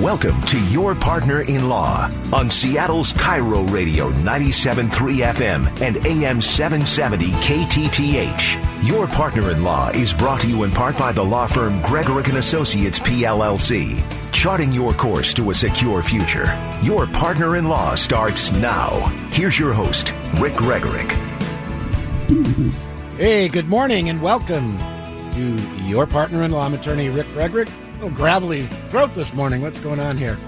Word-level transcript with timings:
Welcome 0.00 0.38
to 0.42 0.62
Your 0.66 0.94
Partner 0.94 1.40
in 1.40 1.70
Law 1.70 2.10
on 2.30 2.50
Seattle's 2.50 3.14
KIRO 3.14 3.72
Radio 3.72 4.10
97.3 4.10 4.90
FM 5.32 5.80
and 5.80 5.96
AM 6.06 6.42
770 6.42 7.30
KTTH. 7.30 8.86
Your 8.86 9.06
Partner 9.06 9.52
in 9.52 9.64
Law 9.64 9.88
is 9.94 10.12
brought 10.12 10.42
to 10.42 10.48
you 10.48 10.64
in 10.64 10.70
part 10.70 10.98
by 10.98 11.12
the 11.12 11.24
law 11.24 11.46
firm 11.46 11.80
Gregorek 11.80 12.28
and 12.28 12.36
Associates 12.36 12.98
PLLC, 12.98 13.98
charting 14.32 14.70
your 14.70 14.92
course 14.92 15.32
to 15.32 15.48
a 15.48 15.54
secure 15.54 16.02
future. 16.02 16.54
Your 16.82 17.06
Partner 17.06 17.56
in 17.56 17.66
Law 17.66 17.94
starts 17.94 18.52
now. 18.52 18.90
Here's 19.32 19.58
your 19.58 19.72
host, 19.72 20.12
Rick 20.38 20.52
Gregorek. 20.56 21.10
Hey, 23.16 23.48
good 23.48 23.68
morning 23.70 24.10
and 24.10 24.20
welcome 24.20 24.76
to 24.76 25.56
Your 25.84 26.06
Partner 26.06 26.42
in 26.42 26.50
Law. 26.50 26.70
Attorney 26.70 27.08
Rick 27.08 27.28
Gregorek 27.28 27.70
little 27.96 28.10
gravelly 28.10 28.66
throat 28.90 29.14
this 29.14 29.32
morning. 29.32 29.62
What's 29.62 29.78
going 29.78 30.00
on 30.00 30.18
here? 30.18 30.38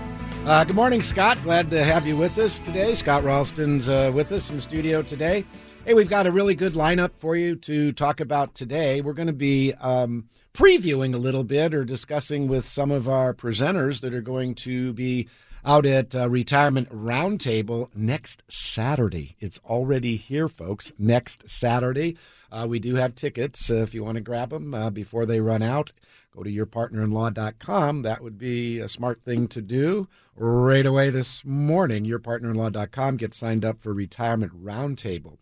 Uh, 0.44 0.64
good 0.64 0.76
morning, 0.76 1.00
Scott. 1.00 1.42
Glad 1.42 1.70
to 1.70 1.82
have 1.82 2.06
you 2.06 2.14
with 2.14 2.36
us 2.36 2.58
today. 2.58 2.94
Scott 2.94 3.24
Ralston's 3.24 3.88
uh, 3.88 4.12
with 4.14 4.32
us 4.32 4.50
in 4.50 4.56
the 4.56 4.62
studio 4.62 5.00
today. 5.00 5.46
Hey, 5.86 5.94
we've 5.94 6.10
got 6.10 6.26
a 6.26 6.30
really 6.30 6.54
good 6.54 6.74
lineup 6.74 7.12
for 7.16 7.36
you 7.36 7.56
to 7.56 7.92
talk 7.92 8.20
about 8.20 8.54
today. 8.54 9.00
We're 9.00 9.14
going 9.14 9.28
to 9.28 9.32
be 9.32 9.72
um, 9.80 10.28
previewing 10.52 11.14
a 11.14 11.18
little 11.18 11.42
bit 11.42 11.72
or 11.72 11.84
discussing 11.86 12.48
with 12.48 12.68
some 12.68 12.90
of 12.90 13.08
our 13.08 13.32
presenters 13.32 14.02
that 14.02 14.12
are 14.12 14.20
going 14.20 14.54
to 14.56 14.92
be 14.92 15.26
out 15.64 15.86
at 15.86 16.14
uh, 16.14 16.28
Retirement 16.28 16.90
Roundtable 16.90 17.88
next 17.94 18.42
Saturday. 18.48 19.36
It's 19.40 19.58
already 19.64 20.16
here, 20.16 20.48
folks. 20.48 20.92
Next 20.98 21.48
Saturday. 21.48 22.18
Uh, 22.52 22.66
we 22.68 22.78
do 22.78 22.94
have 22.96 23.14
tickets 23.14 23.70
uh, 23.70 23.76
if 23.76 23.94
you 23.94 24.04
want 24.04 24.16
to 24.16 24.22
grab 24.22 24.50
them 24.50 24.74
uh, 24.74 24.90
before 24.90 25.24
they 25.24 25.40
run 25.40 25.62
out 25.62 25.92
go 26.38 26.44
to 26.44 26.50
yourpartnerinlaw.com. 26.50 28.02
That 28.02 28.22
would 28.22 28.38
be 28.38 28.78
a 28.78 28.88
smart 28.88 29.22
thing 29.24 29.48
to 29.48 29.60
do 29.60 30.08
right 30.36 30.86
away 30.86 31.10
this 31.10 31.44
morning. 31.44 32.04
Yourpartnerinlaw.com. 32.04 33.16
Get 33.16 33.34
signed 33.34 33.64
up 33.64 33.82
for 33.82 33.92
Retirement 33.92 34.52
Roundtable. 34.62 35.38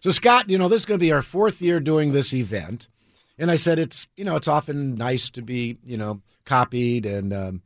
So, 0.00 0.10
Scott, 0.10 0.50
you 0.50 0.58
know, 0.58 0.68
this 0.68 0.82
is 0.82 0.86
going 0.86 0.98
to 0.98 1.04
be 1.04 1.12
our 1.12 1.22
fourth 1.22 1.62
year 1.62 1.78
doing 1.78 2.12
this 2.12 2.34
event. 2.34 2.88
And 3.38 3.50
I 3.50 3.54
said 3.54 3.78
it's, 3.78 4.08
you 4.16 4.24
know, 4.24 4.36
it's 4.36 4.48
often 4.48 4.96
nice 4.96 5.30
to 5.30 5.42
be, 5.42 5.78
you 5.84 5.96
know, 5.96 6.20
copied 6.44 7.06
and, 7.06 7.32
um, 7.32 7.62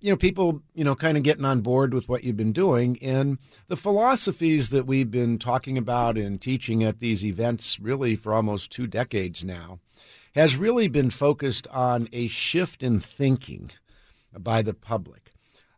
you 0.00 0.10
know, 0.10 0.16
people, 0.16 0.62
you 0.74 0.84
know, 0.84 0.94
kind 0.94 1.16
of 1.16 1.24
getting 1.24 1.44
on 1.44 1.60
board 1.60 1.92
with 1.92 2.08
what 2.08 2.22
you've 2.22 2.36
been 2.36 2.52
doing. 2.52 2.98
And 3.02 3.38
the 3.66 3.76
philosophies 3.76 4.70
that 4.70 4.86
we've 4.86 5.10
been 5.10 5.38
talking 5.38 5.76
about 5.76 6.16
and 6.16 6.40
teaching 6.40 6.84
at 6.84 7.00
these 7.00 7.24
events 7.24 7.80
really 7.80 8.14
for 8.14 8.32
almost 8.32 8.70
two 8.70 8.86
decades 8.86 9.42
now 9.42 9.80
has 10.36 10.54
really 10.54 10.86
been 10.86 11.08
focused 11.08 11.66
on 11.68 12.08
a 12.12 12.28
shift 12.28 12.82
in 12.82 13.00
thinking 13.00 13.72
by 14.38 14.60
the 14.60 14.74
public. 14.74 15.32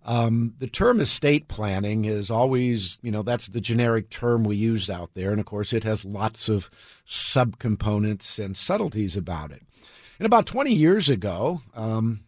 Um, 0.04 0.54
the 0.58 0.66
term 0.66 1.00
estate 1.00 1.46
planning 1.46 2.06
is 2.06 2.28
always, 2.28 2.98
you 3.00 3.12
know, 3.12 3.22
that's 3.22 3.48
the 3.48 3.60
generic 3.60 4.10
term 4.10 4.42
we 4.42 4.56
use 4.56 4.90
out 4.90 5.10
there. 5.14 5.30
And 5.30 5.38
of 5.38 5.46
course, 5.46 5.72
it 5.72 5.84
has 5.84 6.04
lots 6.04 6.48
of 6.48 6.70
subcomponents 7.06 8.42
and 8.44 8.56
subtleties 8.56 9.16
about 9.16 9.52
it. 9.52 9.62
And 10.18 10.26
about 10.26 10.46
20 10.46 10.74
years 10.74 11.08
ago, 11.08 11.60
um, 11.74 12.24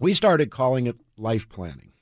we 0.00 0.14
started 0.14 0.50
calling 0.50 0.86
it 0.86 0.96
life 1.16 1.48
planning. 1.48 1.92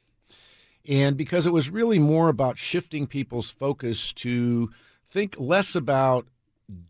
And 0.88 1.18
because 1.18 1.46
it 1.46 1.52
was 1.52 1.68
really 1.68 1.98
more 1.98 2.30
about 2.30 2.56
shifting 2.56 3.06
people's 3.06 3.50
focus 3.50 4.12
to 4.14 4.70
think 5.10 5.36
less 5.38 5.74
about 5.74 6.26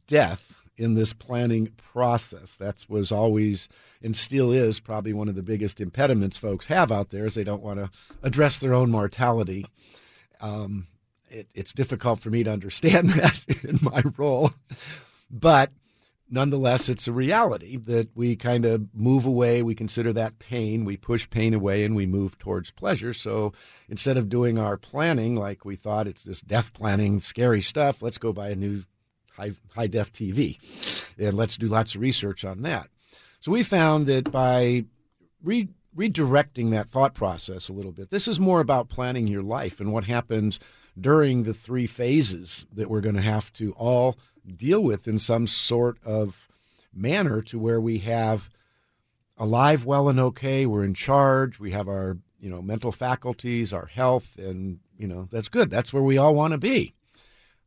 death 0.06 0.53
in 0.76 0.94
this 0.94 1.12
planning 1.12 1.68
process. 1.76 2.56
That 2.56 2.84
was 2.88 3.12
always 3.12 3.68
and 4.02 4.16
still 4.16 4.52
is 4.52 4.80
probably 4.80 5.12
one 5.12 5.28
of 5.28 5.34
the 5.34 5.42
biggest 5.42 5.80
impediments 5.80 6.36
folks 6.36 6.66
have 6.66 6.92
out 6.92 7.10
there 7.10 7.26
is 7.26 7.34
they 7.34 7.44
don't 7.44 7.62
want 7.62 7.78
to 7.78 7.90
address 8.22 8.58
their 8.58 8.74
own 8.74 8.90
mortality. 8.90 9.66
Um, 10.40 10.86
it, 11.30 11.48
it's 11.54 11.72
difficult 11.72 12.20
for 12.20 12.30
me 12.30 12.44
to 12.44 12.52
understand 12.52 13.08
that 13.14 13.44
in 13.64 13.78
my 13.82 14.02
role, 14.16 14.52
but 15.30 15.70
nonetheless, 16.30 16.88
it's 16.88 17.08
a 17.08 17.12
reality 17.12 17.76
that 17.76 18.08
we 18.14 18.36
kind 18.36 18.64
of 18.64 18.86
move 18.94 19.24
away. 19.24 19.62
We 19.62 19.74
consider 19.74 20.12
that 20.14 20.38
pain. 20.38 20.84
We 20.84 20.96
push 20.96 21.28
pain 21.30 21.54
away 21.54 21.84
and 21.84 21.94
we 21.94 22.06
move 22.06 22.38
towards 22.38 22.70
pleasure. 22.70 23.14
So 23.14 23.52
instead 23.88 24.16
of 24.16 24.28
doing 24.28 24.58
our 24.58 24.76
planning 24.76 25.36
like 25.36 25.64
we 25.64 25.76
thought 25.76 26.08
it's 26.08 26.24
this 26.24 26.40
death 26.40 26.72
planning, 26.72 27.20
scary 27.20 27.62
stuff, 27.62 28.02
let's 28.02 28.18
go 28.18 28.32
buy 28.32 28.50
a 28.50 28.56
new 28.56 28.84
high, 29.36 29.52
high 29.74 29.86
def 29.86 30.12
TV. 30.12 30.58
And 31.18 31.36
let's 31.36 31.56
do 31.56 31.68
lots 31.68 31.94
of 31.94 32.00
research 32.00 32.44
on 32.44 32.62
that. 32.62 32.88
So 33.40 33.52
we 33.52 33.62
found 33.62 34.06
that 34.06 34.30
by 34.30 34.84
re- 35.42 35.68
redirecting 35.96 36.70
that 36.70 36.90
thought 36.90 37.14
process 37.14 37.68
a 37.68 37.72
little 37.72 37.92
bit, 37.92 38.10
this 38.10 38.26
is 38.26 38.40
more 38.40 38.60
about 38.60 38.88
planning 38.88 39.26
your 39.26 39.42
life 39.42 39.80
and 39.80 39.92
what 39.92 40.04
happens 40.04 40.58
during 41.00 41.42
the 41.42 41.54
three 41.54 41.86
phases 41.86 42.66
that 42.72 42.88
we're 42.88 43.00
going 43.00 43.16
to 43.16 43.20
have 43.20 43.52
to 43.54 43.72
all 43.72 44.16
deal 44.56 44.80
with 44.80 45.08
in 45.08 45.18
some 45.18 45.46
sort 45.46 45.98
of 46.04 46.48
manner 46.92 47.42
to 47.42 47.58
where 47.58 47.80
we 47.80 47.98
have 47.98 48.48
alive, 49.38 49.84
well, 49.84 50.08
and 50.08 50.20
okay. 50.20 50.66
We're 50.66 50.84
in 50.84 50.94
charge. 50.94 51.58
We 51.58 51.72
have 51.72 51.88
our 51.88 52.18
you 52.40 52.50
know 52.50 52.62
mental 52.62 52.92
faculties, 52.92 53.72
our 53.72 53.86
health, 53.86 54.26
and 54.36 54.78
you 54.98 55.06
know 55.06 55.28
that's 55.30 55.48
good. 55.48 55.70
That's 55.70 55.92
where 55.92 56.02
we 56.02 56.18
all 56.18 56.34
want 56.34 56.52
to 56.52 56.58
be. 56.58 56.94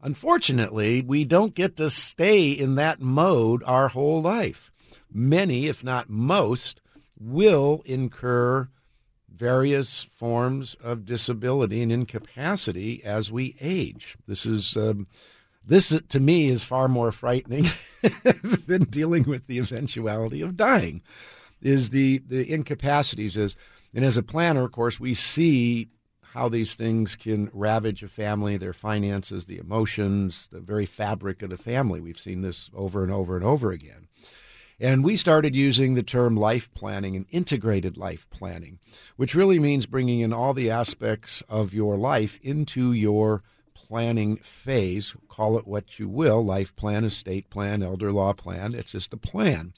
Unfortunately, 0.02 1.02
we 1.02 1.24
don't 1.24 1.56
get 1.56 1.76
to 1.78 1.90
stay 1.90 2.52
in 2.52 2.76
that 2.76 3.02
mode 3.02 3.64
our 3.66 3.88
whole 3.88 4.22
life. 4.22 4.72
Many, 5.12 5.68
if 5.68 5.84
not 5.84 6.10
most, 6.10 6.82
will 7.20 7.82
incur 7.86 8.70
various 9.34 10.08
forms 10.18 10.76
of 10.82 11.06
disability 11.06 11.82
and 11.82 11.92
incapacity 11.92 13.04
as 13.04 13.32
we 13.32 13.56
age. 13.62 14.18
This 14.28 14.46
is 14.46 14.76
um, 14.76 15.08
this 15.66 15.94
to 16.10 16.20
me 16.20 16.50
is 16.50 16.64
far 16.64 16.88
more 16.88 17.12
frightening 17.12 17.68
than 18.68 18.84
dealing 18.86 19.24
with 19.24 19.48
the 19.48 19.60
eventuality 19.60 20.42
of 20.42 20.58
dying. 20.58 21.02
Is 21.62 21.90
the 21.90 22.20
the 22.28 22.52
incapacities 22.52 23.36
is 23.38 23.56
and 23.94 24.06
as 24.06 24.18
a 24.18 24.24
planner, 24.24 24.64
of 24.64 24.72
course, 24.72 25.00
we 25.00 25.14
see 25.14 25.90
how 26.38 26.48
these 26.48 26.76
things 26.76 27.16
can 27.16 27.50
ravage 27.52 28.04
a 28.04 28.08
family, 28.08 28.58
their 28.58 28.72
finances, 28.72 29.48
the 29.48 29.58
emotions, 29.58 30.48
the 30.52 30.60
very 30.60 30.86
fabric 30.86 31.42
of 31.42 31.50
the 31.50 31.58
family. 31.58 32.00
We've 32.00 32.20
seen 32.20 32.42
this 32.42 32.70
over 32.76 33.02
and 33.02 33.12
over 33.12 33.36
and 33.36 33.44
over 33.44 33.72
again. 33.72 34.08
And 34.80 35.04
we 35.04 35.18
started 35.18 35.56
using 35.56 35.96
the 35.96 36.04
term 36.04 36.38
life 36.38 36.72
planning 36.76 37.16
and 37.16 37.26
integrated 37.32 37.98
life 37.98 38.28
planning, 38.30 38.78
which 39.16 39.34
really 39.34 39.58
means 39.58 39.88
bringing 39.88 40.20
in 40.20 40.32
all 40.32 40.54
the 40.54 40.70
aspects 40.70 41.42
of 41.50 41.74
your 41.74 41.98
life 41.98 42.40
into 42.44 42.94
your 42.94 43.42
planning 43.74 44.38
phase. 44.38 45.16
Call 45.28 45.58
it 45.58 45.66
what 45.66 45.98
you 45.98 46.08
will 46.08 46.46
life 46.46 46.76
plan, 46.76 47.04
estate 47.04 47.50
plan, 47.50 47.82
elder 47.82 48.12
law 48.12 48.34
plan. 48.34 48.76
It's 48.76 48.92
just 48.92 49.12
a 49.12 49.18
plan. 49.18 49.74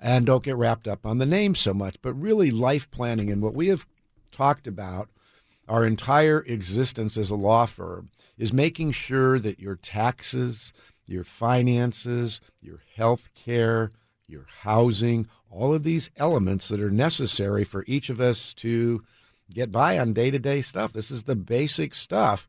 And 0.00 0.26
don't 0.26 0.44
get 0.44 0.54
wrapped 0.54 0.86
up 0.86 1.04
on 1.04 1.18
the 1.18 1.26
name 1.26 1.56
so 1.56 1.74
much, 1.74 1.96
but 2.02 2.14
really 2.14 2.52
life 2.52 2.88
planning 2.92 3.32
and 3.32 3.42
what 3.42 3.54
we 3.54 3.66
have 3.66 3.84
talked 4.30 4.68
about 4.68 5.08
our 5.68 5.86
entire 5.86 6.40
existence 6.40 7.16
as 7.16 7.30
a 7.30 7.36
law 7.36 7.66
firm 7.66 8.10
is 8.36 8.52
making 8.52 8.92
sure 8.92 9.38
that 9.38 9.58
your 9.58 9.76
taxes, 9.76 10.72
your 11.06 11.24
finances, 11.24 12.40
your 12.60 12.80
health 12.96 13.28
care, 13.34 13.92
your 14.26 14.46
housing, 14.62 15.26
all 15.50 15.74
of 15.74 15.82
these 15.82 16.10
elements 16.16 16.68
that 16.68 16.80
are 16.80 16.90
necessary 16.90 17.64
for 17.64 17.84
each 17.86 18.10
of 18.10 18.20
us 18.20 18.52
to 18.54 19.02
get 19.52 19.72
by 19.72 19.98
on 19.98 20.12
day 20.12 20.30
to 20.30 20.38
day 20.38 20.60
stuff. 20.60 20.92
This 20.92 21.10
is 21.10 21.24
the 21.24 21.36
basic 21.36 21.94
stuff. 21.94 22.48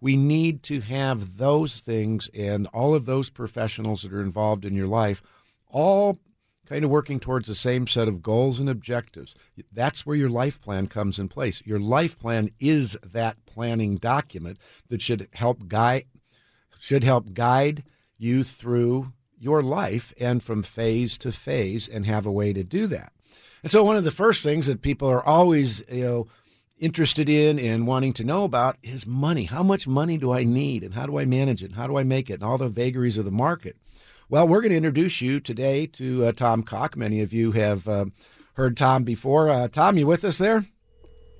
We 0.00 0.16
need 0.16 0.62
to 0.64 0.80
have 0.80 1.36
those 1.36 1.80
things 1.80 2.28
and 2.34 2.66
all 2.68 2.94
of 2.94 3.06
those 3.06 3.30
professionals 3.30 4.02
that 4.02 4.12
are 4.12 4.22
involved 4.22 4.64
in 4.64 4.74
your 4.74 4.88
life 4.88 5.22
all 5.72 6.18
kind 6.70 6.84
of 6.84 6.90
working 6.90 7.18
towards 7.18 7.48
the 7.48 7.54
same 7.54 7.84
set 7.88 8.06
of 8.06 8.22
goals 8.22 8.60
and 8.60 8.68
objectives. 8.68 9.34
That's 9.72 10.06
where 10.06 10.14
your 10.14 10.28
life 10.28 10.60
plan 10.60 10.86
comes 10.86 11.18
in 11.18 11.26
place. 11.26 11.60
Your 11.64 11.80
life 11.80 12.16
plan 12.16 12.52
is 12.60 12.96
that 13.02 13.44
planning 13.44 13.96
document 13.96 14.56
that 14.88 15.02
should 15.02 15.28
help 15.32 15.66
guide 15.66 16.04
should 16.78 17.02
help 17.02 17.34
guide 17.34 17.82
you 18.18 18.44
through 18.44 19.12
your 19.36 19.62
life 19.64 20.14
and 20.18 20.42
from 20.42 20.62
phase 20.62 21.18
to 21.18 21.32
phase 21.32 21.88
and 21.88 22.06
have 22.06 22.24
a 22.24 22.32
way 22.32 22.52
to 22.52 22.62
do 22.62 22.86
that. 22.86 23.12
And 23.64 23.72
so 23.72 23.82
one 23.82 23.96
of 23.96 24.04
the 24.04 24.12
first 24.12 24.42
things 24.42 24.66
that 24.68 24.80
people 24.80 25.08
are 25.08 25.26
always, 25.26 25.82
you 25.90 26.04
know, 26.04 26.28
interested 26.78 27.28
in 27.28 27.58
and 27.58 27.86
wanting 27.86 28.12
to 28.14 28.24
know 28.24 28.44
about 28.44 28.76
is 28.82 29.06
money. 29.06 29.44
How 29.44 29.64
much 29.64 29.88
money 29.88 30.16
do 30.16 30.32
I 30.32 30.44
need 30.44 30.84
and 30.84 30.94
how 30.94 31.04
do 31.04 31.18
I 31.18 31.24
manage 31.24 31.62
it? 31.64 31.66
And 31.66 31.74
how 31.74 31.88
do 31.88 31.98
I 31.98 32.04
make 32.04 32.30
it? 32.30 32.34
And 32.34 32.44
all 32.44 32.58
the 32.58 32.68
vagaries 32.68 33.18
of 33.18 33.24
the 33.24 33.30
market. 33.32 33.76
Well, 34.30 34.46
we're 34.46 34.60
going 34.60 34.70
to 34.70 34.76
introduce 34.76 35.20
you 35.20 35.40
today 35.40 35.86
to 35.86 36.26
uh, 36.26 36.30
Tom 36.30 36.62
Cock. 36.62 36.96
Many 36.96 37.20
of 37.20 37.32
you 37.32 37.50
have 37.50 37.88
uh, 37.88 38.04
heard 38.54 38.76
Tom 38.76 39.02
before. 39.02 39.48
Uh, 39.48 39.66
Tom, 39.66 39.98
you 39.98 40.06
with 40.06 40.24
us 40.24 40.38
there? 40.38 40.64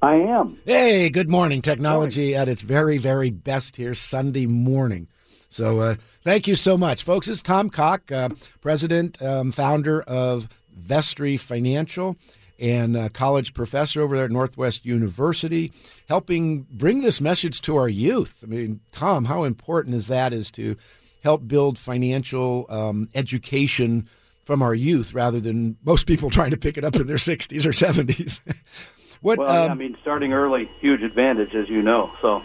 I 0.03 0.17
am. 0.17 0.59
Hey, 0.65 1.09
good 1.09 1.31
morning. 1.31 1.63
Technology 1.63 2.35
at 2.35 2.49
its 2.49 2.63
very, 2.63 2.99
very 2.99 3.31
best 3.31 3.77
here 3.77 3.95
Sunday 3.95 4.47
morning. 4.47 5.07
So 5.51 5.79
uh, 5.79 5.95
thank 6.25 6.49
you 6.49 6.57
so 6.57 6.77
much, 6.77 7.05
folks. 7.05 7.29
This 7.29 7.37
is 7.37 7.43
Tom 7.43 7.71
Cock, 7.71 8.11
uh, 8.11 8.31
president, 8.61 9.23
um, 9.23 9.53
founder 9.53 10.03
of 10.03 10.49
Vestry 10.77 11.37
Financial 11.37 12.17
and 12.59 12.97
a 12.97 13.09
college 13.09 13.55
professor 13.55 14.03
over 14.03 14.17
there 14.17 14.25
at 14.25 14.33
Northwest 14.33 14.85
University, 14.85 15.73
helping 16.09 16.67
bring 16.73 17.03
this 17.03 17.21
message 17.21 17.61
to 17.63 17.77
our 17.77 17.89
youth. 17.89 18.41
I 18.43 18.47
mean, 18.47 18.81
Tom, 18.91 19.27
how 19.27 19.45
important 19.45 19.95
is 19.95 20.09
that? 20.09 20.33
Is 20.33 20.51
to 20.53 20.77
help 21.23 21.47
build 21.47 21.79
financial 21.79 22.67
um, 22.69 23.09
education 23.15 24.09
from 24.45 24.63
our 24.63 24.75
youth 24.75 25.13
rather 25.15 25.41
than 25.41 25.77
most 25.85 26.07
people 26.07 26.31
trying 26.39 26.51
to 26.51 26.57
pick 26.57 26.77
it 26.77 26.85
up 26.85 26.97
in 26.97 27.07
their 27.07 27.17
60s 27.17 27.65
or 27.65 27.71
70s. 27.71 28.41
what, 29.21 29.39
well, 29.39 29.65
um, 29.65 29.71
I 29.71 29.75
mean, 29.75 29.97
starting 30.01 30.33
early, 30.33 30.71
huge 30.81 31.03
advantage, 31.03 31.55
as 31.55 31.69
you 31.69 31.83
know. 31.83 32.13
So, 32.21 32.43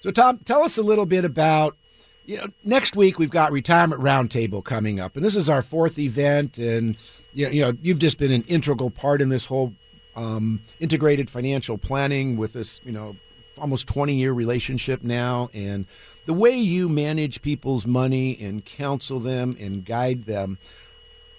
so 0.00 0.10
Tom, 0.10 0.38
tell 0.44 0.62
us 0.62 0.78
a 0.78 0.82
little 0.82 1.06
bit 1.06 1.24
about. 1.24 1.76
You 2.26 2.36
know, 2.36 2.46
next 2.62 2.94
week 2.94 3.18
we've 3.18 3.30
got 3.30 3.50
retirement 3.50 4.02
roundtable 4.02 4.62
coming 4.62 5.00
up, 5.00 5.16
and 5.16 5.24
this 5.24 5.34
is 5.34 5.50
our 5.50 5.62
fourth 5.62 5.98
event. 5.98 6.58
And 6.58 6.96
you 7.32 7.62
know, 7.62 7.72
you've 7.82 7.98
just 7.98 8.18
been 8.18 8.30
an 8.30 8.42
integral 8.42 8.90
part 8.90 9.20
in 9.20 9.30
this 9.30 9.46
whole 9.46 9.72
um, 10.16 10.60
integrated 10.80 11.30
financial 11.30 11.78
planning 11.78 12.36
with 12.36 12.52
this, 12.52 12.80
you 12.84 12.92
know, 12.92 13.16
almost 13.58 13.86
20 13.86 14.14
year 14.14 14.32
relationship 14.32 15.02
now. 15.02 15.48
And 15.54 15.86
the 16.26 16.34
way 16.34 16.56
you 16.56 16.88
manage 16.88 17.42
people's 17.42 17.86
money 17.86 18.38
and 18.40 18.64
counsel 18.64 19.20
them 19.20 19.56
and 19.58 19.84
guide 19.84 20.24
them. 20.24 20.58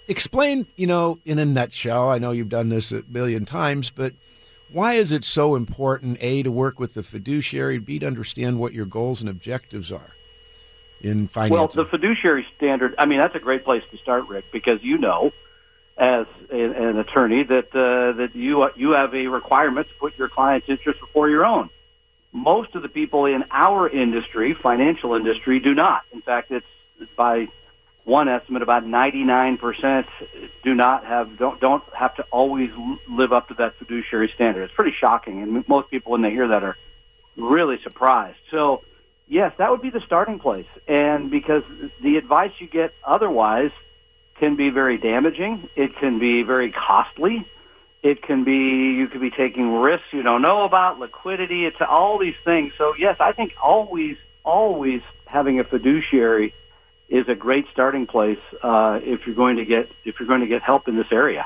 Explain, 0.07 0.67
you 0.75 0.87
know, 0.87 1.19
in 1.25 1.39
a 1.39 1.45
nutshell. 1.45 2.09
I 2.09 2.17
know 2.17 2.31
you've 2.31 2.49
done 2.49 2.69
this 2.69 2.91
a 2.91 3.03
million 3.07 3.45
times, 3.45 3.91
but 3.91 4.13
why 4.71 4.93
is 4.93 5.11
it 5.11 5.23
so 5.23 5.55
important, 5.55 6.17
A, 6.21 6.43
to 6.43 6.51
work 6.51 6.79
with 6.79 6.93
the 6.93 7.03
fiduciary, 7.03 7.77
B, 7.77 7.99
to 7.99 8.07
understand 8.07 8.59
what 8.59 8.73
your 8.73 8.85
goals 8.85 9.21
and 9.21 9.29
objectives 9.29 9.91
are 9.91 10.11
in 11.01 11.27
finance? 11.27 11.51
Well, 11.51 11.67
the 11.67 11.89
fiduciary 11.89 12.47
standard, 12.57 12.95
I 12.97 13.05
mean, 13.05 13.19
that's 13.19 13.35
a 13.35 13.39
great 13.39 13.63
place 13.63 13.83
to 13.91 13.97
start, 13.97 14.27
Rick, 14.27 14.45
because 14.51 14.81
you 14.81 14.97
know, 14.97 15.31
as 15.97 16.25
an 16.49 16.97
attorney, 16.97 17.43
that 17.43 17.75
uh, 17.75 18.17
that 18.17 18.35
you 18.35 18.69
you 18.75 18.91
have 18.91 19.13
a 19.13 19.27
requirement 19.27 19.87
to 19.87 19.93
put 19.95 20.17
your 20.17 20.29
client's 20.29 20.67
interest 20.69 20.99
before 20.99 21.29
your 21.29 21.45
own. 21.45 21.69
Most 22.33 22.75
of 22.75 22.81
the 22.81 22.89
people 22.89 23.25
in 23.25 23.43
our 23.51 23.89
industry, 23.89 24.53
financial 24.53 25.15
industry, 25.15 25.59
do 25.59 25.73
not. 25.73 26.03
In 26.13 26.21
fact, 26.21 26.51
it's 26.51 26.65
by 27.15 27.47
one 28.03 28.27
estimate 28.27 28.61
about 28.61 28.83
99% 28.83 30.05
do 30.63 30.73
not 30.73 31.05
have 31.05 31.37
don't 31.37 31.59
don't 31.59 31.83
have 31.93 32.15
to 32.15 32.23
always 32.31 32.71
live 33.07 33.31
up 33.31 33.49
to 33.49 33.53
that 33.55 33.75
fiduciary 33.77 34.31
standard. 34.33 34.63
It's 34.63 34.73
pretty 34.73 34.95
shocking, 34.97 35.41
and 35.41 35.67
most 35.67 35.89
people 35.89 36.11
when 36.11 36.21
they 36.21 36.31
hear 36.31 36.47
that 36.47 36.63
are 36.63 36.77
really 37.37 37.79
surprised. 37.83 38.37
So, 38.49 38.83
yes, 39.27 39.53
that 39.57 39.69
would 39.69 39.81
be 39.81 39.91
the 39.91 40.01
starting 40.01 40.39
place, 40.39 40.67
and 40.87 41.29
because 41.29 41.63
the 42.01 42.17
advice 42.17 42.51
you 42.59 42.67
get 42.67 42.93
otherwise 43.03 43.71
can 44.35 44.55
be 44.55 44.69
very 44.69 44.97
damaging, 44.97 45.69
it 45.75 45.95
can 45.97 46.17
be 46.17 46.43
very 46.43 46.71
costly 46.71 47.45
it 48.03 48.23
can 48.23 48.43
be 48.43 48.95
you 48.97 49.07
could 49.07 49.21
be 49.21 49.29
taking 49.29 49.73
risks 49.73 50.07
you 50.11 50.23
don't 50.23 50.41
know 50.41 50.63
about, 50.63 50.99
liquidity. 50.99 51.65
It's 51.65 51.77
all 51.87 52.17
these 52.17 52.35
things. 52.43 52.73
So 52.77 52.93
yes, 52.97 53.17
I 53.19 53.31
think 53.31 53.53
always, 53.61 54.17
always 54.43 55.01
having 55.27 55.59
a 55.59 55.63
fiduciary 55.63 56.53
is 57.09 57.27
a 57.27 57.35
great 57.35 57.65
starting 57.71 58.07
place 58.07 58.39
uh, 58.63 58.99
if 59.03 59.25
you're 59.25 59.35
going 59.35 59.57
to 59.57 59.65
get 59.65 59.89
if 60.05 60.19
you're 60.19 60.27
going 60.27 60.41
to 60.41 60.47
get 60.47 60.61
help 60.61 60.87
in 60.87 60.95
this 60.95 61.11
area. 61.11 61.45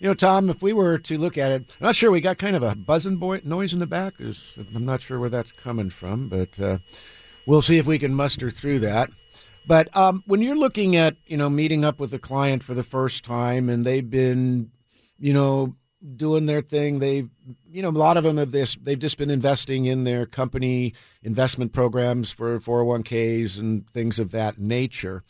You 0.00 0.08
know, 0.08 0.14
Tom, 0.14 0.50
if 0.50 0.60
we 0.60 0.72
were 0.72 0.98
to 0.98 1.16
look 1.16 1.38
at 1.38 1.52
it, 1.52 1.72
I'm 1.80 1.86
not 1.86 1.96
sure 1.96 2.10
we 2.10 2.20
got 2.20 2.36
kind 2.36 2.56
of 2.56 2.62
a 2.62 2.74
buzzing 2.74 3.16
boy 3.16 3.40
noise 3.44 3.72
in 3.72 3.78
the 3.78 3.86
back. 3.86 4.14
I'm 4.20 4.84
not 4.84 5.00
sure 5.00 5.20
where 5.20 5.30
that's 5.30 5.52
coming 5.52 5.88
from, 5.88 6.28
but 6.28 6.60
uh, 6.60 6.78
we'll 7.46 7.62
see 7.62 7.78
if 7.78 7.86
we 7.86 7.98
can 7.98 8.12
muster 8.12 8.50
through 8.50 8.80
that. 8.80 9.10
But 9.66 9.96
um, 9.96 10.22
when 10.26 10.42
you're 10.42 10.56
looking 10.56 10.96
at, 10.96 11.16
you 11.26 11.36
know, 11.36 11.48
meeting 11.48 11.84
up 11.84 12.00
with 12.00 12.12
a 12.12 12.18
client 12.18 12.62
for 12.62 12.74
the 12.74 12.82
first 12.82 13.24
time 13.24 13.68
and 13.68 13.86
they've 13.86 14.08
been 14.08 14.70
you 15.24 15.32
know, 15.32 15.74
doing 16.16 16.44
their 16.44 16.60
thing. 16.60 16.98
They, 16.98 17.24
you 17.70 17.80
know, 17.80 17.88
a 17.88 17.90
lot 17.92 18.18
of 18.18 18.24
them 18.24 18.36
have 18.36 18.52
this. 18.52 18.76
They've 18.82 18.98
just 18.98 19.16
been 19.16 19.30
investing 19.30 19.86
in 19.86 20.04
their 20.04 20.26
company 20.26 20.92
investment 21.22 21.72
programs 21.72 22.30
for 22.30 22.60
401ks 22.60 23.58
and 23.58 23.88
things 23.88 24.18
of 24.18 24.32
that 24.32 24.58
nature. 24.58 25.24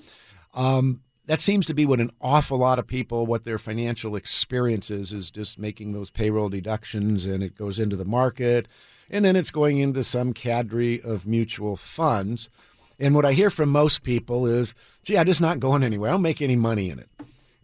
Um, 0.52 1.00
that 1.26 1.40
seems 1.40 1.64
to 1.66 1.74
be 1.74 1.86
what 1.86 2.00
an 2.00 2.10
awful 2.20 2.58
lot 2.58 2.80
of 2.80 2.88
people, 2.88 3.24
what 3.24 3.44
their 3.44 3.56
financial 3.56 4.16
experience 4.16 4.90
is, 4.90 5.12
is 5.12 5.30
just 5.30 5.60
making 5.60 5.92
those 5.92 6.10
payroll 6.10 6.48
deductions, 6.48 7.24
and 7.24 7.44
it 7.44 7.56
goes 7.56 7.78
into 7.78 7.94
the 7.94 8.04
market, 8.04 8.66
and 9.10 9.24
then 9.24 9.36
it's 9.36 9.52
going 9.52 9.78
into 9.78 10.02
some 10.02 10.32
cadre 10.32 11.00
of 11.02 11.24
mutual 11.24 11.76
funds. 11.76 12.50
And 12.98 13.14
what 13.14 13.24
I 13.24 13.32
hear 13.32 13.48
from 13.48 13.68
most 13.68 14.02
people 14.02 14.44
is, 14.44 14.74
"Gee, 15.04 15.16
I'm 15.16 15.26
just 15.26 15.40
not 15.40 15.60
going 15.60 15.84
anywhere. 15.84 16.10
I 16.10 16.14
don't 16.14 16.22
make 16.22 16.42
any 16.42 16.56
money 16.56 16.90
in 16.90 16.98
it." 16.98 17.08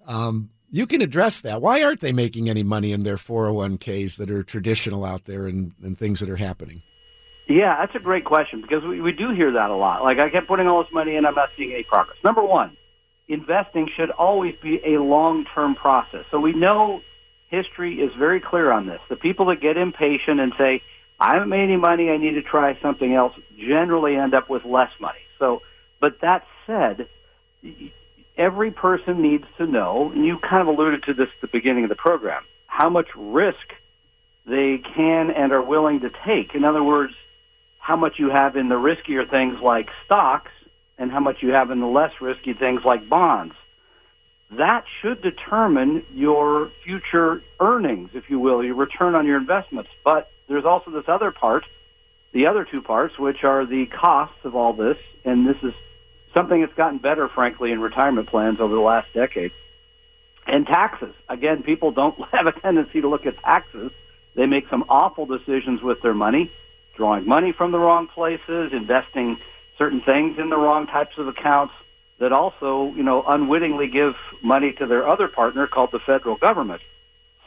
Um, 0.07 0.51
you 0.71 0.87
can 0.87 1.03
address 1.03 1.41
that. 1.43 1.61
Why 1.61 1.83
aren't 1.83 2.01
they 2.01 2.13
making 2.13 2.49
any 2.49 2.63
money 2.63 2.93
in 2.93 3.03
their 3.03 3.17
401ks 3.17 4.17
that 4.17 4.31
are 4.31 4.43
traditional 4.43 5.05
out 5.05 5.25
there 5.25 5.47
and, 5.47 5.73
and 5.83 5.99
things 5.99 6.21
that 6.21 6.31
are 6.31 6.37
happening? 6.37 6.83
Yeah, 7.49 7.77
that's 7.81 7.97
a 7.97 8.05
great 8.05 8.25
question 8.25 8.61
because 8.61 8.85
we, 8.85 9.01
we 9.01 9.13
do 9.13 9.31
hear 9.31 9.51
that 9.53 9.71
a 9.71 9.75
lot. 9.75 10.05
Like, 10.05 10.21
I 10.21 10.31
kept 10.31 10.47
putting 10.47 10.69
all 10.69 10.83
this 10.85 10.93
money 10.93 11.17
in, 11.17 11.27
I'm 11.27 11.35
not 11.35 11.51
seeing 11.57 11.73
any 11.73 11.83
progress. 11.83 12.17
Number 12.23 12.43
one, 12.43 12.77
investing 13.27 13.89
should 13.97 14.11
always 14.11 14.55
be 14.63 14.81
a 14.85 15.01
long-term 15.01 15.75
process. 15.75 16.25
So 16.31 16.39
we 16.39 16.53
know 16.53 17.01
history 17.49 18.01
is 18.01 18.13
very 18.17 18.41
clear 18.41 18.71
on 18.71 18.87
this. 18.87 19.01
The 19.09 19.17
people 19.17 19.47
that 19.47 19.61
get 19.61 19.77
impatient 19.77 20.39
and 20.39 20.53
say, 20.57 20.83
I 21.19 21.35
haven't 21.35 21.49
made 21.49 21.65
any 21.65 21.77
money, 21.77 22.11
I 22.11 22.17
need 22.17 22.35
to 22.35 22.43
try 22.43 22.79
something 22.81 23.15
else, 23.15 23.35
generally 23.59 24.15
end 24.17 24.33
up 24.33 24.49
with 24.49 24.65
less 24.65 24.91
money. 25.01 25.19
So, 25.39 25.63
but 26.01 26.21
that 26.21 26.47
said, 26.67 27.09
every 28.41 28.71
person 28.71 29.21
needs 29.21 29.45
to 29.59 29.67
know, 29.67 30.11
and 30.13 30.25
you 30.25 30.39
kind 30.39 30.63
of 30.63 30.69
alluded 30.69 31.03
to 31.05 31.15
this 31.15 31.29
at 31.29 31.41
the 31.43 31.47
beginning 31.47 31.85
of 31.85 31.91
the 31.91 31.95
program, 31.95 32.43
how 32.67 32.89
much 32.89 33.09
risk 33.15 33.75
they 34.47 34.79
can 34.79 35.31
and 35.31 35.53
are 35.53 35.63
willing 35.63 36.01
to 36.01 36.11
take. 36.25 36.55
In 36.55 36.65
other 36.65 36.83
words, 36.83 37.13
how 37.79 37.97
much 37.97 38.19
you 38.19 38.31
have 38.31 38.57
in 38.57 38.71
the 38.71 38.77
riskier 38.77 39.29
things 39.29 39.61
like 39.61 39.91
stocks 40.07 40.51
and 40.97 41.13
how 41.13 41.21
much 41.21 41.43
you 41.43 41.51
have 41.51 41.71
in 41.71 41.81
the 41.81 41.87
less 41.87 42.13
risky 42.21 42.55
things 42.55 42.81
like 42.83 43.09
bonds. 43.09 43.55
That 44.53 44.85
should 45.01 45.23
determine 45.23 46.03
your 46.13 46.71
future 46.83 47.43
earnings, 47.61 48.11
if 48.15 48.31
you 48.31 48.41
will, 48.41 48.65
your 48.65 48.75
return 48.75 49.15
on 49.15 49.27
your 49.27 49.37
investments. 49.37 49.91
But 50.03 50.31
there's 50.49 50.65
also 50.65 50.91
this 50.91 51.09
other 51.09 51.31
part, 51.31 51.65
the 52.33 52.47
other 52.47 52.65
two 52.65 52.81
parts, 52.81 53.19
which 53.19 53.45
are 53.45 53.67
the 53.67 53.87
costs 53.87 54.39
of 54.45 54.57
all 54.57 54.73
this, 54.73 54.97
and 55.25 55.47
this 55.47 55.57
is 55.63 55.75
something 56.35 56.61
that's 56.61 56.75
gotten 56.75 56.99
better, 56.99 57.29
frankly, 57.29 57.73
in 57.73 57.81
retirement 57.81 58.29
plans 58.29 58.61
over 58.61 58.75
the 58.75 58.81
last 58.81 59.13
decade. 59.13 59.53
And 60.47 60.67
taxes. 60.67 61.15
Again, 61.29 61.63
people 61.63 61.93
don't 61.93 62.19
have 62.33 62.47
a 62.47 62.53
tendency 62.53 63.01
to 63.01 63.09
look 63.09 63.27
at 63.27 63.39
taxes. 63.39 63.91
They 64.35 64.47
make 64.47 64.69
some 64.69 64.85
awful 64.89 65.27
decisions 65.27 65.83
with 65.83 66.03
their 66.03 66.15
money, 66.15 66.51
drawing 66.97 67.27
money 67.27 67.53
from 67.53 67.73
the 67.73 67.79
wrong 67.79 68.07
places, 68.07 68.73
investing 68.73 69.39
certain 69.77 70.01
things 70.03 70.39
in 70.39 70.51
the 70.51 70.57
wrong 70.57 70.87
types 70.87 71.17
of 71.19 71.27
accounts 71.27 71.75
that 72.19 72.33
also, 72.33 72.93
you 72.95 73.03
know, 73.03 73.25
unwittingly 73.27 73.89
give 73.89 74.15
money 74.43 74.73
to 74.73 74.87
their 74.87 75.09
other 75.09 75.27
partner 75.27 75.67
called 75.67 75.91
the 75.91 75.99
federal 75.99 76.37
government. 76.37 76.83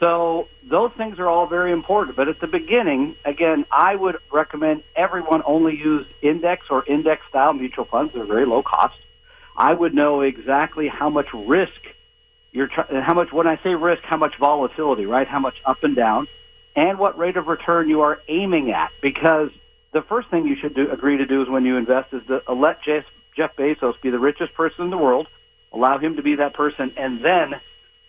So 0.00 0.48
those 0.68 0.90
things 0.96 1.18
are 1.18 1.28
all 1.28 1.46
very 1.46 1.72
important. 1.72 2.16
But 2.16 2.28
at 2.28 2.40
the 2.40 2.46
beginning, 2.46 3.16
again, 3.24 3.64
I 3.70 3.94
would 3.94 4.18
recommend 4.32 4.82
everyone 4.96 5.42
only 5.46 5.76
use 5.76 6.06
index 6.20 6.66
or 6.68 6.84
index 6.84 7.22
style 7.28 7.52
mutual 7.52 7.84
funds. 7.84 8.12
They're 8.14 8.24
very 8.24 8.46
low 8.46 8.62
cost. 8.62 8.96
I 9.56 9.72
would 9.72 9.94
know 9.94 10.20
exactly 10.20 10.88
how 10.88 11.10
much 11.10 11.28
risk 11.32 11.80
you're, 12.50 12.68
how 12.68 13.14
much, 13.14 13.32
when 13.32 13.46
I 13.46 13.60
say 13.62 13.74
risk, 13.74 14.02
how 14.02 14.16
much 14.16 14.36
volatility, 14.38 15.06
right? 15.06 15.26
How 15.26 15.38
much 15.40 15.56
up 15.64 15.82
and 15.84 15.94
down 15.94 16.28
and 16.76 16.98
what 16.98 17.16
rate 17.18 17.36
of 17.36 17.46
return 17.46 17.88
you 17.88 18.00
are 18.02 18.20
aiming 18.28 18.70
at. 18.70 18.90
Because 19.00 19.50
the 19.92 20.02
first 20.02 20.28
thing 20.30 20.46
you 20.46 20.56
should 20.56 20.74
do, 20.74 20.90
agree 20.90 21.18
to 21.18 21.26
do 21.26 21.42
is 21.42 21.48
when 21.48 21.64
you 21.64 21.76
invest 21.76 22.12
is 22.12 22.22
to 22.26 22.52
let 22.52 22.82
Jeff, 22.82 23.04
Jeff 23.36 23.56
Bezos 23.56 24.00
be 24.00 24.10
the 24.10 24.18
richest 24.18 24.54
person 24.54 24.84
in 24.84 24.90
the 24.90 24.98
world, 24.98 25.28
allow 25.72 25.98
him 25.98 26.16
to 26.16 26.22
be 26.22 26.36
that 26.36 26.54
person, 26.54 26.92
and 26.96 27.24
then 27.24 27.60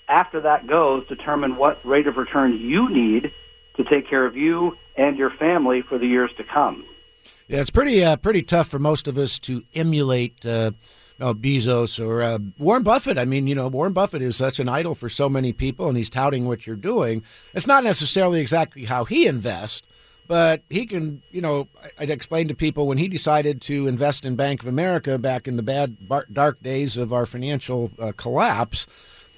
after 0.07 0.41
that 0.41 0.67
goes, 0.67 1.07
determine 1.07 1.55
what 1.57 1.85
rate 1.85 2.07
of 2.07 2.17
return 2.17 2.59
you 2.59 2.89
need 2.89 3.31
to 3.77 3.83
take 3.83 4.09
care 4.09 4.25
of 4.25 4.35
you 4.35 4.77
and 4.95 5.17
your 5.17 5.31
family 5.31 5.81
for 5.81 5.97
the 5.97 6.07
years 6.07 6.31
to 6.37 6.43
come. 6.43 6.85
Yeah, 7.47 7.61
it's 7.61 7.69
pretty 7.69 8.03
uh, 8.03 8.15
pretty 8.15 8.41
tough 8.41 8.67
for 8.67 8.79
most 8.79 9.07
of 9.07 9.17
us 9.17 9.37
to 9.39 9.63
emulate 9.75 10.43
uh, 10.45 10.71
Bezos 11.19 12.03
or 12.03 12.21
uh, 12.21 12.39
Warren 12.57 12.83
Buffett. 12.83 13.17
I 13.17 13.25
mean, 13.25 13.47
you 13.47 13.55
know, 13.55 13.67
Warren 13.67 13.93
Buffett 13.93 14.21
is 14.21 14.35
such 14.35 14.59
an 14.59 14.67
idol 14.67 14.95
for 14.95 15.09
so 15.09 15.29
many 15.29 15.53
people, 15.53 15.87
and 15.87 15.97
he's 15.97 16.09
touting 16.09 16.45
what 16.45 16.65
you're 16.65 16.75
doing. 16.75 17.23
It's 17.53 17.67
not 17.67 17.83
necessarily 17.83 18.39
exactly 18.39 18.85
how 18.85 19.05
he 19.05 19.27
invests, 19.27 19.83
but 20.27 20.63
he 20.69 20.85
can, 20.85 21.21
you 21.31 21.41
know, 21.41 21.67
I'd 21.99 22.09
explain 22.09 22.47
to 22.47 22.55
people 22.55 22.87
when 22.87 22.97
he 22.97 23.07
decided 23.07 23.61
to 23.63 23.87
invest 23.87 24.25
in 24.25 24.35
Bank 24.35 24.61
of 24.61 24.67
America 24.67 25.17
back 25.17 25.47
in 25.47 25.55
the 25.55 25.63
bad, 25.63 25.97
dark 26.33 26.61
days 26.63 26.97
of 26.97 27.13
our 27.13 27.25
financial 27.25 27.91
uh, 27.99 28.11
collapse, 28.17 28.87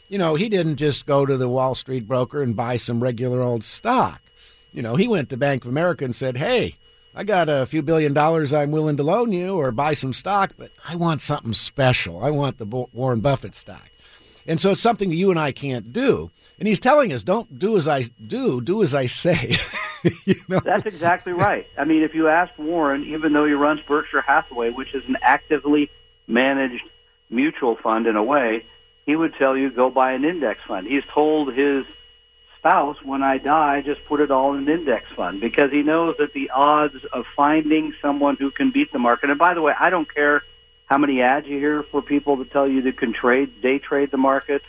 you 0.09 0.17
know, 0.17 0.35
he 0.35 0.49
didn't 0.49 0.77
just 0.77 1.05
go 1.05 1.25
to 1.25 1.37
the 1.37 1.49
Wall 1.49 1.75
Street 1.75 2.07
broker 2.07 2.41
and 2.41 2.55
buy 2.55 2.77
some 2.77 3.01
regular 3.01 3.41
old 3.41 3.63
stock. 3.63 4.21
You 4.73 4.81
know, 4.81 4.95
he 4.95 5.07
went 5.07 5.29
to 5.29 5.37
Bank 5.37 5.65
of 5.65 5.69
America 5.69 6.05
and 6.05 6.15
said, 6.15 6.37
hey, 6.37 6.75
I 7.15 7.23
got 7.23 7.49
a 7.49 7.65
few 7.65 7.81
billion 7.81 8.13
dollars 8.13 8.53
I'm 8.53 8.71
willing 8.71 8.97
to 8.97 9.03
loan 9.03 9.31
you 9.31 9.55
or 9.55 9.71
buy 9.71 9.95
some 9.95 10.13
stock, 10.13 10.51
but 10.57 10.71
I 10.87 10.95
want 10.95 11.21
something 11.21 11.53
special. 11.53 12.23
I 12.23 12.29
want 12.29 12.57
the 12.57 12.65
Warren 12.65 13.21
Buffett 13.21 13.55
stock. 13.55 13.89
And 14.45 14.61
so 14.61 14.71
it's 14.71 14.81
something 14.81 15.09
that 15.09 15.15
you 15.15 15.31
and 15.31 15.39
I 15.39 15.51
can't 15.51 15.91
do. 15.91 16.31
And 16.59 16.67
he's 16.67 16.79
telling 16.79 17.11
us, 17.13 17.23
don't 17.23 17.59
do 17.59 17.75
as 17.75 17.87
I 17.87 18.03
do, 18.27 18.61
do 18.61 18.81
as 18.81 18.93
I 18.93 19.07
say. 19.07 19.57
you 20.25 20.35
know? 20.47 20.59
That's 20.63 20.85
exactly 20.85 21.33
right. 21.33 21.67
I 21.77 21.83
mean, 21.83 22.03
if 22.03 22.15
you 22.15 22.27
ask 22.29 22.57
Warren, 22.57 23.03
even 23.03 23.33
though 23.33 23.45
he 23.45 23.53
runs 23.53 23.81
Berkshire 23.87 24.21
Hathaway, 24.21 24.69
which 24.69 24.95
is 24.95 25.03
an 25.07 25.17
actively 25.21 25.89
managed 26.27 26.83
mutual 27.29 27.75
fund 27.75 28.07
in 28.07 28.15
a 28.15 28.23
way, 28.23 28.65
he 29.07 29.15
would 29.15 29.33
tell 29.39 29.57
you 29.57 29.71
go 29.71 29.89
buy 29.89 30.11
an 30.11 30.25
index 30.25 30.59
fund. 30.67 30.85
He's 30.85 31.03
told 31.11 31.53
his 31.53 31.85
spouse, 32.59 32.97
when 33.03 33.23
I 33.23 33.37
die, 33.37 33.81
just 33.81 34.05
put 34.05 34.19
it 34.19 34.29
all 34.29 34.53
in 34.53 34.67
an 34.67 34.69
index 34.69 35.05
fund 35.15 35.39
because 35.39 35.71
he 35.71 35.81
knows 35.81 36.15
that 36.19 36.33
the 36.33 36.51
odds 36.53 36.97
of 37.13 37.25
finding 37.35 37.93
someone 38.01 38.35
who 38.35 38.51
can 38.51 38.71
beat 38.71 38.91
the 38.91 38.99
market. 38.99 39.29
And 39.29 39.39
by 39.39 39.53
the 39.53 39.61
way, 39.61 39.73
I 39.79 39.89
don't 39.89 40.13
care 40.13 40.43
how 40.87 40.97
many 40.97 41.21
ads 41.21 41.47
you 41.47 41.57
hear 41.57 41.83
for 41.83 42.01
people 42.01 42.35
that 42.37 42.51
tell 42.51 42.67
you 42.67 42.81
they 42.81 42.91
can 42.91 43.13
trade, 43.13 43.61
day 43.61 43.79
trade 43.79 44.11
the 44.11 44.17
markets. 44.17 44.65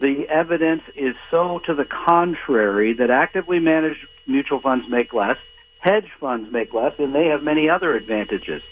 The 0.00 0.26
evidence 0.28 0.82
is 0.96 1.14
so 1.30 1.60
to 1.66 1.74
the 1.74 1.84
contrary 1.84 2.94
that 2.94 3.10
actively 3.10 3.60
managed 3.60 4.04
mutual 4.26 4.60
funds 4.60 4.86
make 4.88 5.12
less, 5.12 5.36
hedge 5.78 6.08
funds 6.18 6.50
make 6.50 6.74
less, 6.74 6.94
and 6.98 7.14
they 7.14 7.26
have 7.26 7.42
many 7.42 7.68
other 7.68 7.94
advantages. 7.94 8.62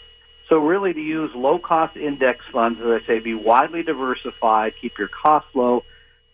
So 0.48 0.58
really 0.58 0.94
to 0.94 1.00
use 1.00 1.30
low 1.34 1.58
cost 1.58 1.96
index 1.96 2.44
funds, 2.50 2.80
as 2.80 3.02
I 3.02 3.06
say, 3.06 3.18
be 3.18 3.34
widely 3.34 3.82
diversified, 3.82 4.74
keep 4.80 4.98
your 4.98 5.08
costs 5.08 5.50
low, 5.54 5.84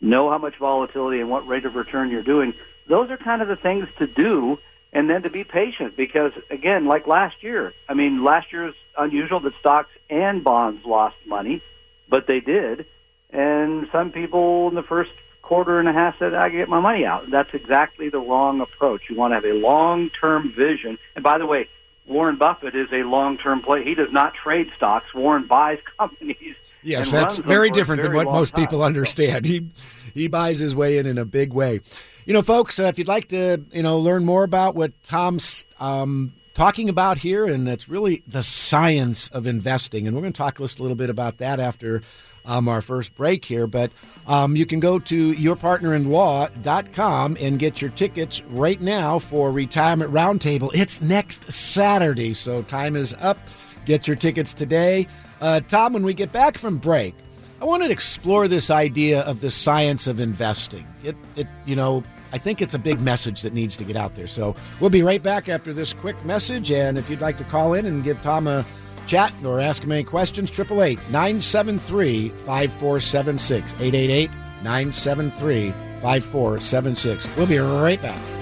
know 0.01 0.31
how 0.31 0.39
much 0.39 0.57
volatility 0.57 1.21
and 1.21 1.31
what 1.31 1.47
rate 1.49 1.65
of 1.65 1.75
return 1.75 2.11
you're 2.11 2.23
doing. 2.23 2.55
Those 2.87 3.11
are 3.11 3.17
kind 3.17 3.43
of 3.43 3.49
the 3.49 3.57
things 3.57 3.89
to 3.99 4.07
do 4.07 4.59
and 4.93 5.11
then 5.11 5.23
to 5.23 5.31
be 5.31 5.43
patient 5.43 5.97
because 5.97 6.33
again, 6.51 6.87
like 6.87 7.07
last 7.07 7.43
year, 7.43 7.75
I 7.89 7.95
mean, 7.95 8.23
last 8.23 8.53
year 8.53 8.69
is 8.69 8.75
unusual 8.97 9.41
that 9.41 9.55
stocks 9.59 9.91
and 10.09 10.45
bonds 10.45 10.85
lost 10.85 11.17
money, 11.27 11.63
but 12.09 12.27
they 12.29 12.39
did. 12.41 12.87
And 13.31 13.89
some 13.91 14.13
people 14.13 14.69
in 14.69 14.77
the 14.77 14.85
first 14.85 15.11
quarter 15.43 15.81
and 15.81 15.89
a 15.89 15.93
half 15.93 16.19
said, 16.21 16.35
I 16.35 16.49
get 16.51 16.69
my 16.69 16.79
money 16.81 17.05
out. 17.05 17.31
That's 17.31 17.53
exactly 17.53 18.09
the 18.09 18.21
wrong 18.21 18.61
approach. 18.61 19.03
You 19.11 19.17
want 19.17 19.33
to 19.33 19.35
have 19.35 19.45
a 19.45 19.59
long-term 19.59 20.55
vision. 20.57 20.99
And 21.17 21.25
by 21.25 21.39
the 21.39 21.47
way, 21.47 21.69
Warren 22.07 22.37
Buffett 22.37 22.75
is 22.75 22.89
a 22.93 23.03
long-term 23.03 23.63
play. 23.63 23.83
He 23.83 23.95
does 23.95 24.13
not 24.13 24.35
trade 24.35 24.71
stocks. 24.77 25.15
Warren 25.15 25.47
buys 25.47 25.79
companies 25.99 26.55
Yes, 26.85 27.11
that's 27.11 27.39
very 27.39 27.71
different 27.71 28.03
very 28.03 28.11
than 28.17 28.27
what 28.27 28.33
most 28.33 28.55
time. 28.55 28.65
people 28.65 28.83
understand. 28.83 29.47
He 29.55 29.67
he 30.13 30.29
buys 30.29 30.59
his 30.59 30.77
way 30.77 30.99
in 30.99 31.07
in 31.07 31.19
a 31.19 31.25
big 31.25 31.53
way. 31.53 31.81
You 32.27 32.35
know, 32.35 32.43
folks, 32.43 32.79
uh, 32.79 32.85
if 32.85 32.99
you'd 32.99 33.09
like 33.09 33.29
to, 33.29 33.63
you 33.73 33.83
know, 33.83 33.99
learn 33.99 34.25
more 34.25 34.45
about 34.45 34.75
what 34.75 34.93
Tom's 35.05 35.67
um, 35.81 36.33
talking 36.55 36.89
about 36.89 37.19
here, 37.19 37.47
and 37.47 37.67
that's 37.67 37.89
really 37.89 38.23
the 38.29 38.43
science 38.43 39.29
of 39.29 39.47
investing, 39.47 40.07
and 40.07 40.15
we're 40.15 40.23
going 40.23 40.33
to 40.33 40.37
talk 40.37 40.59
just 40.59 40.79
a 40.79 40.83
little 40.83 40.97
bit 40.97 41.11
about 41.11 41.39
that 41.39 41.59
after 41.59 42.03
um, 42.45 42.69
our 42.69 42.81
first 42.81 43.15
break 43.15 43.45
here. 43.45 43.67
But 43.67 43.93
um, 44.27 44.57
you 44.57 44.67
can 44.67 44.81
go 44.81 44.99
to 44.99 45.35
yourpartnerinlaw.com 45.35 47.37
and 47.41 47.59
get 47.59 47.81
your 47.81 47.91
tickets 47.91 48.43
right 48.43 48.81
now 48.81 49.19
for 49.19 49.53
Retirement 49.53 50.13
Roundtable. 50.13 50.71
It's 50.75 51.01
next 51.01 51.51
Saturday, 51.53 52.35
so 52.35 52.63
time 52.63 52.97
is 52.97 53.15
up. 53.21 53.39
Get 53.87 54.07
your 54.07 54.17
tickets 54.17 54.55
today. 54.55 55.07
Uh, 55.41 55.61
Tom, 55.61 55.93
when 55.93 56.05
we 56.05 56.15
get 56.15 56.33
back 56.33 56.57
from 56.57 56.79
break, 56.79 57.15
I 57.61 57.67
want 57.67 57.83
to 57.83 57.91
explore 57.91 58.49
this 58.49 58.71
idea 58.71 59.21
of 59.23 59.41
the 59.41 59.51
science 59.51 60.07
of 60.07 60.21
investing. 60.21 60.87
It, 61.03 61.17
it, 61.37 61.47
you 61.67 61.77
know, 61.77 62.03
I 62.33 62.39
think 62.39 62.61
it's 62.61 62.75
a 62.75 62.79
big 62.79 63.01
message 63.01 63.43
that 63.43 63.53
needs 63.53 63.77
to 63.77 63.85
get 63.85 63.95
out 63.95 64.17
there. 64.17 64.27
So 64.27 64.57
we'll 64.81 64.91
be 64.91 65.03
right 65.03 65.23
back 65.23 65.49
after 65.49 65.73
this 65.73 65.93
quick 65.93 66.23
message. 66.25 66.71
And 66.71 66.99
if 66.99 67.09
you'd 67.09 67.21
like 67.21 67.37
to 67.39 67.45
call 67.45 67.75
in 67.75 67.87
and 67.87 68.03
give 68.03 68.21
Tom 68.23 68.47
a 68.47 68.65
chat 69.07 69.33
or 69.45 69.61
ask 69.61 69.83
him 69.83 69.93
any 69.93 70.05
questions, 70.05 70.51
888 70.51 70.99
973 71.11 72.29
5476. 72.47 73.73
888 73.75 74.31
973 74.63 75.71
5476. 76.03 77.37
We'll 77.37 77.47
be 77.47 77.59
right 77.59 78.01
back. 78.01 78.34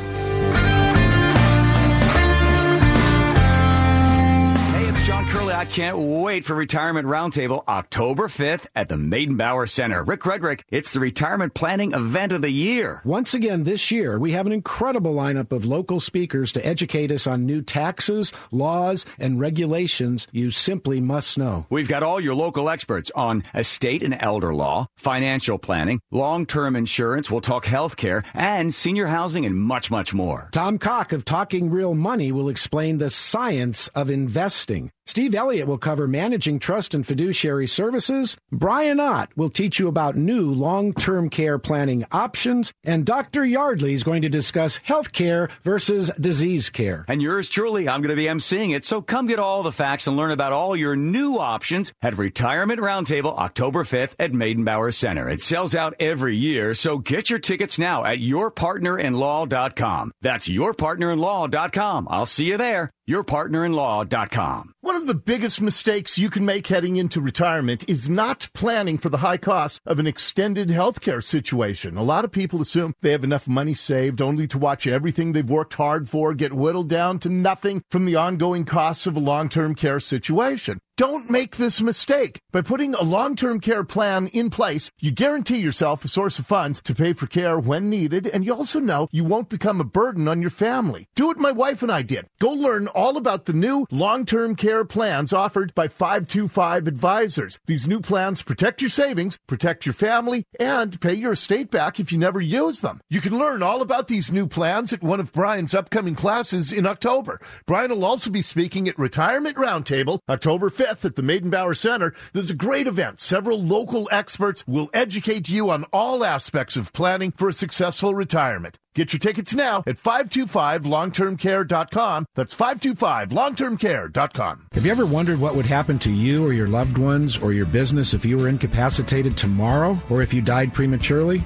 I 5.62 5.64
can't 5.64 5.96
wait 5.96 6.44
for 6.44 6.56
Retirement 6.56 7.06
Roundtable 7.06 7.62
October 7.68 8.26
5th 8.26 8.66
at 8.74 8.88
the 8.88 8.96
Meydenbauer 8.96 9.70
Center. 9.70 10.02
Rick 10.02 10.22
Gregorek, 10.22 10.62
it's 10.70 10.90
the 10.90 10.98
retirement 10.98 11.54
planning 11.54 11.92
event 11.92 12.32
of 12.32 12.42
the 12.42 12.50
year. 12.50 13.00
Once 13.04 13.32
again, 13.32 13.62
this 13.62 13.92
year, 13.92 14.18
we 14.18 14.32
have 14.32 14.46
an 14.46 14.52
incredible 14.52 15.14
lineup 15.14 15.52
of 15.52 15.64
local 15.64 16.00
speakers 16.00 16.50
to 16.52 16.66
educate 16.66 17.12
us 17.12 17.28
on 17.28 17.46
new 17.46 17.62
taxes, 17.62 18.32
laws, 18.50 19.06
and 19.20 19.38
regulations 19.38 20.26
you 20.32 20.50
simply 20.50 21.00
must 21.00 21.38
know. 21.38 21.64
We've 21.70 21.86
got 21.86 22.02
all 22.02 22.20
your 22.20 22.34
local 22.34 22.68
experts 22.68 23.12
on 23.14 23.44
estate 23.54 24.02
and 24.02 24.16
elder 24.18 24.52
law, 24.52 24.88
financial 24.96 25.58
planning, 25.58 26.00
long 26.10 26.44
term 26.44 26.74
insurance, 26.74 27.30
we'll 27.30 27.40
talk 27.40 27.66
healthcare, 27.66 28.24
and 28.34 28.74
senior 28.74 29.06
housing, 29.06 29.46
and 29.46 29.56
much, 29.56 29.92
much 29.92 30.12
more. 30.12 30.48
Tom 30.50 30.78
Cock 30.78 31.12
of 31.12 31.24
Talking 31.24 31.70
Real 31.70 31.94
Money 31.94 32.32
will 32.32 32.48
explain 32.48 32.98
the 32.98 33.10
science 33.10 33.86
of 33.94 34.10
investing. 34.10 34.90
Steve 35.06 35.34
Elliott 35.34 35.66
will 35.66 35.78
cover 35.78 36.06
managing 36.06 36.58
trust 36.58 36.94
and 36.94 37.06
fiduciary 37.06 37.66
services. 37.66 38.36
Brian 38.50 39.00
Ott 39.00 39.30
will 39.36 39.50
teach 39.50 39.78
you 39.78 39.88
about 39.88 40.16
new 40.16 40.50
long 40.50 40.92
term 40.92 41.28
care 41.28 41.58
planning 41.58 42.04
options. 42.12 42.72
And 42.84 43.04
Dr. 43.04 43.44
Yardley 43.44 43.94
is 43.94 44.04
going 44.04 44.22
to 44.22 44.28
discuss 44.28 44.78
health 44.78 45.12
care 45.12 45.48
versus 45.64 46.10
disease 46.20 46.70
care. 46.70 47.04
And 47.08 47.20
yours 47.20 47.48
truly, 47.48 47.88
I'm 47.88 48.00
going 48.00 48.10
to 48.10 48.16
be 48.16 48.26
emceeing 48.26 48.74
it. 48.74 48.84
So 48.84 49.02
come 49.02 49.26
get 49.26 49.38
all 49.38 49.62
the 49.62 49.72
facts 49.72 50.06
and 50.06 50.16
learn 50.16 50.30
about 50.30 50.52
all 50.52 50.76
your 50.76 50.96
new 50.96 51.36
options 51.38 51.92
at 52.00 52.16
Retirement 52.16 52.80
Roundtable 52.80 53.36
October 53.36 53.84
5th 53.84 54.14
at 54.18 54.32
Meydenbauer 54.32 54.94
Center. 54.94 55.28
It 55.28 55.42
sells 55.42 55.74
out 55.74 55.94
every 55.98 56.36
year, 56.36 56.74
so 56.74 56.98
get 56.98 57.28
your 57.28 57.38
tickets 57.38 57.78
now 57.78 58.04
at 58.04 58.18
yourpartnerinlaw.com. 58.18 60.12
That's 60.20 60.48
yourpartnerinlaw.com. 60.48 62.08
I'll 62.10 62.26
see 62.26 62.46
you 62.46 62.56
there 62.56 62.90
yourpartnerinlaw.com. 63.08 64.71
One 64.84 64.96
of 64.96 65.06
the 65.06 65.14
biggest 65.14 65.62
mistakes 65.62 66.18
you 66.18 66.28
can 66.28 66.44
make 66.44 66.66
heading 66.66 66.96
into 66.96 67.20
retirement 67.20 67.88
is 67.88 68.10
not 68.10 68.48
planning 68.52 68.98
for 68.98 69.10
the 69.10 69.18
high 69.18 69.36
cost 69.36 69.80
of 69.86 70.00
an 70.00 70.08
extended 70.08 70.70
healthcare 70.70 71.22
situation. 71.22 71.96
A 71.96 72.02
lot 72.02 72.24
of 72.24 72.32
people 72.32 72.60
assume 72.60 72.92
they 73.00 73.12
have 73.12 73.22
enough 73.22 73.46
money 73.46 73.74
saved 73.74 74.20
only 74.20 74.48
to 74.48 74.58
watch 74.58 74.88
everything 74.88 75.30
they've 75.30 75.48
worked 75.48 75.74
hard 75.74 76.08
for 76.08 76.34
get 76.34 76.52
whittled 76.52 76.88
down 76.88 77.20
to 77.20 77.28
nothing 77.28 77.84
from 77.92 78.06
the 78.06 78.16
ongoing 78.16 78.64
costs 78.64 79.06
of 79.06 79.16
a 79.16 79.20
long-term 79.20 79.76
care 79.76 80.00
situation. 80.00 80.80
Don't 80.98 81.30
make 81.30 81.56
this 81.56 81.80
mistake. 81.80 82.38
By 82.52 82.60
putting 82.60 82.92
a 82.92 83.02
long-term 83.02 83.60
care 83.60 83.82
plan 83.82 84.26
in 84.26 84.50
place, 84.50 84.90
you 85.00 85.10
guarantee 85.10 85.56
yourself 85.56 86.04
a 86.04 86.08
source 86.08 86.38
of 86.38 86.46
funds 86.46 86.82
to 86.82 86.94
pay 86.94 87.14
for 87.14 87.26
care 87.26 87.58
when 87.58 87.88
needed, 87.88 88.26
and 88.26 88.44
you 88.44 88.52
also 88.52 88.78
know 88.78 89.08
you 89.10 89.24
won't 89.24 89.48
become 89.48 89.80
a 89.80 89.84
burden 89.84 90.28
on 90.28 90.42
your 90.42 90.50
family. 90.50 91.08
Do 91.14 91.28
what 91.28 91.38
my 91.38 91.50
wife 91.50 91.82
and 91.82 91.90
I 91.90 92.02
did. 92.02 92.26
Go 92.40 92.50
learn 92.50 92.88
all 92.88 93.16
about 93.16 93.46
the 93.46 93.54
new 93.54 93.86
long-term 93.90 94.54
care 94.56 94.84
plans 94.84 95.32
offered 95.32 95.74
by 95.74 95.88
525 95.88 96.86
Advisors. 96.86 97.58
These 97.66 97.88
new 97.88 98.00
plans 98.02 98.42
protect 98.42 98.82
your 98.82 98.90
savings, 98.90 99.38
protect 99.46 99.86
your 99.86 99.94
family, 99.94 100.44
and 100.60 101.00
pay 101.00 101.14
your 101.14 101.32
estate 101.32 101.70
back 101.70 102.00
if 102.00 102.12
you 102.12 102.18
never 102.18 102.40
use 102.40 102.82
them. 102.82 103.00
You 103.08 103.22
can 103.22 103.38
learn 103.38 103.62
all 103.62 103.80
about 103.80 104.08
these 104.08 104.30
new 104.30 104.46
plans 104.46 104.92
at 104.92 105.02
one 105.02 105.20
of 105.20 105.32
Brian's 105.32 105.72
upcoming 105.72 106.16
classes 106.16 106.70
in 106.70 106.84
October. 106.84 107.40
Brian 107.66 107.90
will 107.90 108.04
also 108.04 108.28
be 108.28 108.42
speaking 108.42 108.88
at 108.88 108.98
Retirement 108.98 109.56
Roundtable 109.56 110.18
October 110.28 110.68
5th 110.68 110.91
5th 110.92 111.04
at 111.04 111.16
the 111.16 111.22
Meydenbauer 111.22 111.76
Center. 111.76 112.14
There's 112.32 112.50
a 112.50 112.54
great 112.54 112.86
event. 112.86 113.20
Several 113.20 113.62
local 113.62 114.08
experts 114.10 114.64
will 114.66 114.88
educate 114.92 115.48
you 115.48 115.70
on 115.70 115.84
all 115.92 116.24
aspects 116.24 116.76
of 116.76 116.92
planning 116.92 117.30
for 117.32 117.48
a 117.48 117.52
successful 117.52 118.14
retirement. 118.14 118.78
Get 118.94 119.14
your 119.14 119.20
tickets 119.20 119.54
now 119.54 119.78
at 119.86 119.96
525longtermcare.com. 119.96 122.26
That's 122.34 122.54
525longtermcare.com. 122.54 124.66
Have 124.72 124.84
you 124.84 124.92
ever 124.92 125.06
wondered 125.06 125.40
what 125.40 125.56
would 125.56 125.64
happen 125.64 125.98
to 126.00 126.10
you 126.10 126.46
or 126.46 126.52
your 126.52 126.68
loved 126.68 126.98
ones 126.98 127.38
or 127.38 127.54
your 127.54 127.64
business 127.66 128.12
if 128.12 128.26
you 128.26 128.36
were 128.36 128.48
incapacitated 128.48 129.36
tomorrow 129.36 129.98
or 130.10 130.20
if 130.20 130.34
you 130.34 130.42
died 130.42 130.74
prematurely? 130.74 131.42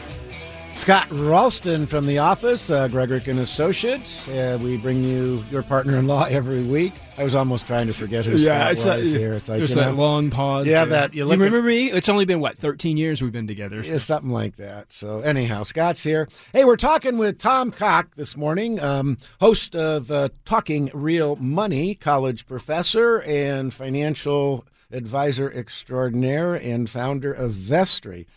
Scott 0.75 1.07
Ralston 1.11 1.85
from 1.85 2.05
the 2.05 2.17
office, 2.17 2.69
uh, 2.69 2.87
Gregorek 2.89 3.27
and 3.27 3.39
Associates. 3.39 4.27
Uh, 4.27 4.59
we 4.61 4.75
bring 4.77 5.01
you 5.03 5.41
your 5.49 5.63
partner-in-law 5.63 6.25
every 6.25 6.63
week. 6.63 6.91
I 7.17 7.23
was 7.23 7.35
almost 7.35 7.67
trying 7.67 7.87
to 7.87 7.93
forget 7.93 8.25
who 8.25 8.37
yeah, 8.37 8.57
Scott 8.57 8.69
was 8.69 8.79
saw, 8.81 8.95
here. 8.97 9.33
It's 9.33 9.47
like, 9.47 9.59
there's 9.59 9.75
you 9.75 9.81
that 9.81 9.95
long 9.95 10.29
pause. 10.29 10.67
Yeah, 10.67 10.83
there. 10.83 10.99
that- 10.99 11.13
you 11.13 11.25
you, 11.25 11.31
remember 11.31 11.61
me? 11.61 11.89
It's 11.91 12.09
only 12.09 12.25
been 12.25 12.41
what 12.41 12.57
13 12.57 12.97
years 12.97 13.21
we've 13.21 13.31
been 13.31 13.47
together. 13.47 13.81
Yeah, 13.81 13.97
something 13.97 14.31
like 14.31 14.57
that. 14.57 14.91
So, 14.91 15.19
anyhow, 15.19 15.63
Scott's 15.63 16.03
here. 16.03 16.27
Hey, 16.51 16.65
we're 16.65 16.75
talking 16.75 17.17
with 17.17 17.37
Tom 17.37 17.71
Cock 17.71 18.15
this 18.15 18.35
morning, 18.35 18.79
um, 18.81 19.17
host 19.39 19.75
of 19.75 20.11
uh, 20.11 20.29
Talking 20.43 20.91
Real 20.93 21.37
Money, 21.37 21.95
college 21.95 22.45
professor 22.45 23.21
and 23.21 23.73
financial 23.73 24.65
advisor 24.91 25.51
extraordinaire, 25.51 26.55
and 26.55 26.89
founder 26.89 27.31
of 27.31 27.51
Vestry. 27.51 28.27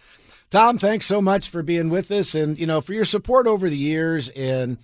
Tom, 0.51 0.79
thanks 0.79 1.07
so 1.07 1.21
much 1.21 1.49
for 1.49 1.63
being 1.63 1.89
with 1.89 2.11
us 2.11 2.35
and, 2.35 2.57
you 2.59 2.67
know, 2.67 2.81
for 2.81 2.93
your 2.93 3.05
support 3.05 3.49
over 3.49 3.69
the 3.69 3.77
years. 3.77 4.29
And 4.31 4.79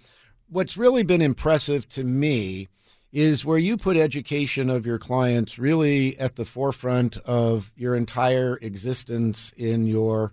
what's 0.49 0.77
really 0.77 1.05
been 1.05 1.23
impressive 1.23 1.89
to 1.91 2.03
me 2.03 2.69
is 3.13 3.45
where 3.45 3.59
you 3.59 3.77
put 3.77 3.97
education 3.97 4.71
of 4.71 4.87
your 4.87 4.99
clients 4.99 5.59
really 5.59 6.19
at 6.19 6.35
the 6.35 6.45
forefront 6.45 7.17
of 7.19 7.71
your 7.77 7.95
entire 7.95 8.57
existence 8.63 9.53
in 9.57 9.87
your 9.87 10.33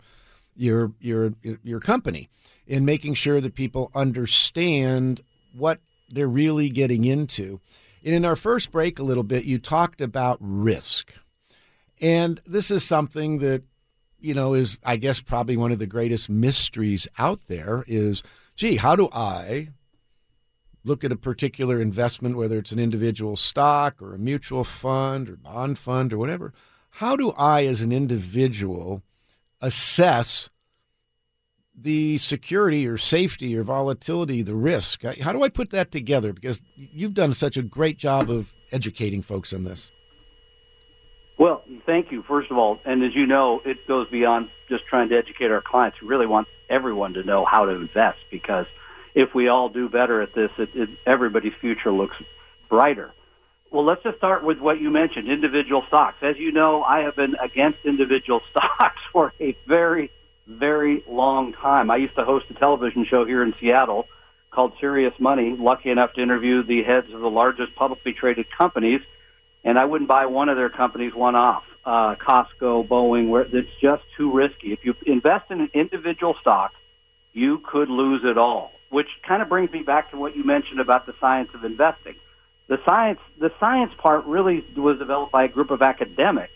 your 0.56 0.92
your 1.00 1.34
your 1.64 1.80
company 1.80 2.30
in 2.68 2.84
making 2.84 3.14
sure 3.14 3.40
that 3.40 3.54
people 3.54 3.92
understand 3.94 5.22
what 5.54 5.80
they're 6.10 6.28
really 6.28 6.70
getting 6.70 7.06
into. 7.06 7.60
And 8.04 8.16
in 8.16 8.26
our 8.26 8.36
first 8.36 8.72
break 8.72 8.98
a 8.98 9.04
little 9.04 9.24
bit 9.24 9.44
you 9.46 9.60
talked 9.60 10.02
about 10.02 10.38
risk. 10.40 11.14
And 12.02 12.42
this 12.48 12.72
is 12.72 12.84
something 12.84 13.40
that 13.40 13.64
you 14.22 14.34
know 14.34 14.54
is 14.54 14.78
I 14.84 14.98
guess 14.98 15.22
probably 15.22 15.58
one 15.58 15.72
of 15.72 15.80
the 15.80 15.86
greatest 15.86 16.30
mysteries 16.30 17.08
out 17.18 17.40
there 17.48 17.84
is 17.88 18.24
gee, 18.56 18.76
how 18.76 18.96
do 18.96 19.08
I 19.14 19.70
look 20.84 21.04
at 21.04 21.12
a 21.12 21.16
particular 21.16 21.82
investment, 21.82 22.38
whether 22.38 22.58
it's 22.58 22.72
an 22.72 22.80
individual 22.80 23.36
stock 23.36 24.02
or 24.02 24.14
a 24.14 24.20
mutual 24.20 24.64
fund 24.64 25.30
or 25.30 25.36
bond 25.36 25.78
fund 25.78 26.12
or 26.12 26.18
whatever, 26.18 26.54
how 26.90 27.16
do 27.16 27.32
I, 27.32 27.66
as 27.66 27.82
an 27.82 27.92
individual, 27.92 29.02
assess 29.62 30.50
the 31.76 32.18
security 32.18 32.86
or 32.88 32.98
safety 32.98 33.56
or 33.56 33.64
volatility, 33.64 34.42
the 34.42 34.56
risk? 34.56 35.04
How 35.04 35.32
do 35.32 35.44
I 35.44 35.50
put 35.50 35.70
that 35.72 35.92
together? 35.92 36.34
Because 36.34 36.62
you've 36.76 37.14
done 37.14 37.34
such 37.34 37.56
a 37.56 37.62
great 37.62 37.98
job 37.98 38.30
of 38.30 38.52
educating 38.72 39.22
folks 39.22 39.54
on 39.54 39.64
this. 39.64 39.92
Well, 41.40 41.64
thank 41.86 42.12
you, 42.12 42.22
first 42.22 42.52
of 42.52 42.58
all. 42.58 42.82
And 42.84 43.02
as 43.02 43.16
you 43.16 43.26
know, 43.26 43.62
it 43.64 43.88
goes 43.88 44.10
beyond 44.10 44.50
just 44.68 44.86
trying 44.86 45.08
to 45.10 45.18
educate 45.18 45.50
our 45.52 45.62
clients. 45.62 46.02
We 46.02 46.08
really 46.10 46.28
want 46.28 46.50
everyone 46.70 47.14
to 47.14 47.24
know 47.24 47.46
how 47.46 47.66
to 47.66 47.72
invest 47.72 48.20
because 48.30 48.66
if 49.16 49.34
we 49.34 49.48
all 49.48 49.70
do 49.70 49.88
better 49.88 50.22
at 50.22 50.36
this, 50.36 50.52
it, 50.58 50.70
it, 50.76 50.90
everybody's 51.06 51.54
future 51.62 51.94
looks 51.94 52.18
brighter. 52.68 53.14
Well, 53.72 53.86
let's 53.86 54.04
just 54.04 54.18
start 54.18 54.44
with 54.44 54.60
what 54.60 54.82
you 54.82 54.90
mentioned, 54.90 55.30
individual 55.30 55.86
stocks. 55.88 56.18
As 56.22 56.36
you 56.38 56.52
know, 56.52 56.84
I 56.84 57.04
have 57.04 57.16
been 57.16 57.36
against 57.36 57.80
individual 57.86 58.42
stocks 58.52 59.02
for 59.14 59.34
a 59.40 59.58
very, 59.66 60.12
very 60.46 61.06
long 61.08 61.54
time. 61.54 61.90
I 61.90 61.98
used 61.98 62.16
to 62.16 62.26
host 62.26 62.48
a 62.50 62.54
television 62.54 63.06
show 63.06 63.24
here 63.24 63.44
in 63.44 63.54
Seattle 63.62 64.08
called 64.52 64.74
Serious 64.82 65.14
Money, 65.20 65.56
lucky 65.58 65.90
enough 65.90 66.12
to 66.14 66.22
interview 66.22 66.64
the 66.64 66.84
heads 66.84 67.14
of 67.14 67.22
the 67.22 67.30
largest 67.30 67.76
publicly 67.76 68.12
traded 68.12 68.48
companies, 68.52 69.00
and 69.70 69.80
I 69.80 69.86
wouldn't 69.86 70.10
buy 70.10 70.26
one 70.26 70.50
of 70.50 70.58
their 70.58 70.70
companies 70.70 71.14
one 71.14 71.36
off. 71.36 71.64
Uh, 71.86 72.16
Costco, 72.16 72.88
Boeing, 72.88 73.30
where 73.30 73.44
it's 73.44 73.70
just 73.82 74.04
too 74.18 74.32
risky. 74.32 74.74
If 74.74 74.84
you 74.84 74.96
invest 75.06 75.50
in 75.50 75.62
an 75.62 75.70
individual 75.74 76.36
stock, 76.42 76.74
you 77.34 77.60
could 77.60 77.90
lose 77.90 78.22
it 78.24 78.38
all 78.38 78.72
which 78.90 79.08
kind 79.24 79.42
of 79.42 79.50
brings 79.50 79.72
me 79.72 79.82
back 79.82 80.12
to 80.12 80.18
what 80.18 80.36
you 80.36 80.44
mentioned 80.44 80.80
about 80.80 81.06
the 81.06 81.14
science 81.20 81.50
of 81.54 81.64
investing. 81.64 82.16
The 82.68 82.80
science, 82.86 83.20
the 83.40 83.52
science 83.60 83.94
part 83.98 84.26
really 84.26 84.64
was 84.76 85.00
developed 85.00 85.32
by 85.32 85.46
a 85.46 85.48
group 85.48 85.72
of 85.72 85.82
academics 85.82 86.54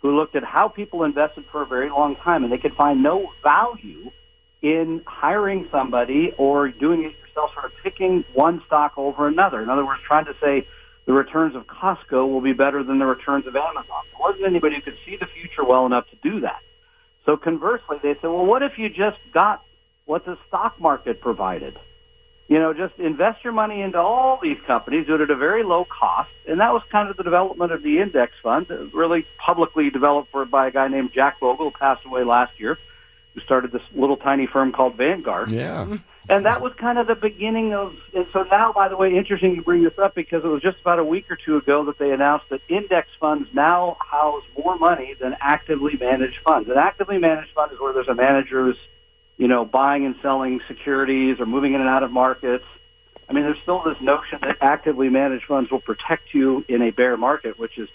who 0.00 0.16
looked 0.16 0.36
at 0.36 0.44
how 0.44 0.68
people 0.68 1.04
invested 1.04 1.44
for 1.50 1.62
a 1.62 1.66
very 1.66 1.90
long 1.90 2.16
time, 2.16 2.44
and 2.44 2.52
they 2.52 2.58
could 2.58 2.74
find 2.74 3.02
no 3.02 3.30
value 3.42 4.10
in 4.62 5.02
hiring 5.06 5.68
somebody 5.70 6.32
or 6.36 6.68
doing 6.68 7.04
it 7.04 7.12
yourself, 7.26 7.52
sort 7.54 7.66
of 7.66 7.72
picking 7.82 8.24
one 8.34 8.62
stock 8.66 8.92
over 8.96 9.28
another. 9.28 9.62
In 9.62 9.70
other 9.70 9.84
words, 9.84 10.00
trying 10.06 10.26
to 10.26 10.34
say 10.40 10.66
the 11.08 11.14
returns 11.14 11.56
of 11.56 11.66
Costco 11.66 12.30
will 12.30 12.42
be 12.42 12.52
better 12.52 12.84
than 12.84 12.98
the 13.00 13.06
returns 13.06 13.48
of 13.48 13.56
Amazon. 13.56 14.02
There 14.12 14.20
wasn't 14.20 14.44
anybody 14.44 14.76
who 14.76 14.82
could 14.82 14.98
see 15.04 15.16
the 15.16 15.26
future 15.26 15.64
well 15.64 15.86
enough 15.86 16.04
to 16.10 16.16
do 16.22 16.40
that. 16.42 16.60
So 17.24 17.36
conversely, 17.36 17.96
they 18.02 18.14
said, 18.20 18.28
well, 18.28 18.44
what 18.44 18.62
if 18.62 18.78
you 18.78 18.88
just 18.90 19.18
got 19.32 19.64
what 20.08 20.24
the 20.24 20.38
stock 20.48 20.80
market 20.80 21.20
provided. 21.20 21.78
You 22.48 22.58
know, 22.58 22.72
just 22.72 22.98
invest 22.98 23.44
your 23.44 23.52
money 23.52 23.82
into 23.82 23.98
all 23.98 24.38
these 24.42 24.56
companies, 24.66 25.06
do 25.06 25.16
it 25.16 25.20
at 25.20 25.30
a 25.30 25.36
very 25.36 25.62
low 25.62 25.84
cost. 25.84 26.30
And 26.48 26.60
that 26.60 26.72
was 26.72 26.82
kind 26.90 27.10
of 27.10 27.18
the 27.18 27.22
development 27.22 27.72
of 27.72 27.82
the 27.82 28.00
index 28.00 28.32
fund, 28.42 28.66
uh, 28.70 28.86
really 28.96 29.26
publicly 29.46 29.90
developed 29.90 30.30
for, 30.32 30.46
by 30.46 30.68
a 30.68 30.70
guy 30.70 30.88
named 30.88 31.10
Jack 31.14 31.40
Bogle, 31.40 31.66
who 31.66 31.70
passed 31.78 32.06
away 32.06 32.24
last 32.24 32.58
year, 32.58 32.78
who 33.34 33.40
started 33.42 33.70
this 33.70 33.82
little 33.94 34.16
tiny 34.16 34.46
firm 34.46 34.72
called 34.72 34.96
Vanguard. 34.96 35.52
Yeah. 35.52 35.98
And 36.30 36.44
that 36.44 36.60
was 36.60 36.74
kind 36.74 36.98
of 36.98 37.06
the 37.06 37.14
beginning 37.14 37.72
of, 37.72 37.94
and 38.14 38.26
so 38.34 38.42
now, 38.42 38.72
by 38.72 38.88
the 38.88 38.96
way, 38.96 39.16
interesting 39.16 39.54
you 39.54 39.62
bring 39.62 39.82
this 39.82 39.98
up 39.98 40.14
because 40.14 40.44
it 40.44 40.48
was 40.48 40.60
just 40.60 40.78
about 40.80 40.98
a 40.98 41.04
week 41.04 41.30
or 41.30 41.36
two 41.36 41.56
ago 41.56 41.84
that 41.86 41.98
they 41.98 42.10
announced 42.10 42.50
that 42.50 42.60
index 42.68 43.08
funds 43.18 43.48
now 43.54 43.96
house 44.00 44.42
more 44.62 44.76
money 44.76 45.14
than 45.18 45.36
actively 45.40 45.96
managed 45.98 46.38
funds. 46.44 46.68
An 46.68 46.76
actively 46.76 47.16
managed 47.16 47.52
fund 47.54 47.72
is 47.72 47.80
where 47.80 47.94
there's 47.94 48.08
a 48.08 48.14
manager 48.14 48.66
who's 48.66 48.76
you 49.38 49.46
know, 49.46 49.64
buying 49.64 50.04
and 50.04 50.16
selling 50.20 50.60
securities 50.68 51.40
or 51.40 51.46
moving 51.46 51.72
in 51.72 51.80
and 51.80 51.88
out 51.88 52.02
of 52.02 52.10
markets. 52.10 52.64
I 53.28 53.32
mean, 53.32 53.44
there's 53.44 53.60
still 53.62 53.82
this 53.82 54.00
notion 54.00 54.38
that 54.42 54.58
actively 54.60 55.08
managed 55.08 55.46
funds 55.46 55.70
will 55.70 55.80
protect 55.80 56.34
you 56.34 56.64
in 56.68 56.82
a 56.82 56.90
bear 56.90 57.16
market, 57.16 57.58
which 57.58 57.78
is 57.78 57.88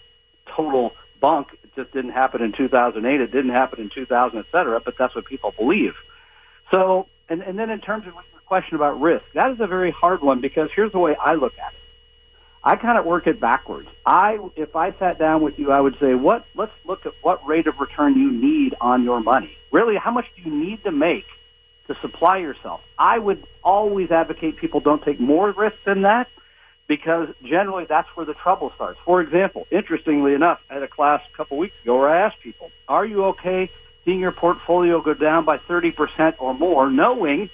total 0.47 0.93
bunk. 1.19 1.49
It 1.63 1.75
just 1.75 1.91
didn't 1.91 2.11
happen 2.11 2.41
in 2.41 2.53
2008. 2.53 3.21
It 3.21 3.31
didn't 3.31 3.51
happen 3.51 3.81
in 3.81 3.89
2000, 3.89 4.39
et 4.39 4.45
cetera, 4.51 4.79
but 4.79 4.95
that's 4.97 5.13
what 5.15 5.25
people 5.25 5.51
believe. 5.51 5.93
So, 6.71 7.07
and, 7.29 7.41
and 7.41 7.57
then 7.57 7.69
in 7.69 7.79
terms 7.79 8.05
of 8.07 8.13
your 8.13 8.41
question 8.45 8.75
about 8.75 8.99
risk, 8.99 9.23
that 9.33 9.51
is 9.51 9.57
a 9.59 9.67
very 9.67 9.91
hard 9.91 10.21
one 10.21 10.41
because 10.41 10.69
here's 10.75 10.91
the 10.91 10.99
way 10.99 11.15
I 11.19 11.33
look 11.33 11.53
at 11.57 11.73
it. 11.73 11.79
I 12.63 12.77
kind 12.77 12.97
of 12.97 13.05
work 13.05 13.27
it 13.27 13.41
backwards. 13.41 13.89
I, 14.05 14.37
if 14.55 14.75
I 14.75 14.97
sat 14.97 15.19
down 15.19 15.41
with 15.41 15.59
you, 15.59 15.71
I 15.71 15.81
would 15.81 15.97
say, 15.99 16.13
what, 16.13 16.45
let's 16.55 16.71
look 16.85 17.05
at 17.05 17.11
what 17.21 17.45
rate 17.45 17.67
of 17.67 17.79
return 17.79 18.17
you 18.17 18.31
need 18.31 18.73
on 18.79 19.03
your 19.03 19.19
money. 19.19 19.57
Really, 19.71 19.97
how 19.97 20.11
much 20.11 20.25
do 20.35 20.49
you 20.49 20.55
need 20.55 20.83
to 20.85 20.91
make 20.91 21.25
to 21.87 21.95
supply 22.01 22.37
yourself? 22.37 22.79
I 22.97 23.19
would 23.19 23.45
always 23.63 24.11
advocate 24.11 24.57
people 24.57 24.79
don't 24.79 25.03
take 25.03 25.19
more 25.19 25.51
risk 25.51 25.75
than 25.85 26.03
that 26.03 26.27
because 26.87 27.29
generally 27.43 27.85
that's 27.87 28.07
where 28.15 28.25
the 28.25 28.33
trouble 28.33 28.71
starts. 28.75 28.99
For 29.03 29.21
example, 29.21 29.67
interestingly 29.69 30.33
enough, 30.33 30.59
had 30.69 30.83
a 30.83 30.87
class 30.87 31.21
a 31.33 31.37
couple 31.37 31.57
weeks 31.57 31.75
ago 31.83 31.97
where 31.97 32.09
I 32.09 32.25
asked 32.25 32.39
people, 32.41 32.71
are 32.87 33.05
you 33.05 33.25
okay 33.25 33.69
seeing 34.05 34.19
your 34.19 34.31
portfolio 34.31 35.01
go 35.01 35.13
down 35.13 35.45
by 35.45 35.57
30% 35.57 36.35
or 36.39 36.53
more, 36.53 36.89
knowing 36.89 37.49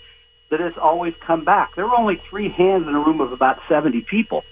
that 0.49 0.61
it's 0.61 0.77
always 0.77 1.13
come 1.25 1.45
back? 1.45 1.75
There 1.75 1.85
were 1.85 1.97
only 1.97 2.21
three 2.29 2.49
hands 2.49 2.87
in 2.87 2.95
a 2.95 2.99
room 2.99 3.21
of 3.21 3.31
about 3.31 3.59
70 3.67 4.01
people. 4.09 4.43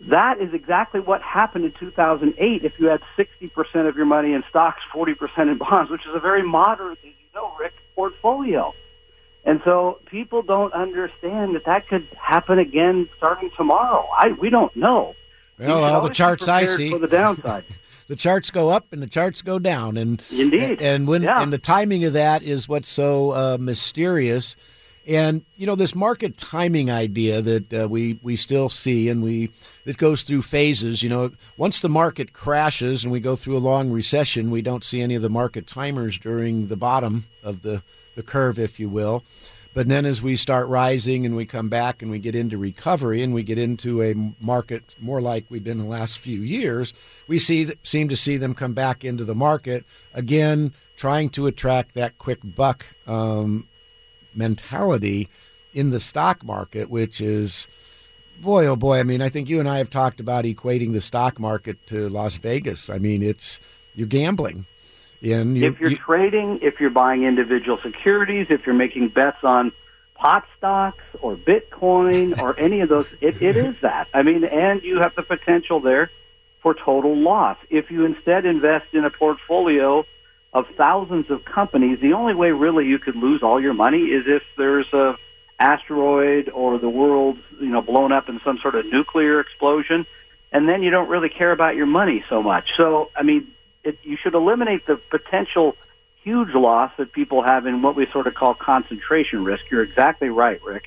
That 0.00 0.40
is 0.40 0.52
exactly 0.52 1.00
what 1.00 1.22
happened 1.22 1.64
in 1.64 1.72
2008 1.80 2.64
if 2.64 2.72
you 2.78 2.86
had 2.88 3.00
60% 3.18 3.88
of 3.88 3.96
your 3.96 4.04
money 4.04 4.34
in 4.34 4.44
stocks, 4.50 4.82
40% 4.94 5.16
in 5.50 5.58
bonds, 5.58 5.90
which 5.90 6.02
is 6.02 6.14
a 6.14 6.20
very 6.20 6.42
moderate, 6.42 6.98
as 6.98 7.04
you 7.04 7.12
know, 7.34 7.54
Rick, 7.58 7.72
portfolio. 7.94 8.74
And 9.44 9.60
so 9.64 10.00
people 10.06 10.42
don't 10.42 10.72
understand 10.74 11.54
that 11.54 11.64
that 11.66 11.88
could 11.88 12.06
happen 12.20 12.58
again 12.58 13.08
starting 13.16 13.50
tomorrow. 13.56 14.06
I, 14.12 14.32
we 14.32 14.50
don't 14.50 14.74
know. 14.76 15.14
Well, 15.58 15.84
all 15.84 16.02
the 16.02 16.10
charts 16.10 16.46
I 16.48 16.66
see 16.66 16.90
for 16.90 16.98
the 16.98 17.06
downside. 17.06 17.64
the 18.08 18.16
charts 18.16 18.50
go 18.50 18.68
up 18.68 18.92
and 18.92 19.02
the 19.02 19.06
charts 19.06 19.42
go 19.42 19.58
down, 19.58 19.96
and 19.96 20.22
indeed, 20.30 20.80
and 20.80 21.06
when 21.06 21.22
yeah. 21.22 21.42
and 21.42 21.52
the 21.52 21.58
timing 21.58 22.04
of 22.04 22.12
that 22.12 22.42
is 22.42 22.68
what's 22.68 22.88
so 22.88 23.32
uh, 23.32 23.56
mysterious. 23.58 24.56
And 25.08 25.44
you 25.56 25.66
know 25.66 25.76
this 25.76 25.94
market 25.94 26.36
timing 26.36 26.90
idea 26.90 27.40
that 27.40 27.72
uh, 27.72 27.88
we 27.88 28.18
we 28.22 28.34
still 28.34 28.68
see, 28.68 29.08
and 29.08 29.22
we 29.22 29.50
it 29.84 29.98
goes 29.98 30.22
through 30.22 30.42
phases. 30.42 31.02
You 31.02 31.08
know, 31.08 31.30
once 31.56 31.80
the 31.80 31.88
market 31.88 32.32
crashes 32.32 33.04
and 33.04 33.12
we 33.12 33.20
go 33.20 33.36
through 33.36 33.56
a 33.56 33.58
long 33.58 33.90
recession, 33.90 34.50
we 34.50 34.62
don't 34.62 34.82
see 34.82 35.00
any 35.00 35.14
of 35.14 35.22
the 35.22 35.28
market 35.28 35.66
timers 35.66 36.18
during 36.18 36.66
the 36.66 36.76
bottom 36.76 37.26
of 37.44 37.62
the 37.62 37.82
the 38.16 38.22
curve, 38.22 38.58
if 38.58 38.80
you 38.80 38.88
will. 38.88 39.22
But 39.76 39.88
then 39.88 40.06
as 40.06 40.22
we 40.22 40.36
start 40.36 40.68
rising 40.68 41.26
and 41.26 41.36
we 41.36 41.44
come 41.44 41.68
back 41.68 42.00
and 42.00 42.10
we 42.10 42.18
get 42.18 42.34
into 42.34 42.56
recovery 42.56 43.22
and 43.22 43.34
we 43.34 43.42
get 43.42 43.58
into 43.58 44.02
a 44.02 44.14
market 44.42 44.94
more 44.98 45.20
like 45.20 45.44
we've 45.50 45.62
been 45.62 45.76
the 45.76 45.84
last 45.84 46.18
few 46.18 46.40
years, 46.40 46.94
we 47.28 47.38
see 47.38 47.70
seem 47.82 48.08
to 48.08 48.16
see 48.16 48.38
them 48.38 48.54
come 48.54 48.72
back 48.72 49.04
into 49.04 49.22
the 49.22 49.34
market 49.34 49.84
again, 50.14 50.72
trying 50.96 51.28
to 51.28 51.46
attract 51.46 51.94
that 51.94 52.16
quick 52.16 52.38
buck 52.42 52.86
um, 53.06 53.68
mentality 54.34 55.28
in 55.74 55.90
the 55.90 56.00
stock 56.00 56.42
market, 56.42 56.88
which 56.88 57.20
is, 57.20 57.68
boy, 58.40 58.64
oh 58.64 58.76
boy. 58.76 58.98
I 58.98 59.02
mean, 59.02 59.20
I 59.20 59.28
think 59.28 59.46
you 59.46 59.60
and 59.60 59.68
I 59.68 59.76
have 59.76 59.90
talked 59.90 60.20
about 60.20 60.46
equating 60.46 60.94
the 60.94 61.02
stock 61.02 61.38
market 61.38 61.86
to 61.88 62.08
Las 62.08 62.38
Vegas. 62.38 62.88
I 62.88 62.96
mean, 62.96 63.22
it's 63.22 63.60
you're 63.94 64.06
gambling. 64.06 64.64
And 65.56 65.74
if 65.74 65.80
you're 65.80 65.90
you, 65.90 65.96
trading, 65.96 66.60
if 66.62 66.80
you're 66.80 66.90
buying 66.90 67.24
individual 67.24 67.78
securities, 67.82 68.46
if 68.50 68.66
you're 68.66 68.74
making 68.74 69.08
bets 69.08 69.38
on 69.42 69.72
pot 70.14 70.44
stocks 70.56 71.04
or 71.20 71.36
Bitcoin 71.36 72.40
or 72.40 72.58
any 72.58 72.80
of 72.80 72.88
those, 72.88 73.06
it, 73.20 73.42
it 73.42 73.56
is 73.56 73.74
that. 73.82 74.08
I 74.14 74.22
mean, 74.22 74.44
and 74.44 74.82
you 74.82 75.00
have 75.00 75.14
the 75.14 75.22
potential 75.22 75.80
there 75.80 76.10
for 76.62 76.74
total 76.74 77.16
loss. 77.16 77.58
If 77.70 77.90
you 77.90 78.04
instead 78.04 78.44
invest 78.44 78.86
in 78.92 79.04
a 79.04 79.10
portfolio 79.10 80.04
of 80.52 80.66
thousands 80.76 81.30
of 81.30 81.44
companies, 81.44 82.00
the 82.00 82.14
only 82.14 82.34
way 82.34 82.50
really 82.50 82.86
you 82.86 82.98
could 82.98 83.16
lose 83.16 83.42
all 83.42 83.60
your 83.60 83.74
money 83.74 83.98
is 83.98 84.24
if 84.26 84.42
there's 84.56 84.92
a 84.92 85.16
asteroid 85.58 86.50
or 86.50 86.78
the 86.78 86.88
world's 86.88 87.40
you 87.60 87.68
know 87.68 87.80
blown 87.80 88.12
up 88.12 88.28
in 88.28 88.40
some 88.44 88.58
sort 88.58 88.74
of 88.74 88.84
nuclear 88.86 89.40
explosion, 89.40 90.06
and 90.52 90.68
then 90.68 90.82
you 90.82 90.90
don't 90.90 91.08
really 91.08 91.28
care 91.28 91.52
about 91.52 91.76
your 91.76 91.86
money 91.86 92.24
so 92.28 92.42
much. 92.42 92.70
So 92.76 93.10
I 93.14 93.22
mean, 93.22 93.52
it, 93.86 93.98
you 94.02 94.16
should 94.22 94.34
eliminate 94.34 94.86
the 94.86 94.96
potential 95.10 95.76
huge 96.22 96.54
loss 96.54 96.90
that 96.98 97.12
people 97.12 97.42
have 97.42 97.66
in 97.66 97.82
what 97.82 97.94
we 97.94 98.06
sort 98.12 98.26
of 98.26 98.34
call 98.34 98.54
concentration 98.54 99.44
risk. 99.44 99.64
You're 99.70 99.82
exactly 99.82 100.28
right, 100.28 100.60
Rick. 100.64 100.84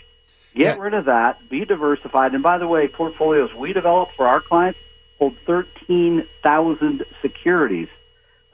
Get 0.53 0.77
Yeah. 0.77 0.83
rid 0.83 0.93
of 0.93 1.05
that. 1.05 1.47
Be 1.49 1.63
diversified. 1.65 2.33
And 2.33 2.43
by 2.43 2.57
the 2.57 2.67
way, 2.67 2.87
portfolios 2.87 3.53
we 3.53 3.71
develop 3.73 4.09
for 4.17 4.27
our 4.27 4.41
clients 4.41 4.79
hold 5.17 5.35
13,000 5.45 7.05
securities. 7.21 7.87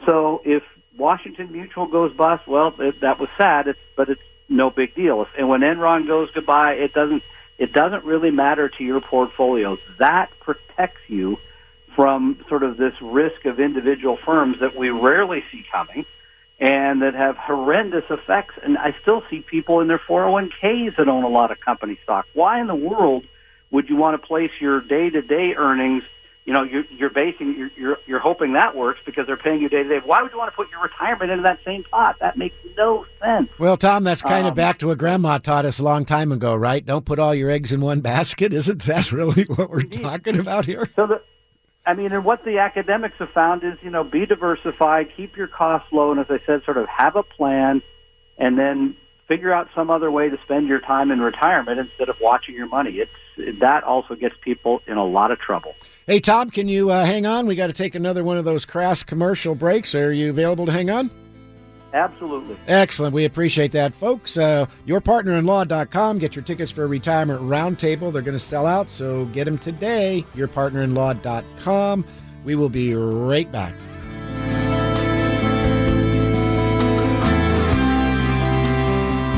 So 0.06 0.42
if 0.46 0.64
Washington 0.98 1.52
Mutual 1.52 1.88
goes 1.88 2.14
bust, 2.14 2.48
well, 2.48 2.74
it, 2.80 3.02
that 3.02 3.20
was 3.20 3.30
sad, 3.38 3.68
it's, 3.68 3.80
but 3.96 4.10
it's 4.10 4.22
no 4.50 4.70
big 4.70 4.94
deal. 4.96 5.26
And 5.38 5.50
when 5.50 5.62
Enron 5.62 6.06
goes 6.08 6.30
goodbye, 6.34 6.74
it 6.74 6.94
doesn't 6.94 7.24
it 7.58 7.72
doesn't 7.72 8.04
really 8.04 8.32
matter 8.32 8.68
to 8.68 8.84
your 8.84 9.00
portfolios. 9.00 9.80
That 9.98 10.30
protects 10.42 11.00
you 11.08 11.38
from 11.96 12.44
sort 12.50 12.64
of 12.64 12.78
this 12.78 12.94
risk 13.02 13.46
of 13.46 13.60
individual 13.60 14.18
firms 14.26 14.58
that 14.60 14.76
we 14.76 14.90
rarely 14.90 15.44
see 15.52 15.64
coming 15.72 16.06
and 16.60 17.02
that 17.02 17.14
have 17.14 17.38
horrendous 17.38 18.06
effects. 18.10 18.56
And 18.64 18.78
I 18.78 18.96
still 19.02 19.24
see 19.30 19.40
people 19.42 19.80
in 19.82 19.88
their 19.88 20.00
401ks 20.00 20.98
that 20.98 21.08
own 21.08 21.24
a 21.24 21.30
lot 21.30 21.52
of 21.52 21.60
company 21.60 21.98
stock. 22.04 22.26
Why 22.34 22.60
in 22.62 22.68
the 22.68 22.76
world 22.76 23.26
would 23.72 23.90
you 23.90 23.96
want 23.96 24.20
to 24.22 24.26
place 24.26 24.52
your 24.60 24.82
day-to-day 24.82 25.56
earnings? 25.58 26.04
You 26.46 26.54
know, 26.54 26.62
you're, 26.64 26.86
you're 26.92 27.10
basing, 27.10 27.56
you're, 27.58 27.72
you're, 27.76 27.98
you're 28.06 28.20
hoping 28.20 28.54
that 28.54 28.76
works 28.76 29.00
because 29.04 29.26
they're 29.26 29.36
paying 29.36 29.62
you 29.62 29.68
day 29.68 29.82
to 29.84 29.90
day. 29.90 30.00
Why 30.06 30.22
would 30.22 30.32
you 30.32 30.38
want 30.38 30.52
to 30.52 30.56
put 30.56 30.70
your 30.70 30.82
retirement 30.82 31.32
into 31.32 31.42
that 31.44 31.60
same 31.66 31.84
pot? 31.86 32.18
That 32.20 32.38
makes 32.38 32.56
no 32.78 33.06
sense. 33.20 33.50
Well, 33.58 33.78
Tom, 33.78 34.04
that's 34.04 34.22
kind 34.22 34.46
of 34.46 34.52
Um, 34.52 34.56
back 34.56 34.78
to 34.80 34.88
what 34.88 35.00
Grandma 35.00 35.40
taught 35.40 35.66
us 35.66 35.80
a 35.80 35.84
long 35.84 36.06
time 36.06 36.32
ago, 36.32 36.56
right? 36.56 36.86
Don't 36.86 37.04
put 37.04 37.18
all 37.18 37.34
your 37.34 37.50
eggs 37.50 37.72
in 37.74 37.82
one 37.82 38.02
basket. 38.02 38.54
Isn't 38.54 38.84
that 38.84 39.12
really 39.12 39.46
what 39.56 39.72
we're 39.72 39.82
talking 39.82 40.38
about 40.40 40.66
here? 40.66 40.88
So 40.96 41.08
the, 41.08 41.22
I 41.86 41.94
mean, 41.94 42.12
and 42.12 42.26
what 42.26 42.44
the 42.44 42.60
academics 42.60 43.16
have 43.20 43.30
found 43.30 43.64
is, 43.64 43.78
you 43.82 43.92
know, 43.92 44.04
be 44.04 44.26
diversified, 44.26 45.10
keep 45.16 45.38
your 45.38 45.48
costs 45.48 45.88
low, 45.92 46.12
and 46.12 46.20
as 46.20 46.28
I 46.30 46.40
said, 46.46 46.64
sort 46.66 46.78
of 46.78 46.88
have 46.88 47.16
a 47.16 47.24
plan, 47.24 47.82
and 48.38 48.58
then 48.58 48.96
figure 49.28 49.54
out 49.54 49.68
some 49.76 49.90
other 49.90 50.10
way 50.12 50.30
to 50.30 50.38
spend 50.44 50.68
your 50.68 50.80
time 50.80 51.12
in 51.12 51.20
retirement 51.20 51.80
instead 51.80 52.10
of 52.10 52.16
watching 52.20 52.56
your 52.56 52.68
money. 52.68 53.00
It's 53.00 53.60
that 53.60 53.84
also 53.84 54.16
gets 54.16 54.36
people 54.42 54.82
in 54.88 54.98
a 54.98 55.06
lot 55.06 55.32
of 55.32 55.40
trouble. 55.40 55.76
Hey, 56.08 56.20
Tom, 56.20 56.50
can 56.50 56.68
you 56.68 56.90
uh, 56.90 57.06
hang 57.06 57.26
on? 57.26 57.48
We 57.48 57.56
got 57.56 57.68
to 57.68 57.74
take 57.74 57.96
another 57.96 58.24
one 58.24 58.38
of 58.38 58.46
those 58.46 58.66
crass 58.66 59.04
commercial 59.04 59.56
breaks. 59.56 59.94
Are 59.96 60.14
you 60.14 60.30
available 60.30 60.66
to 60.68 60.72
hang 60.72 60.90
on? 60.90 61.25
Absolutely. 61.94 62.58
Excellent. 62.68 63.14
We 63.14 63.26
appreciate 63.26 63.72
that, 63.72 63.96
folks. 63.96 64.38
Uh, 64.38 64.66
yourpartnerinlaw.com. 64.88 66.20
Get 66.20 66.36
your 66.36 66.44
tickets 66.44 66.72
for 66.72 66.84
a 66.84 66.88
retirement 66.88 67.42
roundtable. 67.42 68.12
They're 68.12 68.22
going 68.22 68.38
to 68.38 68.40
sell 68.40 68.66
out, 68.66 68.90
so 68.90 69.26
get 69.26 69.46
them 69.46 69.58
today. 69.58 70.26
Yourpartnerinlaw.com. 70.36 72.06
We 72.44 72.56
will 72.56 72.70
be 72.70 72.94
right 72.94 73.50
back. 73.52 73.74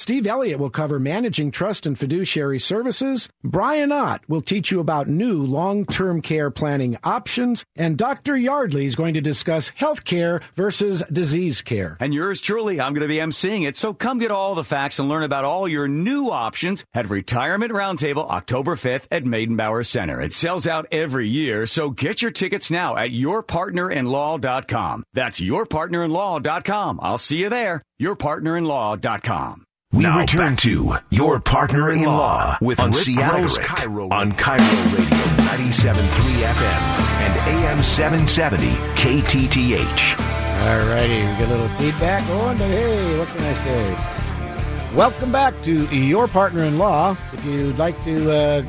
Steve 0.00 0.26
Elliott 0.26 0.58
will 0.58 0.70
cover 0.70 0.98
managing 0.98 1.50
trust 1.50 1.84
and 1.84 1.98
fiduciary 1.98 2.58
services. 2.58 3.28
Brian 3.44 3.92
Ott 3.92 4.22
will 4.28 4.40
teach 4.40 4.70
you 4.70 4.80
about 4.80 5.08
new 5.08 5.44
long 5.44 5.84
term 5.84 6.22
care 6.22 6.50
planning 6.50 6.96
options. 7.04 7.66
And 7.76 7.98
Dr. 7.98 8.34
Yardley 8.34 8.86
is 8.86 8.96
going 8.96 9.12
to 9.12 9.20
discuss 9.20 9.68
health 9.74 10.04
care 10.04 10.40
versus 10.56 11.02
disease 11.12 11.60
care. 11.60 11.98
And 12.00 12.14
yours 12.14 12.40
truly, 12.40 12.80
I'm 12.80 12.94
going 12.94 13.02
to 13.02 13.08
be 13.08 13.16
emceeing 13.16 13.68
it, 13.68 13.76
so 13.76 13.92
come 13.92 14.18
get 14.18 14.30
all 14.30 14.54
the 14.54 14.64
facts 14.64 14.98
and 14.98 15.06
learn 15.06 15.22
about 15.22 15.44
all 15.44 15.68
your 15.68 15.86
new 15.86 16.30
options 16.30 16.82
at 16.94 17.10
Retirement 17.10 17.70
Roundtable 17.70 18.26
October 18.26 18.76
5th 18.76 19.06
at 19.10 19.24
Meydenbauer 19.24 19.84
Center. 19.84 20.18
It 20.20 20.32
sells 20.32 20.66
out 20.66 20.86
every 20.90 21.28
year, 21.28 21.66
so 21.66 21.90
get 21.90 22.22
your 22.22 22.30
tickets 22.30 22.70
now 22.70 22.96
at 22.96 23.10
yourpartnerinlaw.com. 23.10 25.04
That's 25.12 25.40
yourpartnerinlaw.com. 25.40 27.00
I'll 27.02 27.18
see 27.18 27.36
you 27.36 27.50
there. 27.50 27.82
Yourpartnerinlaw.com. 28.00 29.66
We 29.92 30.04
now 30.04 30.20
return 30.20 30.56
to 30.56 30.94
your 31.10 31.38
partner 31.40 31.90
in 31.90 32.04
law 32.04 32.56
with 32.60 32.80
on 32.80 32.92
Rick 32.92 33.00
Seattle's 33.00 33.58
KIRO 33.58 34.10
on 34.10 34.32
KIRO 34.32 34.84
Radio 34.96 35.18
97.3 35.50 35.98
FM 36.42 36.80
and 37.20 37.64
AM 37.64 37.82
770 37.82 38.68
KTTH. 38.94 40.18
All 40.60 40.86
righty, 40.86 41.26
we 41.26 41.38
get 41.38 41.48
a 41.48 41.50
little 41.50 41.68
feedback 41.76 42.22
on 42.30 42.56
but 42.56 42.68
hey, 42.68 43.18
what 43.18 43.28
can 43.28 43.42
I 43.42 43.54
say? 43.64 44.96
Welcome 44.96 45.32
back 45.32 45.60
to 45.64 45.84
your 45.94 46.26
partner 46.26 46.64
in 46.64 46.78
law. 46.78 47.16
If 47.32 47.44
you'd 47.44 47.76
like 47.76 48.02
to 48.04 48.32
uh, 48.32 48.62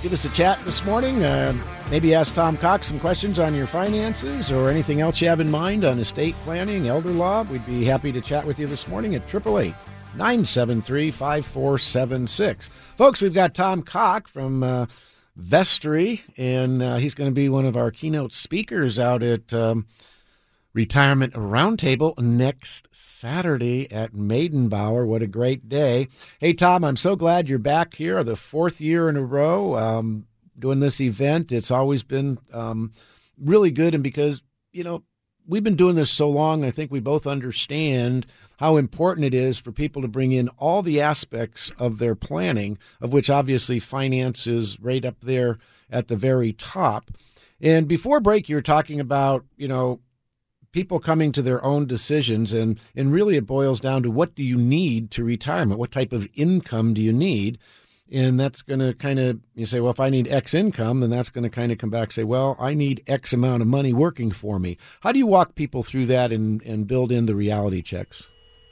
give 0.00 0.12
us 0.14 0.24
a 0.24 0.30
chat 0.30 0.64
this 0.64 0.84
morning, 0.84 1.24
uh, 1.24 1.52
maybe 1.90 2.14
ask 2.14 2.34
Tom 2.34 2.56
Cox 2.56 2.86
some 2.86 3.00
questions 3.00 3.38
on 3.38 3.54
your 3.54 3.66
finances 3.66 4.50
or 4.50 4.68
anything 4.68 5.00
else 5.00 5.20
you 5.20 5.28
have 5.28 5.40
in 5.40 5.50
mind 5.50 5.84
on 5.84 5.98
estate 5.98 6.34
planning, 6.44 6.88
elder 6.88 7.10
law, 7.10 7.42
we'd 7.44 7.64
be 7.66 7.84
happy 7.84 8.12
to 8.12 8.20
chat 8.20 8.46
with 8.46 8.58
you 8.58 8.66
this 8.66 8.86
morning 8.88 9.14
at 9.14 9.22
888 9.22 9.74
973 10.14 11.10
5476. 11.10 12.70
Folks, 12.96 13.20
we've 13.20 13.34
got 13.34 13.54
Tom 13.54 13.82
Cock 13.82 14.28
from 14.28 14.62
uh, 14.62 14.86
Vestory, 15.40 16.20
and 16.36 16.82
uh, 16.82 16.96
he's 16.96 17.14
going 17.14 17.30
to 17.30 17.34
be 17.34 17.48
one 17.48 17.66
of 17.66 17.76
our 17.76 17.90
keynote 17.90 18.32
speakers 18.32 18.98
out 18.98 19.22
at 19.22 19.52
um, 19.54 19.86
Retirement 20.74 21.34
Roundtable 21.34 22.16
next 22.18 22.88
Saturday 22.92 23.90
at 23.90 24.12
Meydenbauer. 24.12 25.06
What 25.06 25.22
a 25.22 25.26
great 25.26 25.68
day. 25.68 26.08
Hey, 26.38 26.52
Tom, 26.52 26.84
I'm 26.84 26.96
so 26.96 27.16
glad 27.16 27.48
you're 27.48 27.58
back 27.58 27.94
here, 27.94 28.22
the 28.22 28.36
fourth 28.36 28.80
year 28.80 29.08
in 29.08 29.16
a 29.16 29.24
row 29.24 29.76
um, 29.76 30.27
doing 30.58 30.80
this 30.80 31.00
event. 31.00 31.52
It's 31.52 31.70
always 31.70 32.02
been 32.02 32.38
um, 32.52 32.92
really 33.38 33.70
good, 33.70 33.94
and 33.94 34.02
because, 34.02 34.42
you 34.72 34.84
know, 34.84 35.02
we've 35.46 35.64
been 35.64 35.76
doing 35.76 35.96
this 35.96 36.10
so 36.10 36.28
long, 36.28 36.64
I 36.64 36.70
think 36.70 36.90
we 36.90 37.00
both 37.00 37.26
understand 37.26 38.26
how 38.58 38.76
important 38.76 39.26
it 39.26 39.34
is 39.34 39.58
for 39.58 39.72
people 39.72 40.02
to 40.02 40.08
bring 40.08 40.32
in 40.32 40.48
all 40.58 40.82
the 40.82 41.00
aspects 41.00 41.72
of 41.78 41.98
their 41.98 42.14
planning, 42.14 42.78
of 43.00 43.12
which 43.12 43.30
obviously 43.30 43.78
finance 43.78 44.46
is 44.46 44.78
right 44.80 45.04
up 45.04 45.20
there 45.20 45.58
at 45.90 46.08
the 46.08 46.16
very 46.16 46.52
top. 46.52 47.10
And 47.60 47.88
before 47.88 48.20
break, 48.20 48.48
you 48.48 48.56
were 48.56 48.62
talking 48.62 49.00
about, 49.00 49.44
you 49.56 49.68
know, 49.68 50.00
people 50.72 51.00
coming 51.00 51.32
to 51.32 51.42
their 51.42 51.64
own 51.64 51.86
decisions 51.86 52.52
and 52.52 52.78
and 52.94 53.12
really 53.12 53.36
it 53.36 53.46
boils 53.46 53.80
down 53.80 54.02
to 54.02 54.10
what 54.10 54.34
do 54.34 54.42
you 54.42 54.56
need 54.56 55.10
to 55.10 55.24
retirement 55.24 55.78
what 55.78 55.90
type 55.90 56.12
of 56.12 56.28
income 56.34 56.92
do 56.92 57.00
you 57.00 57.12
need 57.12 57.58
and 58.10 58.38
that's 58.38 58.62
going 58.62 58.80
to 58.80 58.94
kind 58.94 59.18
of 59.18 59.38
you 59.54 59.66
say 59.66 59.80
well 59.80 59.90
if 59.90 60.00
i 60.00 60.08
need 60.08 60.28
x 60.28 60.54
income 60.54 61.00
then 61.00 61.10
that's 61.10 61.30
going 61.30 61.44
to 61.44 61.50
kind 61.50 61.70
of 61.70 61.78
come 61.78 61.90
back 61.90 62.12
say 62.12 62.24
well 62.24 62.56
i 62.58 62.74
need 62.74 63.02
x 63.06 63.32
amount 63.32 63.62
of 63.62 63.68
money 63.68 63.92
working 63.92 64.30
for 64.30 64.58
me. 64.58 64.78
How 65.00 65.12
do 65.12 65.18
you 65.18 65.26
walk 65.26 65.54
people 65.54 65.82
through 65.82 66.06
that 66.06 66.32
and 66.32 66.62
and 66.62 66.86
build 66.86 67.12
in 67.12 67.26
the 67.26 67.34
reality 67.34 67.82
checks? 67.82 68.26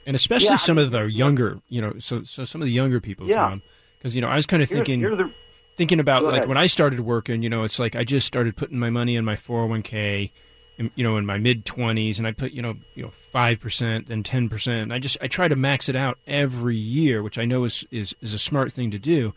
And 0.05 0.15
especially 0.15 0.51
yeah, 0.51 0.55
some 0.57 0.79
I 0.79 0.83
of 0.83 0.91
the 0.91 1.05
younger 1.05 1.59
you 1.67 1.81
know 1.81 1.93
so 1.99 2.23
so 2.23 2.45
some 2.45 2.61
of 2.61 2.65
the 2.65 2.71
younger 2.71 2.99
people 2.99 3.27
yeah. 3.27 3.57
because 3.97 4.15
you 4.15 4.21
know 4.21 4.29
i 4.29 4.35
was 4.35 4.45
kind 4.45 4.63
of 4.63 4.69
thinking 4.69 4.99
here's 4.99 5.17
the, 5.17 5.31
thinking 5.75 5.99
about 5.99 6.23
like 6.23 6.47
when 6.47 6.57
i 6.57 6.65
started 6.65 7.01
working 7.01 7.43
you 7.43 7.49
know 7.49 7.63
it's 7.63 7.77
like 7.77 7.95
i 7.95 8.03
just 8.03 8.25
started 8.25 8.55
putting 8.55 8.79
my 8.79 8.89
money 8.89 9.15
in 9.15 9.25
my 9.25 9.35
401k 9.35 10.31
you 10.77 11.03
know 11.03 11.17
in 11.17 11.25
my 11.25 11.37
mid 11.37 11.65
20s 11.65 12.17
and 12.17 12.27
I 12.27 12.31
put 12.31 12.51
you 12.51 12.61
know 12.61 12.75
you 12.95 13.03
know 13.03 13.11
5% 13.33 14.07
then 14.07 14.23
10% 14.23 14.93
I 14.93 14.99
just 14.99 15.17
I 15.21 15.27
try 15.27 15.47
to 15.47 15.55
max 15.55 15.89
it 15.89 15.95
out 15.95 16.19
every 16.27 16.75
year 16.75 17.23
which 17.23 17.37
I 17.37 17.45
know 17.45 17.63
is 17.63 17.85
is 17.91 18.15
is 18.21 18.33
a 18.33 18.39
smart 18.39 18.71
thing 18.71 18.91
to 18.91 18.99
do. 18.99 19.33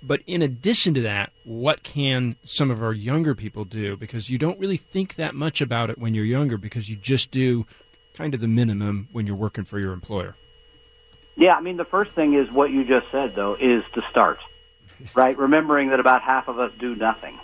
But 0.00 0.22
in 0.28 0.42
addition 0.42 0.94
to 0.94 1.00
that 1.02 1.32
what 1.44 1.82
can 1.82 2.36
some 2.44 2.70
of 2.70 2.82
our 2.82 2.92
younger 2.92 3.34
people 3.34 3.64
do? 3.64 3.96
Because 3.96 4.30
you 4.30 4.38
don't 4.38 4.58
really 4.58 4.76
think 4.76 5.16
that 5.16 5.34
much 5.34 5.60
about 5.60 5.90
it 5.90 5.98
when 5.98 6.14
you're 6.14 6.24
younger 6.24 6.56
because 6.56 6.88
you 6.88 6.96
just 6.96 7.30
do 7.30 7.66
kind 8.14 8.34
of 8.34 8.40
the 8.40 8.48
minimum 8.48 9.08
when 9.12 9.26
you're 9.26 9.36
working 9.36 9.64
for 9.64 9.78
your 9.78 9.92
employer. 9.92 10.36
Yeah 11.36 11.54
i 11.54 11.60
mean 11.60 11.76
the 11.76 11.84
first 11.84 12.12
thing 12.12 12.34
is 12.34 12.50
what 12.50 12.70
you 12.70 12.84
just 12.84 13.06
said 13.10 13.34
though 13.34 13.54
is 13.54 13.82
to 13.94 14.02
start. 14.10 14.38
Right? 15.14 15.38
Remembering 15.38 15.90
that 15.90 16.00
about 16.00 16.22
half 16.22 16.48
of 16.48 16.58
us 16.58 16.72
do 16.80 16.96
nothing. 16.96 17.38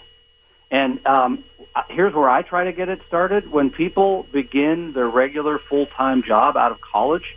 And 0.75 1.07
um, 1.07 1.45
here's 1.89 2.13
where 2.15 2.29
I 2.29 2.43
try 2.43 2.65
to 2.65 2.73
get 2.73 2.89
it 2.89 3.01
started. 3.07 3.49
When 3.49 3.71
people 3.71 4.27
begin 4.33 4.93
their 4.93 5.09
regular 5.09 5.61
full-time 5.69 6.25
job 6.25 6.57
out 6.57 6.73
of 6.73 6.81
college, 6.81 7.37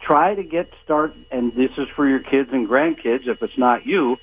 try 0.00 0.34
to 0.34 0.42
get 0.42 0.72
start, 0.82 1.14
and 1.30 1.54
this 1.54 1.72
is 1.76 1.86
for 1.94 2.08
your 2.08 2.20
kids 2.20 2.48
and 2.54 2.66
grandkids 2.66 3.26
if 3.26 3.42
it's 3.42 3.58
not 3.58 3.84
you, 3.84 4.16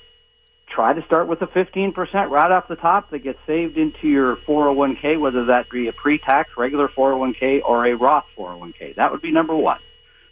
try 0.66 0.92
to 0.92 1.04
start 1.04 1.28
with 1.28 1.42
a 1.42 1.46
15% 1.46 1.94
right 2.28 2.50
off 2.50 2.66
the 2.66 2.74
top 2.74 3.10
that 3.10 3.20
gets 3.20 3.38
saved 3.46 3.78
into 3.78 4.08
your 4.08 4.34
401k, 4.34 5.20
whether 5.20 5.44
that 5.44 5.70
be 5.70 5.86
a 5.86 5.92
pre-tax 5.92 6.50
regular 6.56 6.88
401k 6.88 7.62
or 7.64 7.86
a 7.86 7.94
Roth 7.94 8.26
401k. 8.36 8.96
That 8.96 9.12
would 9.12 9.22
be 9.22 9.30
number 9.30 9.54
one. 9.54 9.78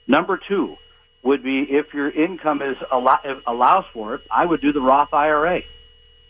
Number 0.08 0.40
two 0.48 0.76
would 1.22 1.44
be 1.44 1.60
if 1.70 1.94
your 1.94 2.10
income 2.10 2.62
is 2.62 2.76
allows 2.90 3.84
for 3.92 4.16
it, 4.16 4.22
I 4.28 4.44
would 4.44 4.60
do 4.60 4.72
the 4.72 4.80
Roth 4.80 5.14
IRA. 5.14 5.62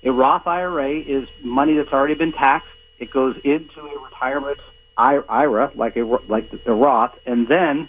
A 0.04 0.10
Roth 0.10 0.46
IRA 0.46 1.00
is 1.00 1.28
money 1.42 1.76
that's 1.76 1.92
already 1.92 2.14
been 2.14 2.32
taxed. 2.32 2.68
It 2.98 3.10
goes 3.10 3.36
into 3.44 3.80
a 3.80 3.98
retirement 4.02 4.58
IRA, 4.96 5.72
like 5.74 5.96
a 5.96 6.02
like 6.28 6.50
the 6.50 6.72
Roth, 6.72 7.12
and 7.26 7.48
then 7.48 7.88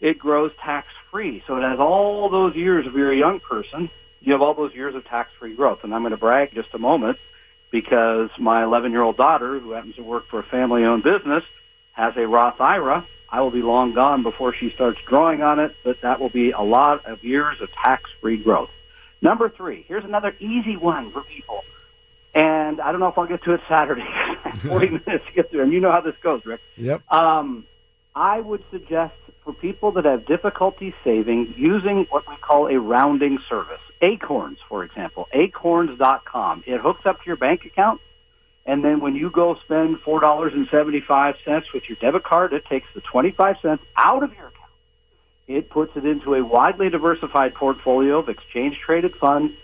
it 0.00 0.18
grows 0.18 0.50
tax 0.62 0.88
free. 1.10 1.42
So 1.46 1.56
it 1.56 1.62
has 1.62 1.78
all 1.78 2.28
those 2.28 2.54
years 2.54 2.86
of 2.86 2.94
your 2.94 3.12
young 3.12 3.40
person 3.40 3.90
you 4.26 4.32
have 4.32 4.42
all 4.42 4.54
those 4.54 4.74
years 4.74 4.94
of 4.94 5.04
tax-free 5.04 5.54
growth. 5.54 5.80
And 5.84 5.94
I'm 5.94 6.02
going 6.02 6.10
to 6.10 6.16
brag 6.16 6.52
just 6.52 6.68
a 6.74 6.78
moment 6.78 7.16
because 7.70 8.28
my 8.38 8.62
11-year-old 8.62 9.16
daughter, 9.16 9.58
who 9.60 9.70
happens 9.70 9.94
to 9.96 10.02
work 10.02 10.28
for 10.28 10.40
a 10.40 10.42
family-owned 10.42 11.04
business, 11.04 11.44
has 11.92 12.14
a 12.16 12.26
Roth 12.26 12.60
IRA. 12.60 13.06
I 13.30 13.40
will 13.40 13.52
be 13.52 13.62
long 13.62 13.94
gone 13.94 14.24
before 14.24 14.52
she 14.52 14.70
starts 14.70 14.98
drawing 15.08 15.42
on 15.42 15.60
it, 15.60 15.76
but 15.84 16.00
that 16.02 16.20
will 16.20 16.28
be 16.28 16.50
a 16.50 16.60
lot 16.60 17.06
of 17.06 17.22
years 17.22 17.60
of 17.60 17.68
tax-free 17.84 18.38
growth. 18.38 18.70
Number 19.22 19.48
three, 19.48 19.84
here's 19.88 20.04
another 20.04 20.34
easy 20.38 20.76
one 20.76 21.12
for 21.12 21.22
people. 21.22 21.62
And 22.34 22.80
I 22.80 22.92
don't 22.92 23.00
know 23.00 23.08
if 23.08 23.16
I'll 23.16 23.26
get 23.26 23.42
to 23.44 23.54
it 23.54 23.60
Saturday. 23.68 24.06
40 24.66 24.88
minutes 24.88 25.24
to 25.26 25.32
get 25.34 25.50
through. 25.50 25.62
And 25.62 25.72
you 25.72 25.80
know 25.80 25.92
how 25.92 26.00
this 26.00 26.16
goes, 26.22 26.44
Rick. 26.44 26.60
Yep. 26.76 27.10
Um, 27.12 27.64
I 28.14 28.40
would 28.40 28.64
suggest 28.70 29.14
for 29.44 29.52
people 29.52 29.92
that 29.92 30.04
have 30.04 30.26
difficulty 30.26 30.94
saving 31.04 31.54
using 31.56 32.06
what 32.10 32.28
we 32.28 32.36
call 32.36 32.68
a 32.68 32.78
rounding 32.78 33.38
service. 33.48 33.80
Acorns, 34.02 34.58
for 34.68 34.84
example, 34.84 35.28
acorns.com. 35.32 36.64
It 36.66 36.80
hooks 36.80 37.06
up 37.06 37.20
to 37.20 37.26
your 37.26 37.36
bank 37.36 37.64
account, 37.64 38.00
and 38.66 38.84
then 38.84 39.00
when 39.00 39.14
you 39.14 39.30
go 39.30 39.56
spend 39.64 39.98
$4.75 40.02 41.62
with 41.72 41.88
your 41.88 41.96
debit 42.00 42.24
card, 42.24 42.52
it 42.52 42.64
takes 42.66 42.86
the 42.94 43.00
25 43.00 43.56
cents 43.62 43.82
out 43.96 44.22
of 44.22 44.32
your 44.34 44.48
account. 44.48 44.55
It 45.46 45.70
puts 45.70 45.96
it 45.96 46.04
into 46.04 46.34
a 46.34 46.44
widely 46.44 46.90
diversified 46.90 47.54
portfolio 47.54 48.18
of 48.18 48.28
exchange 48.28 48.78
traded 48.84 49.14
funds, 49.16 49.54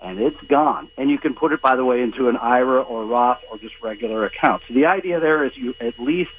and 0.00 0.20
it's 0.20 0.40
gone. 0.48 0.88
And 0.96 1.10
you 1.10 1.18
can 1.18 1.34
put 1.34 1.52
it, 1.52 1.60
by 1.60 1.76
the 1.76 1.84
way, 1.84 2.02
into 2.02 2.28
an 2.28 2.36
IRA 2.36 2.80
or 2.82 3.04
Roth 3.04 3.40
or 3.50 3.58
just 3.58 3.74
regular 3.82 4.24
account. 4.24 4.62
So 4.68 4.74
the 4.74 4.86
idea 4.86 5.20
there 5.20 5.44
is 5.44 5.56
you 5.56 5.74
at 5.80 5.98
least 5.98 6.30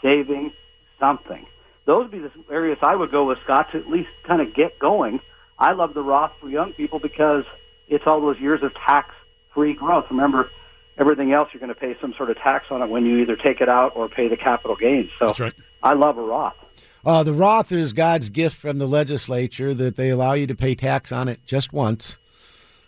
saving 0.00 0.52
something. 1.00 1.46
Those 1.84 2.04
would 2.04 2.12
be 2.12 2.20
the 2.20 2.30
areas 2.50 2.78
I 2.82 2.94
would 2.94 3.10
go 3.10 3.24
with, 3.24 3.38
Scott, 3.42 3.72
to 3.72 3.78
at 3.78 3.88
least 3.88 4.10
kind 4.24 4.40
of 4.40 4.54
get 4.54 4.78
going 4.78 5.20
I 5.62 5.72
love 5.72 5.94
the 5.94 6.02
Roth 6.02 6.32
for 6.40 6.48
young 6.48 6.72
people 6.72 6.98
because 6.98 7.44
it's 7.88 8.04
all 8.04 8.20
those 8.20 8.38
years 8.40 8.64
of 8.64 8.74
tax-free 8.74 9.74
growth. 9.74 10.06
Remember, 10.10 10.50
everything 10.98 11.32
else 11.32 11.50
you're 11.52 11.60
going 11.60 11.72
to 11.72 11.80
pay 11.80 11.96
some 12.00 12.14
sort 12.14 12.30
of 12.30 12.38
tax 12.38 12.66
on 12.70 12.82
it 12.82 12.88
when 12.88 13.06
you 13.06 13.18
either 13.18 13.36
take 13.36 13.60
it 13.60 13.68
out 13.68 13.94
or 13.94 14.08
pay 14.08 14.26
the 14.26 14.36
capital 14.36 14.74
gains. 14.74 15.10
So 15.20 15.32
right. 15.38 15.52
I 15.80 15.94
love 15.94 16.18
a 16.18 16.22
Roth. 16.22 16.56
Uh, 17.04 17.22
the 17.24 17.32
Roth 17.32 17.72
is 17.72 17.92
God's 17.92 18.28
gift 18.28 18.56
from 18.56 18.78
the 18.78 18.86
legislature 18.86 19.74
that 19.74 19.96
they 19.96 20.10
allow 20.10 20.34
you 20.34 20.46
to 20.46 20.54
pay 20.54 20.74
tax 20.74 21.10
on 21.10 21.28
it 21.28 21.40
just 21.46 21.72
once 21.72 22.16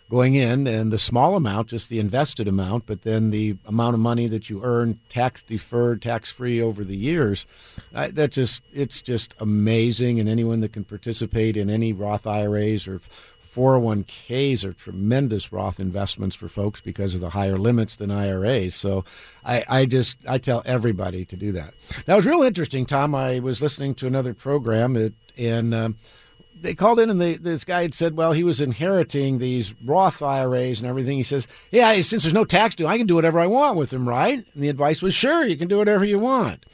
going 0.09 0.35
in, 0.35 0.67
and 0.67 0.93
the 0.93 0.97
small 0.97 1.35
amount, 1.35 1.67
just 1.67 1.89
the 1.89 1.99
invested 1.99 2.47
amount, 2.47 2.85
but 2.85 3.01
then 3.01 3.31
the 3.31 3.57
amount 3.65 3.95
of 3.95 3.99
money 3.99 4.27
that 4.27 4.49
you 4.49 4.63
earn 4.63 4.99
tax 5.09 5.41
deferred, 5.43 6.01
tax 6.01 6.31
free 6.31 6.61
over 6.61 6.83
the 6.83 6.95
years. 6.95 7.47
I, 7.93 8.11
that's 8.11 8.35
just 8.35 8.61
it's 8.73 9.01
just 9.01 9.33
amazing, 9.39 10.19
and 10.19 10.29
anyone 10.29 10.61
that 10.61 10.73
can 10.73 10.83
participate 10.83 11.57
in 11.57 11.69
any 11.69 11.91
Roth 11.91 12.27
IRAs 12.27 12.87
or 12.87 13.01
401ks 13.55 14.65
are 14.65 14.73
tremendous 14.73 15.51
Roth 15.51 15.79
investments 15.79 16.35
for 16.35 16.49
folks 16.49 16.81
because 16.81 17.15
of 17.15 17.21
the 17.21 17.29
higher 17.29 17.57
limits 17.57 17.95
than 17.95 18.11
IRAs. 18.11 18.75
So 18.75 19.05
I, 19.45 19.63
I 19.67 19.85
just 19.85 20.17
I 20.27 20.37
tell 20.37 20.61
everybody 20.65 21.23
to 21.25 21.37
do 21.37 21.51
that. 21.53 21.73
That 22.05 22.15
was 22.15 22.25
real 22.25 22.43
interesting, 22.43 22.85
Tom. 22.85 23.15
I 23.15 23.39
was 23.39 23.61
listening 23.61 23.95
to 23.95 24.07
another 24.07 24.33
program, 24.33 24.97
it, 24.97 25.13
and 25.37 25.73
um, 25.73 25.97
they 26.59 26.73
called 26.73 26.99
in 26.99 27.09
and 27.09 27.21
they, 27.21 27.35
this 27.35 27.63
guy 27.63 27.83
had 27.83 27.93
said, 27.93 28.17
well, 28.17 28.33
he 28.33 28.43
was 28.43 28.59
inheriting 28.59 29.37
these 29.37 29.73
Roth 29.83 30.21
IRAs 30.21 30.79
and 30.79 30.87
everything. 30.87 31.17
He 31.17 31.23
says, 31.23 31.47
yeah, 31.71 31.93
since 32.01 32.23
there's 32.23 32.33
no 32.33 32.45
tax 32.45 32.75
due, 32.75 32.87
I 32.87 32.97
can 32.97 33.07
do 33.07 33.15
whatever 33.15 33.39
I 33.39 33.47
want 33.47 33.77
with 33.77 33.89
them, 33.89 34.07
right? 34.07 34.45
And 34.53 34.63
the 34.63 34.69
advice 34.69 35.01
was, 35.01 35.13
sure, 35.13 35.45
you 35.45 35.57
can 35.57 35.67
do 35.67 35.77
whatever 35.77 36.03
you 36.03 36.19
want. 36.19 36.65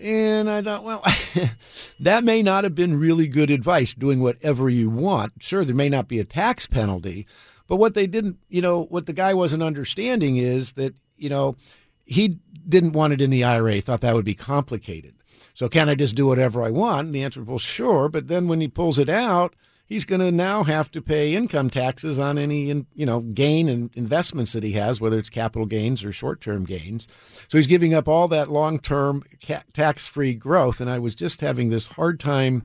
And 0.00 0.48
I 0.48 0.62
thought, 0.62 0.84
well, 0.84 1.04
that 2.00 2.24
may 2.24 2.42
not 2.42 2.64
have 2.64 2.74
been 2.74 2.98
really 2.98 3.26
good 3.26 3.50
advice, 3.50 3.94
doing 3.94 4.20
whatever 4.20 4.70
you 4.70 4.90
want. 4.90 5.32
Sure, 5.40 5.64
there 5.64 5.74
may 5.74 5.88
not 5.88 6.08
be 6.08 6.20
a 6.20 6.24
tax 6.24 6.66
penalty, 6.66 7.26
but 7.66 7.76
what 7.76 7.94
they 7.94 8.06
didn't, 8.06 8.38
you 8.48 8.62
know, 8.62 8.84
what 8.84 9.06
the 9.06 9.12
guy 9.12 9.34
wasn't 9.34 9.62
understanding 9.62 10.36
is 10.36 10.72
that, 10.72 10.94
you 11.16 11.28
know, 11.28 11.56
he 12.04 12.38
didn't 12.68 12.92
want 12.92 13.12
it 13.12 13.20
in 13.20 13.30
the 13.30 13.44
IRA, 13.44 13.80
thought 13.80 14.00
that 14.00 14.14
would 14.14 14.24
be 14.24 14.34
complicated. 14.34 15.14
So 15.54 15.68
can 15.68 15.88
I 15.88 15.96
just 15.96 16.14
do 16.14 16.26
whatever 16.26 16.62
I 16.62 16.70
want? 16.70 17.06
And 17.06 17.14
the 17.14 17.24
answer 17.24 17.40
was, 17.40 17.48
well, 17.48 17.58
sure. 17.58 18.08
But 18.08 18.28
then 18.28 18.46
when 18.46 18.60
he 18.60 18.68
pulls 18.68 18.98
it 18.98 19.08
out, 19.08 19.54
he's 19.88 20.04
going 20.04 20.20
to 20.20 20.30
now 20.30 20.62
have 20.62 20.90
to 20.92 21.00
pay 21.00 21.34
income 21.34 21.70
taxes 21.70 22.18
on 22.18 22.38
any 22.38 22.66
you 22.94 23.06
know 23.06 23.20
gain 23.20 23.68
and 23.68 23.90
investments 23.94 24.52
that 24.52 24.62
he 24.62 24.72
has, 24.72 25.00
whether 25.00 25.18
it's 25.18 25.30
capital 25.30 25.66
gains 25.66 26.04
or 26.04 26.12
short-term 26.12 26.64
gains. 26.64 27.08
So 27.48 27.58
he's 27.58 27.66
giving 27.66 27.94
up 27.94 28.06
all 28.06 28.28
that 28.28 28.50
long-term 28.50 29.24
tax-free 29.72 30.34
growth. 30.34 30.80
And 30.80 30.90
I 30.90 30.98
was 30.98 31.14
just 31.14 31.40
having 31.40 31.70
this 31.70 31.86
hard 31.86 32.20
time, 32.20 32.62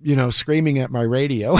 you 0.00 0.14
know, 0.14 0.30
screaming 0.30 0.78
at 0.78 0.90
my 0.90 1.02
radio 1.02 1.56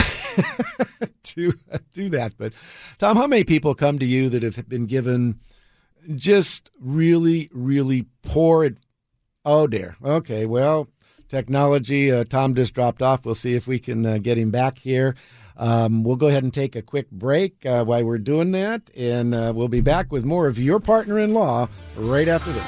to 1.24 1.52
do 1.92 2.08
that. 2.10 2.34
But 2.36 2.52
Tom, 2.98 3.16
how 3.16 3.26
many 3.26 3.44
people 3.44 3.74
come 3.74 3.98
to 3.98 4.06
you 4.06 4.28
that 4.28 4.42
have 4.42 4.68
been 4.68 4.86
given 4.86 5.40
just 6.14 6.70
really, 6.80 7.48
really 7.52 8.06
poor? 8.22 8.70
Oh 9.44 9.66
dear. 9.66 9.96
Okay. 10.04 10.46
Well, 10.46 10.88
technology. 11.32 12.12
Uh, 12.12 12.24
Tom 12.24 12.54
just 12.54 12.74
dropped 12.74 13.02
off. 13.02 13.24
We'll 13.24 13.34
see 13.34 13.54
if 13.54 13.66
we 13.66 13.80
can 13.80 14.06
uh, 14.06 14.18
get 14.18 14.38
him 14.38 14.50
back 14.52 14.78
here. 14.78 15.16
Um, 15.56 16.04
we'll 16.04 16.16
go 16.16 16.28
ahead 16.28 16.44
and 16.44 16.52
take 16.52 16.76
a 16.76 16.82
quick 16.82 17.10
break 17.10 17.66
uh, 17.66 17.84
while 17.84 18.04
we're 18.04 18.18
doing 18.18 18.52
that, 18.52 18.90
and 18.96 19.34
uh, 19.34 19.52
we'll 19.54 19.68
be 19.68 19.80
back 19.80 20.12
with 20.12 20.24
more 20.24 20.46
of 20.46 20.58
your 20.58 20.78
partner 20.80 21.18
in 21.18 21.34
law 21.34 21.68
right 21.96 22.28
after 22.28 22.52
this. 22.52 22.64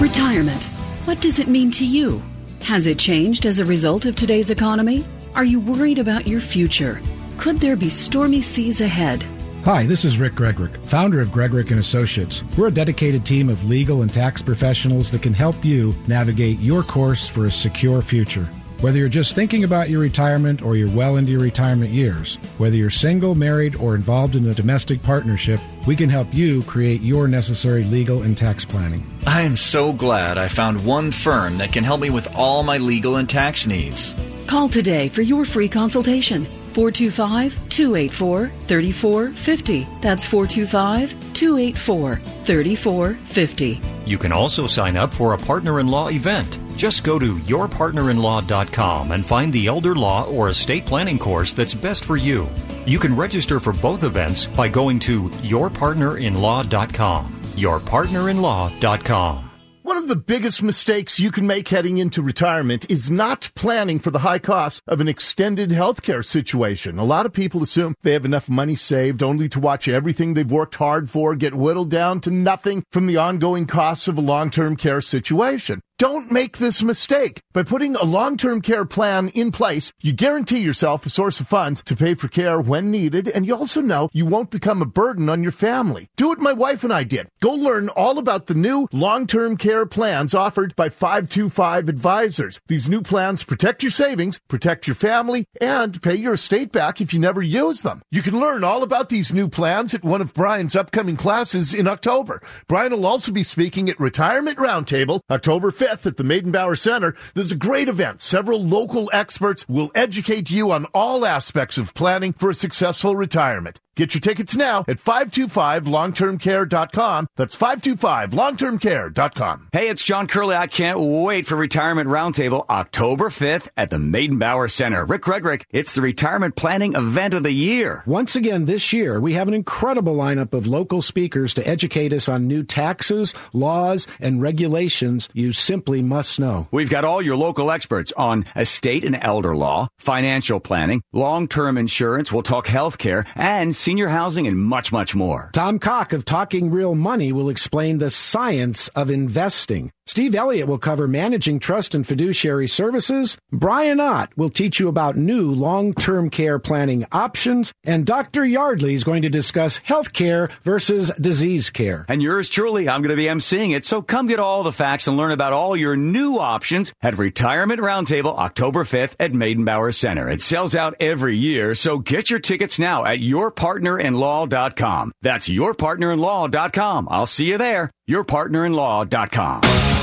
Retirement. 0.00 0.62
What 1.06 1.20
does 1.20 1.38
it 1.38 1.48
mean 1.48 1.70
to 1.72 1.84
you? 1.84 2.22
Has 2.62 2.86
it 2.86 2.98
changed 2.98 3.46
as 3.46 3.58
a 3.58 3.64
result 3.64 4.06
of 4.06 4.16
today's 4.16 4.50
economy? 4.50 5.04
Are 5.34 5.44
you 5.44 5.60
worried 5.60 5.98
about 5.98 6.26
your 6.26 6.40
future? 6.40 7.00
Could 7.36 7.60
there 7.60 7.76
be 7.76 7.90
stormy 7.90 8.40
seas 8.42 8.80
ahead? 8.80 9.24
Hi, 9.64 9.86
this 9.86 10.04
is 10.04 10.18
Rick 10.18 10.34
Gregorek, 10.34 10.76
founder 10.84 11.20
of 11.20 11.28
Gregorek 11.28 11.70
and 11.70 11.80
Associates. 11.80 12.42
We're 12.54 12.66
a 12.66 12.70
dedicated 12.70 13.24
team 13.24 13.48
of 13.48 13.66
legal 13.66 14.02
and 14.02 14.12
tax 14.12 14.42
professionals 14.42 15.10
that 15.10 15.22
can 15.22 15.32
help 15.32 15.64
you 15.64 15.94
navigate 16.06 16.58
your 16.58 16.82
course 16.82 17.26
for 17.26 17.46
a 17.46 17.50
secure 17.50 18.02
future. 18.02 18.44
Whether 18.82 18.98
you're 18.98 19.08
just 19.08 19.34
thinking 19.34 19.64
about 19.64 19.88
your 19.88 20.00
retirement 20.00 20.60
or 20.60 20.76
you're 20.76 20.94
well 20.94 21.16
into 21.16 21.32
your 21.32 21.40
retirement 21.40 21.92
years, 21.92 22.34
whether 22.58 22.76
you're 22.76 22.90
single, 22.90 23.34
married, 23.34 23.74
or 23.76 23.94
involved 23.94 24.36
in 24.36 24.46
a 24.46 24.52
domestic 24.52 25.02
partnership, 25.02 25.60
we 25.86 25.96
can 25.96 26.10
help 26.10 26.34
you 26.34 26.60
create 26.64 27.00
your 27.00 27.26
necessary 27.26 27.84
legal 27.84 28.20
and 28.20 28.36
tax 28.36 28.66
planning. 28.66 29.02
I 29.26 29.40
am 29.40 29.56
so 29.56 29.94
glad 29.94 30.36
I 30.36 30.48
found 30.48 30.84
one 30.84 31.10
firm 31.10 31.56
that 31.56 31.72
can 31.72 31.84
help 31.84 32.02
me 32.02 32.10
with 32.10 32.36
all 32.36 32.64
my 32.64 32.76
legal 32.76 33.16
and 33.16 33.30
tax 33.30 33.66
needs. 33.66 34.14
Call 34.46 34.68
today 34.68 35.08
for 35.08 35.22
your 35.22 35.46
free 35.46 35.70
consultation. 35.70 36.46
425 36.74 37.68
284 37.68 38.48
3450. 38.66 39.86
That's 40.00 40.24
425 40.24 41.34
284 41.34 42.16
3450. 42.16 43.80
You 44.04 44.18
can 44.18 44.32
also 44.32 44.66
sign 44.66 44.96
up 44.96 45.14
for 45.14 45.34
a 45.34 45.38
partner 45.38 45.80
in 45.80 45.88
law 45.88 46.10
event. 46.10 46.58
Just 46.76 47.04
go 47.04 47.18
to 47.18 47.36
yourpartnerinlaw.com 47.36 49.12
and 49.12 49.24
find 49.24 49.52
the 49.52 49.66
elder 49.66 49.94
law 49.94 50.28
or 50.28 50.48
estate 50.48 50.84
planning 50.84 51.18
course 51.18 51.52
that's 51.52 51.74
best 51.74 52.04
for 52.04 52.16
you. 52.16 52.48
You 52.84 52.98
can 52.98 53.16
register 53.16 53.60
for 53.60 53.72
both 53.72 54.04
events 54.04 54.46
by 54.46 54.68
going 54.68 54.98
to 55.00 55.28
yourpartnerinlaw.com. 55.28 57.40
Yourpartnerinlaw.com. 57.54 59.53
One 59.84 59.98
of 59.98 60.08
the 60.08 60.16
biggest 60.16 60.62
mistakes 60.62 61.20
you 61.20 61.30
can 61.30 61.46
make 61.46 61.68
heading 61.68 61.98
into 61.98 62.22
retirement 62.22 62.90
is 62.90 63.10
not 63.10 63.50
planning 63.54 63.98
for 63.98 64.10
the 64.10 64.20
high 64.20 64.38
cost 64.38 64.80
of 64.88 64.98
an 65.02 65.08
extended 65.08 65.68
healthcare 65.68 66.24
situation. 66.24 66.98
A 66.98 67.04
lot 67.04 67.26
of 67.26 67.34
people 67.34 67.62
assume 67.62 67.94
they 68.00 68.14
have 68.14 68.24
enough 68.24 68.48
money 68.48 68.76
saved 68.76 69.22
only 69.22 69.46
to 69.50 69.60
watch 69.60 69.86
everything 69.86 70.32
they've 70.32 70.50
worked 70.50 70.76
hard 70.76 71.10
for 71.10 71.34
get 71.34 71.52
whittled 71.52 71.90
down 71.90 72.22
to 72.22 72.30
nothing 72.30 72.82
from 72.92 73.06
the 73.06 73.18
ongoing 73.18 73.66
costs 73.66 74.08
of 74.08 74.16
a 74.16 74.22
long-term 74.22 74.76
care 74.76 75.02
situation. 75.02 75.82
Don't 75.96 76.32
make 76.32 76.58
this 76.58 76.82
mistake. 76.82 77.40
By 77.52 77.62
putting 77.62 77.94
a 77.94 78.02
long-term 78.02 78.62
care 78.62 78.84
plan 78.84 79.28
in 79.28 79.52
place, 79.52 79.92
you 80.02 80.12
guarantee 80.12 80.58
yourself 80.58 81.06
a 81.06 81.08
source 81.08 81.38
of 81.38 81.46
funds 81.46 81.84
to 81.84 81.94
pay 81.94 82.14
for 82.14 82.26
care 82.26 82.60
when 82.60 82.90
needed, 82.90 83.28
and 83.28 83.46
you 83.46 83.54
also 83.54 83.80
know 83.80 84.08
you 84.12 84.26
won't 84.26 84.50
become 84.50 84.82
a 84.82 84.86
burden 84.86 85.28
on 85.28 85.44
your 85.44 85.52
family. 85.52 86.08
Do 86.16 86.26
what 86.26 86.40
my 86.40 86.52
wife 86.52 86.82
and 86.82 86.92
I 86.92 87.04
did. 87.04 87.28
Go 87.40 87.52
learn 87.52 87.90
all 87.90 88.18
about 88.18 88.46
the 88.46 88.56
new 88.56 88.88
long-term 88.90 89.56
care 89.56 89.86
plans 89.86 90.34
offered 90.34 90.74
by 90.74 90.88
525 90.88 91.88
Advisors. 91.88 92.60
These 92.66 92.88
new 92.88 93.00
plans 93.00 93.44
protect 93.44 93.84
your 93.84 93.92
savings, 93.92 94.40
protect 94.48 94.88
your 94.88 94.96
family, 94.96 95.46
and 95.60 96.02
pay 96.02 96.16
your 96.16 96.34
estate 96.34 96.72
back 96.72 97.00
if 97.00 97.14
you 97.14 97.20
never 97.20 97.40
use 97.40 97.82
them. 97.82 98.02
You 98.10 98.20
can 98.20 98.40
learn 98.40 98.64
all 98.64 98.82
about 98.82 99.10
these 99.10 99.32
new 99.32 99.48
plans 99.48 99.94
at 99.94 100.02
one 100.02 100.20
of 100.20 100.34
Brian's 100.34 100.74
upcoming 100.74 101.16
classes 101.16 101.72
in 101.72 101.86
October. 101.86 102.42
Brian 102.66 102.90
will 102.90 103.06
also 103.06 103.30
be 103.30 103.44
speaking 103.44 103.88
at 103.88 104.00
Retirement 104.00 104.58
Roundtable 104.58 105.20
October 105.30 105.70
5th 105.70 105.83
5th 105.84 106.06
at 106.06 106.16
the 106.16 106.24
Meydenbauer 106.24 106.78
Center. 106.78 107.14
There's 107.34 107.52
a 107.52 107.56
great 107.56 107.88
event. 107.88 108.22
Several 108.22 108.64
local 108.64 109.10
experts 109.12 109.68
will 109.68 109.90
educate 109.94 110.50
you 110.50 110.72
on 110.72 110.86
all 110.94 111.26
aspects 111.26 111.76
of 111.76 111.92
planning 111.92 112.32
for 112.32 112.48
a 112.48 112.54
successful 112.54 113.14
retirement. 113.16 113.80
Get 113.96 114.14
your 114.14 114.20
tickets 114.20 114.54
now 114.56 114.84
at 114.88 114.96
525longtermcare.com. 114.98 117.28
That's 117.36 117.54
525longtermcare.com. 117.56 119.68
Hey, 119.72 119.88
it's 119.88 120.02
John 120.02 120.26
Curley. 120.26 120.56
I 120.56 120.66
can't 120.66 120.98
wait 120.98 121.46
for 121.46 121.54
Retirement 121.56 122.08
Roundtable 122.08 122.68
October 122.68 123.30
5th 123.30 123.68
at 123.76 123.90
the 123.90 123.98
Meydenbauer 123.98 124.68
Center. 124.70 125.04
Rick 125.04 125.22
Gregorek, 125.22 125.62
it's 125.70 125.92
the 125.92 126.02
retirement 126.02 126.56
planning 126.56 126.94
event 126.94 127.34
of 127.34 127.44
the 127.44 127.52
year. 127.52 128.02
Once 128.06 128.34
again 128.34 128.64
this 128.64 128.92
year, 128.92 129.20
we 129.20 129.34
have 129.34 129.46
an 129.46 129.54
incredible 129.54 130.16
lineup 130.16 130.52
of 130.54 130.66
local 130.66 131.00
speakers 131.00 131.54
to 131.54 131.64
educate 131.66 132.12
us 132.12 132.28
on 132.28 132.48
new 132.48 132.64
taxes, 132.64 133.32
laws, 133.52 134.08
and 134.18 134.42
regulations 134.42 135.28
you 135.32 135.52
simply 135.52 136.02
must 136.02 136.40
know. 136.40 136.66
We've 136.70 136.90
got 136.90 137.04
all 137.04 137.22
your 137.22 137.36
local 137.36 137.70
experts 137.70 138.12
on 138.16 138.44
estate 138.56 139.04
and 139.04 139.16
elder 139.20 139.54
law, 139.54 139.86
financial 139.98 140.58
planning, 140.58 141.02
long-term 141.12 141.78
insurance, 141.78 142.32
we'll 142.32 142.42
talk 142.42 142.66
healthcare, 142.66 143.24
and 143.36 143.76
senior 143.84 144.08
housing, 144.08 144.46
and 144.46 144.58
much, 144.58 144.92
much 144.92 145.14
more. 145.14 145.50
Tom 145.52 145.78
Cock 145.78 146.12
of 146.12 146.24
Talking 146.24 146.70
Real 146.70 146.94
Money 146.94 147.32
will 147.32 147.50
explain 147.50 147.98
the 147.98 148.10
science 148.10 148.88
of 148.88 149.10
investing. 149.10 149.90
Steve 150.06 150.34
Elliott 150.34 150.68
will 150.68 150.78
cover 150.78 151.08
managing 151.08 151.58
trust 151.58 151.94
and 151.94 152.06
fiduciary 152.06 152.68
services. 152.68 153.38
Brian 153.50 154.00
Ott 154.00 154.30
will 154.36 154.50
teach 154.50 154.78
you 154.78 154.88
about 154.88 155.16
new 155.16 155.50
long-term 155.50 156.28
care 156.28 156.58
planning 156.58 157.06
options. 157.10 157.72
And 157.84 158.04
Dr. 158.04 158.44
Yardley 158.44 158.92
is 158.94 159.02
going 159.02 159.22
to 159.22 159.30
discuss 159.30 159.78
health 159.78 160.12
care 160.12 160.50
versus 160.62 161.10
disease 161.20 161.70
care. 161.70 162.04
And 162.08 162.22
yours 162.22 162.48
truly, 162.50 162.88
I'm 162.88 163.00
going 163.00 163.10
to 163.10 163.16
be 163.16 163.24
emceeing 163.24 163.74
it. 163.74 163.84
So 163.86 164.02
come 164.02 164.26
get 164.26 164.38
all 164.38 164.62
the 164.62 164.72
facts 164.72 165.06
and 165.08 165.16
learn 165.16 165.32
about 165.32 165.54
all 165.54 165.74
your 165.74 165.96
new 165.96 166.38
options 166.38 166.92
at 167.00 167.16
Retirement 167.16 167.80
Roundtable 167.80 168.36
October 168.36 168.84
5th 168.84 169.16
at 169.18 169.32
Meydenbauer 169.32 169.94
Center. 169.94 170.28
It 170.28 170.42
sells 170.42 170.76
out 170.76 170.94
every 171.00 171.36
year. 171.36 171.74
So 171.74 171.98
get 171.98 172.28
your 172.30 172.40
tickets 172.40 172.78
now 172.78 173.04
at 173.06 173.20
yourpartnerinlaw.com. 173.20 175.12
That's 175.22 175.48
yourpartnerinlaw.com. 175.48 177.08
I'll 177.10 177.26
see 177.26 177.46
you 177.46 177.58
there. 177.58 177.90
Yourpartnerinlaw.com 178.08 179.93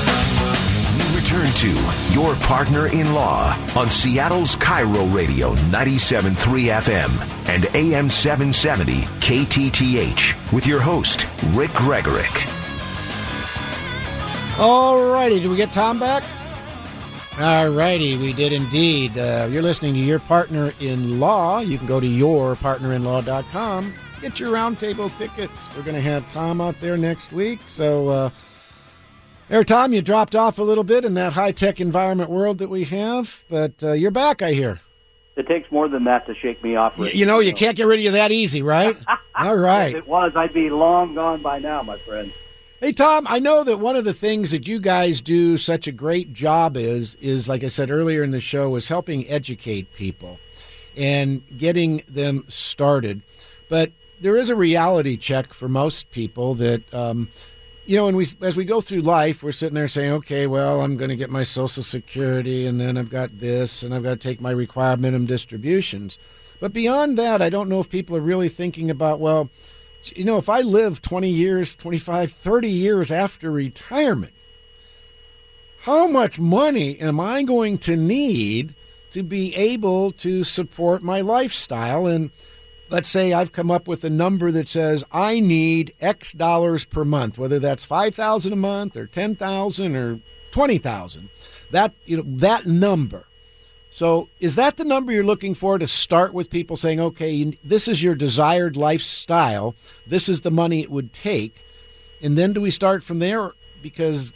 return 1.32 1.52
to 1.54 2.12
Your 2.12 2.34
Partner 2.36 2.88
in 2.88 3.14
Law 3.14 3.56
on 3.74 3.90
Seattle's 3.90 4.54
KIRO 4.56 5.14
Radio 5.14 5.54
97.3 5.70 6.34
FM 6.82 7.48
and 7.48 7.64
AM 7.74 8.10
770 8.10 9.02
KTTH 9.20 10.52
with 10.52 10.66
your 10.66 10.80
host, 10.80 11.26
Rick 11.54 11.70
Gregorek. 11.70 12.48
All 14.58 15.10
righty, 15.10 15.40
did 15.40 15.48
we 15.50 15.56
get 15.56 15.72
Tom 15.72 15.98
back? 15.98 16.22
All 17.38 17.70
righty, 17.70 18.18
we 18.18 18.34
did 18.34 18.52
indeed. 18.52 19.16
Uh, 19.16 19.48
you're 19.50 19.62
listening 19.62 19.94
to 19.94 20.00
Your 20.00 20.18
Partner 20.18 20.74
in 20.80 21.18
Law. 21.18 21.60
You 21.60 21.78
can 21.78 21.86
go 21.86 21.98
to 21.98 22.06
yourpartnerinlaw.com, 22.06 23.94
get 24.20 24.38
your 24.38 24.52
roundtable 24.52 25.16
tickets. 25.16 25.74
We're 25.74 25.82
going 25.82 25.96
to 25.96 26.02
have 26.02 26.30
Tom 26.30 26.60
out 26.60 26.78
there 26.80 26.98
next 26.98 27.32
week, 27.32 27.60
so... 27.68 28.08
Uh, 28.08 28.30
there, 29.52 29.64
Tom, 29.64 29.92
you 29.92 30.00
dropped 30.00 30.34
off 30.34 30.58
a 30.58 30.62
little 30.62 30.82
bit 30.82 31.04
in 31.04 31.12
that 31.12 31.34
high 31.34 31.52
tech 31.52 31.78
environment 31.78 32.30
world 32.30 32.56
that 32.56 32.70
we 32.70 32.84
have, 32.84 33.42
but 33.50 33.74
uh, 33.82 33.92
you're 33.92 34.10
back, 34.10 34.40
I 34.40 34.54
hear. 34.54 34.80
It 35.36 35.46
takes 35.46 35.70
more 35.70 35.90
than 35.90 36.04
that 36.04 36.24
to 36.24 36.34
shake 36.34 36.64
me 36.64 36.74
off. 36.74 36.94
You, 36.96 37.10
you 37.12 37.26
know, 37.26 37.38
you 37.38 37.52
can't 37.52 37.76
get 37.76 37.86
rid 37.86 37.98
of 37.98 38.04
you 38.04 38.12
that 38.12 38.32
easy, 38.32 38.62
right? 38.62 38.96
All 39.34 39.54
right. 39.54 39.94
If 39.94 40.04
it 40.04 40.08
was, 40.08 40.32
I'd 40.36 40.54
be 40.54 40.70
long 40.70 41.14
gone 41.14 41.42
by 41.42 41.58
now, 41.58 41.82
my 41.82 41.98
friend. 42.06 42.32
Hey 42.80 42.92
Tom, 42.92 43.26
I 43.28 43.40
know 43.40 43.62
that 43.62 43.78
one 43.78 43.94
of 43.94 44.06
the 44.06 44.14
things 44.14 44.52
that 44.52 44.66
you 44.66 44.80
guys 44.80 45.20
do 45.20 45.58
such 45.58 45.86
a 45.86 45.92
great 45.92 46.32
job 46.32 46.78
is 46.78 47.14
is 47.20 47.46
like 47.46 47.62
I 47.62 47.68
said 47.68 47.90
earlier 47.90 48.22
in 48.22 48.30
the 48.30 48.40
show 48.40 48.74
is 48.74 48.88
helping 48.88 49.28
educate 49.28 49.92
people 49.92 50.40
and 50.96 51.42
getting 51.58 52.02
them 52.08 52.46
started. 52.48 53.20
But 53.68 53.92
there 54.20 54.36
is 54.36 54.48
a 54.48 54.56
reality 54.56 55.16
check 55.18 55.52
for 55.52 55.68
most 55.68 56.10
people 56.10 56.54
that 56.54 56.92
um, 56.94 57.28
you 57.84 57.96
know, 57.96 58.06
and 58.06 58.16
we 58.16 58.28
as 58.40 58.56
we 58.56 58.64
go 58.64 58.80
through 58.80 59.02
life, 59.02 59.42
we're 59.42 59.52
sitting 59.52 59.74
there 59.74 59.88
saying, 59.88 60.12
okay, 60.12 60.46
well, 60.46 60.82
I'm 60.82 60.96
going 60.96 61.10
to 61.10 61.16
get 61.16 61.30
my 61.30 61.42
Social 61.42 61.82
Security, 61.82 62.66
and 62.66 62.80
then 62.80 62.96
I've 62.96 63.10
got 63.10 63.38
this, 63.38 63.82
and 63.82 63.94
I've 63.94 64.02
got 64.02 64.10
to 64.10 64.28
take 64.28 64.40
my 64.40 64.50
required 64.50 65.00
minimum 65.00 65.26
distributions. 65.26 66.18
But 66.60 66.72
beyond 66.72 67.18
that, 67.18 67.42
I 67.42 67.50
don't 67.50 67.68
know 67.68 67.80
if 67.80 67.88
people 67.88 68.16
are 68.16 68.20
really 68.20 68.48
thinking 68.48 68.90
about, 68.90 69.18
well, 69.18 69.50
you 70.14 70.24
know, 70.24 70.36
if 70.36 70.48
I 70.48 70.60
live 70.60 71.02
20 71.02 71.28
years, 71.28 71.74
25, 71.74 72.32
30 72.32 72.68
years 72.68 73.10
after 73.10 73.50
retirement, 73.50 74.32
how 75.80 76.06
much 76.06 76.38
money 76.38 77.00
am 77.00 77.18
I 77.18 77.42
going 77.42 77.78
to 77.78 77.96
need 77.96 78.74
to 79.10 79.24
be 79.24 79.54
able 79.56 80.12
to 80.12 80.44
support 80.44 81.02
my 81.02 81.20
lifestyle? 81.20 82.06
And 82.06 82.30
let's 82.92 83.08
say 83.08 83.32
I've 83.32 83.52
come 83.52 83.70
up 83.70 83.88
with 83.88 84.04
a 84.04 84.10
number 84.10 84.52
that 84.52 84.68
says 84.68 85.02
I 85.10 85.40
need 85.40 85.94
X 86.00 86.32
dollars 86.32 86.84
per 86.84 87.04
month, 87.04 87.38
whether 87.38 87.58
that's 87.58 87.84
5,000 87.84 88.52
a 88.52 88.56
month 88.56 88.96
or 88.96 89.06
10,000 89.06 89.96
or 89.96 90.20
20,000. 90.52 91.30
That 91.70 91.94
you 92.04 92.18
know 92.18 92.24
that 92.26 92.66
number. 92.66 93.26
So, 93.90 94.28
is 94.40 94.54
that 94.54 94.76
the 94.76 94.84
number 94.84 95.12
you're 95.12 95.24
looking 95.24 95.54
for 95.54 95.78
to 95.78 95.86
start 95.86 96.32
with 96.32 96.48
people 96.48 96.76
saying, 96.76 97.00
"Okay, 97.00 97.58
this 97.64 97.88
is 97.88 98.02
your 98.02 98.14
desired 98.14 98.76
lifestyle. 98.76 99.74
This 100.06 100.28
is 100.28 100.42
the 100.42 100.50
money 100.50 100.80
it 100.80 100.90
would 100.90 101.12
take." 101.12 101.62
And 102.22 102.38
then 102.38 102.52
do 102.52 102.60
we 102.60 102.70
start 102.70 103.02
from 103.02 103.18
there 103.18 103.52
because 103.82 104.32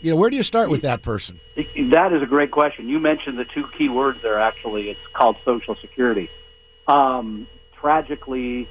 you 0.00 0.10
know, 0.10 0.16
where 0.16 0.28
do 0.28 0.36
you 0.36 0.42
start 0.42 0.68
with 0.68 0.82
that 0.82 1.02
person? 1.02 1.40
That 1.56 2.12
is 2.12 2.22
a 2.22 2.26
great 2.26 2.50
question. 2.50 2.88
You 2.88 3.00
mentioned 3.00 3.38
the 3.38 3.46
two 3.46 3.64
key 3.78 3.88
words 3.88 4.18
there. 4.22 4.38
Actually, 4.38 4.90
it's 4.90 5.00
called 5.14 5.36
Social 5.44 5.76
Security. 5.80 6.28
Um, 6.86 7.46
tragically, 7.84 8.66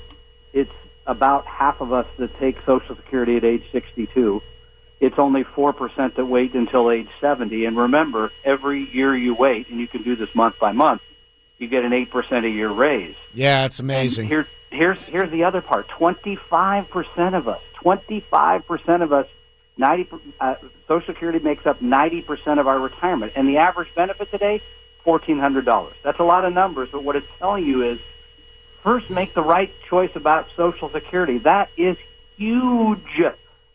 it's 0.53 0.72
about 1.05 1.45
half 1.45 1.82
of 1.82 1.93
us 1.93 2.07
that 2.18 2.36
take 2.39 2.57
Social 2.66 2.95
Security 2.95 3.38
at 3.38 3.43
age 3.43 3.64
62. 3.72 4.41
It's 5.01 5.20
only 5.20 5.43
4% 5.43 6.16
that 6.16 6.26
wait 6.26 6.55
until 6.55 6.89
age 6.89 7.09
70. 7.22 7.66
And 7.66 7.78
remember, 7.78 8.32
every 8.43 8.89
year 8.91 9.16
you 9.16 9.36
wait, 9.36 9.70
and 9.70 9.80
you 9.80 9.88
can 9.88 10.01
do 10.01 10.16
this 10.16 10.30
month 10.34 10.55
by 10.59 10.72
month, 10.72 11.01
you 11.59 11.68
get 11.68 11.86
an 11.86 11.91
8% 11.91 12.43
a 12.43 12.49
year 12.49 12.72
raise. 12.72 13.16
Yeah, 13.36 13.66
it's 13.66 13.80
amazing. 13.80 14.24
And 14.24 14.30
here, 14.30 14.47
here's, 14.72 14.97
here's 15.05 15.30
the 15.30 15.43
other 15.43 15.61
part 15.61 15.88
25% 15.89 17.34
of 17.36 17.47
us, 17.47 17.61
25% 17.84 19.03
of 19.03 19.14
us 19.14 19.28
90 19.78 20.09
uh, 20.39 20.55
Social 20.88 21.14
Security 21.14 21.38
makes 21.38 21.68
up 21.68 21.82
90% 21.82 22.59
of 22.59 22.68
our 22.68 22.80
retirement, 22.80 23.34
and 23.36 23.47
the 23.47 23.57
average 23.57 23.89
benefit 23.95 24.32
today, 24.32 24.61
$1,400. 25.05 25.91
That's 26.03 26.20
a 26.20 26.24
lot 26.24 26.45
of 26.45 26.53
numbers, 26.53 26.89
but 26.91 27.03
what 27.03 27.16
it's 27.16 27.28
telling 27.39 27.66
you 27.66 27.91
is 27.91 27.99
first 28.84 29.09
make 29.09 29.34
the 29.34 29.41
right 29.41 29.71
choice 29.89 30.11
about 30.15 30.47
Social 30.55 30.89
Security. 30.91 31.39
That 31.39 31.69
is 31.77 31.97
huge. 32.38 33.21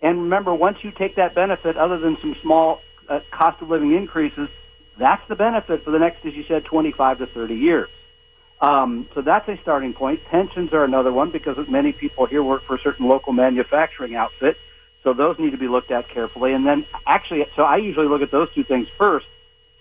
And 0.00 0.22
remember, 0.22 0.54
once 0.54 0.78
you 0.82 0.90
take 0.90 1.16
that 1.16 1.34
benefit, 1.34 1.76
other 1.76 1.98
than 1.98 2.16
some 2.20 2.36
small 2.42 2.80
uh, 3.08 3.20
cost 3.30 3.60
of 3.62 3.68
living 3.68 3.92
increases, 3.92 4.48
that's 4.98 5.26
the 5.28 5.36
benefit 5.36 5.84
for 5.84 5.90
the 5.90 5.98
next, 5.98 6.24
as 6.24 6.34
you 6.34 6.44
said, 6.46 6.64
25 6.64 7.18
to 7.18 7.26
30 7.26 7.54
years. 7.54 7.88
Um, 8.60 9.08
so 9.14 9.22
that's 9.22 9.48
a 9.48 9.58
starting 9.62 9.92
point. 9.92 10.20
Pensions 10.24 10.72
are 10.72 10.84
another 10.84 11.12
one 11.12 11.30
because 11.30 11.56
many 11.68 11.92
people 11.92 12.26
here 12.26 12.42
work 12.42 12.64
for 12.66 12.76
a 12.76 12.80
certain 12.80 13.06
local 13.06 13.32
manufacturing 13.32 14.16
outfit 14.16 14.56
so 15.02 15.14
those 15.14 15.38
need 15.38 15.52
to 15.52 15.58
be 15.58 15.68
looked 15.68 15.90
at 15.90 16.08
carefully. 16.08 16.52
And 16.52 16.66
then 16.66 16.84
actually, 17.06 17.46
so 17.56 17.62
I 17.62 17.76
usually 17.76 18.08
look 18.08 18.22
at 18.22 18.30
those 18.30 18.48
two 18.54 18.64
things 18.64 18.88
first. 18.98 19.26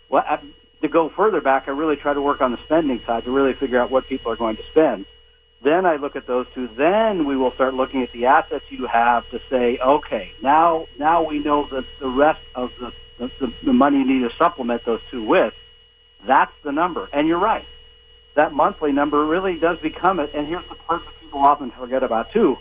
Well, 0.09 0.23
to 0.82 0.88
go 0.88 1.09
further 1.09 1.41
back, 1.41 1.63
I 1.67 1.71
really 1.71 1.95
try 1.95 2.13
to 2.13 2.21
work 2.21 2.39
on 2.41 2.51
the 2.51 2.59
spending 2.65 3.01
side 3.05 3.25
to 3.25 3.32
really 3.32 3.53
figure 3.53 3.80
out 3.80 3.91
what 3.91 4.07
people 4.07 4.32
are 4.32 4.36
going 4.36 4.57
to 4.57 4.63
spend. 4.71 5.05
Then 5.64 5.86
I 5.86 5.95
look 5.95 6.16
at 6.16 6.28
those 6.28 6.45
two. 6.53 6.70
Then 6.78 7.26
we 7.26 7.36
will 7.36 7.51
start 7.53 7.74
looking 7.74 8.03
at 8.03 8.12
the 8.12 8.28
assets 8.28 8.66
you 8.70 8.86
have 8.88 9.28
to 9.32 9.39
say, 9.49 9.80
okay, 9.80 10.32
now 10.41 10.88
now 10.99 11.24
we 11.24 11.39
know 11.39 11.68
that 11.72 11.86
the 11.99 12.10
rest 12.10 12.41
of 12.55 12.72
the 12.80 12.93
the, 13.18 13.53
the 13.64 13.74
money 13.74 13.97
you 13.97 14.05
need 14.05 14.30
to 14.30 14.36
supplement 14.38 14.86
those 14.86 15.01
two 15.10 15.24
with. 15.24 15.53
That's 16.26 16.51
the 16.64 16.72
number. 16.72 17.10
And 17.12 17.28
you're 17.28 17.39
right. 17.39 17.66
That 18.36 18.53
monthly 18.53 18.91
number 18.91 19.26
really 19.26 19.60
does 19.60 19.80
become 19.80 20.20
it. 20.20 20.32
And 20.36 20.47
here's 20.47 20.68
the 20.70 20.76
part 20.76 21.03
that 21.03 21.20
people 21.20 21.39
often 21.39 21.72
forget 21.72 22.03
about 22.03 22.32
too, 22.32 22.58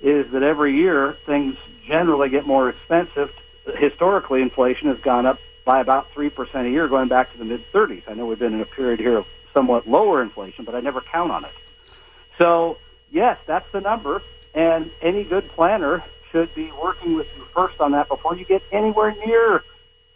is 0.00 0.30
that 0.32 0.42
every 0.42 0.76
year 0.76 1.16
things 1.26 1.56
generally 1.86 2.28
get 2.28 2.46
more 2.46 2.68
expensive. 2.68 3.30
Historically, 3.76 4.42
inflation 4.42 4.88
has 4.88 4.98
gone 5.00 5.26
up 5.26 5.38
by 5.64 5.80
about 5.80 6.10
3% 6.16 6.66
a 6.66 6.70
year 6.70 6.88
going 6.88 7.08
back 7.08 7.30
to 7.32 7.38
the 7.38 7.44
mid 7.44 7.62
30s. 7.72 8.02
I 8.08 8.14
know 8.14 8.26
we've 8.26 8.38
been 8.38 8.54
in 8.54 8.60
a 8.60 8.66
period 8.66 8.98
here 8.98 9.18
of 9.18 9.26
somewhat 9.54 9.88
lower 9.88 10.22
inflation, 10.22 10.64
but 10.64 10.74
I 10.74 10.80
never 10.80 11.00
count 11.00 11.30
on 11.30 11.44
it. 11.44 11.52
So, 12.40 12.78
yes, 13.10 13.38
that's 13.46 13.66
the 13.72 13.80
number, 13.80 14.22
and 14.54 14.90
any 15.02 15.24
good 15.24 15.48
planner 15.50 16.02
should 16.32 16.54
be 16.54 16.70
working 16.82 17.14
with 17.14 17.26
you 17.36 17.44
first 17.54 17.80
on 17.80 17.92
that 17.92 18.08
before 18.08 18.36
you 18.36 18.44
get 18.44 18.62
anywhere 18.72 19.14
near 19.26 19.62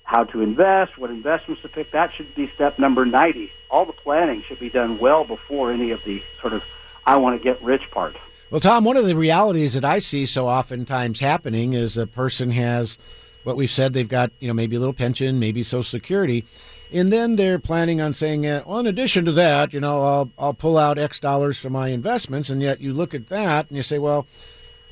how 0.05 0.25
to 0.25 0.41
invest, 0.41 0.97
what 0.97 1.11
investments 1.11 1.62
to 1.62 1.68
pick. 1.68 1.91
That 1.93 2.11
should 2.16 2.35
be 2.35 2.51
step 2.55 2.79
number 2.79 3.05
90. 3.05 3.51
All 3.70 3.85
the 3.85 3.93
planning 3.93 4.43
should 4.47 4.61
be 4.61 4.70
done 4.70 4.99
well 4.99 5.25
before 5.25 5.72
any 5.72 5.91
of 5.91 6.01
the 6.07 6.22
sort 6.41 6.53
of 6.53 6.62
I 7.07 7.16
want 7.16 7.41
to 7.41 7.43
get 7.43 7.62
rich 7.62 7.83
part. 7.91 8.16
Well, 8.51 8.61
Tom, 8.61 8.85
one 8.85 8.97
of 8.97 9.07
the 9.07 9.16
realities 9.16 9.75
that 9.75 9.85
I 9.85 9.99
see 9.99 10.27
so 10.27 10.47
oftentimes 10.47 11.20
happening 11.20 11.72
is 11.72 11.97
a 11.97 12.07
person 12.07 12.51
has 12.53 12.97
what 13.43 13.57
we've 13.57 13.70
said 13.70 13.93
they've 13.93 14.09
got, 14.09 14.31
you 14.41 14.49
know, 14.49 14.55
maybe 14.55 14.77
a 14.77 14.79
little 14.79 14.95
pension, 14.95 15.39
maybe 15.39 15.62
Social 15.62 15.83
Security, 15.83 16.45
and 16.95 17.12
then 17.12 17.34
they're 17.34 17.59
planning 17.59 18.01
on 18.01 18.14
saying, 18.14 18.47
uh, 18.47 18.62
well, 18.64 18.78
in 18.78 18.86
addition 18.86 19.24
to 19.24 19.32
that, 19.32 19.72
you 19.72 19.80
know, 19.80 20.01
I'll 20.03 20.30
I'll 20.38 20.55
pull 20.55 20.78
out 20.78 20.97
X 20.97 21.18
dollars 21.18 21.59
for 21.59 21.68
my 21.68 21.88
investments, 21.88 22.49
and 22.49 22.62
yet 22.62 22.80
you 22.80 22.92
look 22.92 23.14
at 23.14 23.28
that 23.28 23.68
and 23.68 23.76
you 23.76 23.82
say, 23.82 23.99
well, 23.99 24.26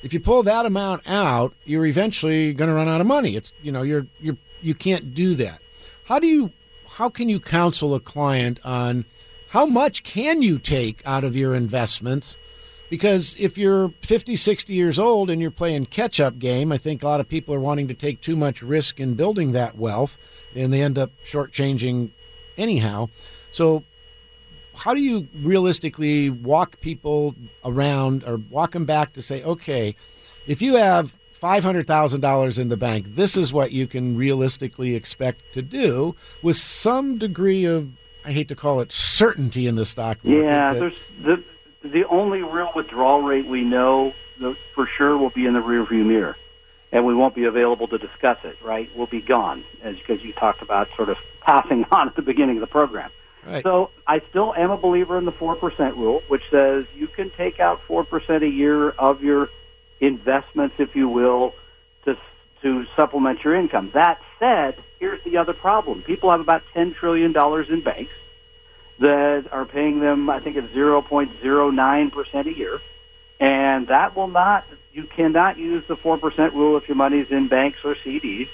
if 0.03 0.13
you 0.13 0.19
pull 0.19 0.43
that 0.43 0.67
amount 0.67 1.03
out, 1.07 1.55
you're 1.65 1.87
eventually 1.87 2.53
going 2.53 2.69
to 2.69 2.75
run 2.75 2.89
out 2.89 3.01
of 3.01 3.07
money. 3.07 3.37
It's 3.37 3.53
you 3.63 3.71
know, 3.71 3.83
you're 3.83 4.07
you're 4.19 4.37
you 4.61 4.75
can't 4.75 5.15
do 5.15 5.37
that. 5.37 5.61
How 6.05 6.19
do 6.19 6.27
you 6.27 6.51
how 6.89 7.09
can 7.09 7.29
you 7.29 7.39
counsel 7.39 7.95
a 7.95 8.01
client 8.01 8.59
on 8.65 9.05
how 9.49 9.65
much 9.65 10.03
can 10.03 10.43
you 10.43 10.59
take 10.59 11.03
out 11.07 11.23
of 11.23 11.37
your 11.37 11.55
investments? 11.55 12.37
Because 12.93 13.35
if 13.39 13.57
you're 13.57 13.89
50, 14.03 14.37
60 14.37 14.75
years 14.75 14.99
old 14.99 15.31
and 15.31 15.41
you're 15.41 15.51
playing 15.51 15.87
catch 15.87 16.21
up 16.21 16.39
game, 16.39 16.71
I 16.71 16.77
think 16.77 17.03
a 17.03 17.07
lot 17.07 17.21
of 17.21 17.27
people 17.27 17.55
are 17.55 17.59
wanting 17.59 17.89
to 17.89 17.95
take 17.95 18.21
too 18.21 18.37
much 18.37 18.61
risk 18.61 19.01
in 19.01 19.15
building 19.15 19.53
that 19.53 19.79
wealth 19.79 20.19
and 20.55 20.71
they 20.71 20.83
end 20.83 20.99
up 20.99 21.11
shortchanging 21.25 22.11
anyhow. 22.59 23.09
So, 23.51 23.83
how 24.75 24.93
do 24.93 25.01
you 25.01 25.27
realistically 25.43 26.29
walk 26.29 26.81
people 26.81 27.35
around 27.65 28.25
or 28.25 28.37
walk 28.51 28.73
them 28.73 28.85
back 28.85 29.15
to 29.15 29.23
say, 29.23 29.43
okay, 29.43 29.97
if 30.47 30.61
you 30.61 30.75
have 30.75 31.15
$500,000 31.43 32.59
in 32.59 32.69
the 32.69 32.77
bank, 32.77 33.07
this 33.15 33.39
is 33.39 33.55
what 33.55 33.73
you 33.73 33.87
can 33.87 34.19
realistically 34.19 34.95
expect 34.95 35.41
to 35.55 35.63
do 35.63 36.15
with 36.43 36.59
some 36.59 37.17
degree 37.17 37.65
of 37.65 37.89
I 38.27 38.33
hate 38.33 38.49
to 38.49 38.55
call 38.55 38.81
it 38.81 38.93
certainty 38.93 39.67
in 39.67 39.77
the 39.77 39.87
stock 39.87 40.23
market. 40.23 40.45
Yeah, 40.45 40.75
there's 40.75 40.95
the 41.25 41.43
the 41.83 42.05
only 42.09 42.43
real 42.43 42.71
withdrawal 42.75 43.23
rate 43.23 43.47
we 43.47 43.63
know 43.63 44.13
for 44.75 44.89
sure 44.97 45.17
will 45.17 45.31
be 45.31 45.47
in 45.47 45.55
the 45.55 45.61
rearview 45.61 46.05
mirror, 46.05 46.37
and 46.91 47.07
we 47.07 47.15
won't 47.15 47.35
be 47.35 47.45
available 47.45 47.89
to 47.89 47.99
discuss 47.99 48.39
it. 48.45 48.57
Right, 48.63 48.89
we'll 48.97 49.07
be 49.07 49.21
gone, 49.21 49.65
as 49.83 49.97
because 49.97 50.23
you 50.23 50.33
talked 50.33 50.63
about 50.63 50.89
sort 50.97 51.09
of 51.09 51.17
passing 51.47 51.85
on 51.91 52.09
at 52.09 52.17
the 52.17 52.23
beginning 52.23 52.57
of 52.57 52.61
the 52.61 52.67
program. 52.69 53.11
Right. 53.45 53.63
So 53.65 53.91
I 54.07 54.21
still 54.31 54.55
am 54.55 54.71
a 54.71 54.77
believer 54.77 55.19
in 55.19 55.25
the 55.25 55.33
four 55.33 55.57
percent 55.57 55.97
rule, 55.97 56.23
which 56.29 56.43
says 56.51 56.85
you 56.95 57.09
can 57.09 57.31
take 57.37 57.59
out 57.59 57.81
four 57.89 58.05
percent 58.05 58.45
a 58.45 58.49
year 58.49 58.91
of 58.91 59.23
your 59.23 59.49
investments, 60.01 60.77
if 60.79 60.95
you 60.95 61.09
will, 61.09 61.53
to 62.05 62.17
to 62.63 62.85
supplement 62.97 63.43
your 63.43 63.57
income. 63.57 63.91
That 63.95 64.21
said, 64.39 64.77
here's 65.01 65.23
the 65.25 65.39
other 65.39 65.55
problem: 65.55 66.03
people 66.03 66.31
have 66.31 66.41
about 66.41 66.63
ten 66.73 66.95
trillion 66.99 67.33
dollars 67.33 67.67
in 67.69 67.83
banks 67.83 68.13
that 69.03 69.49
are 69.51 69.65
paying 69.65 69.99
them, 69.99 70.31
I 70.31 70.39
think 70.39 70.57
it's 70.57 70.73
0.09% 70.73 72.47
a 72.47 72.57
year. 72.57 72.81
And 73.41 73.89
that 73.89 74.17
will 74.17 74.29
not, 74.29 74.65
you 74.93 75.05
cannot 75.05 75.59
use 75.59 75.83
the 75.89 75.97
4% 75.97 76.53
rule 76.53 76.77
if 76.77 76.89
your 76.89 76.97
money's 76.97 77.27
in 77.31 77.49
banks 77.49 77.79
or 77.85 77.97
CDs. 77.97 78.49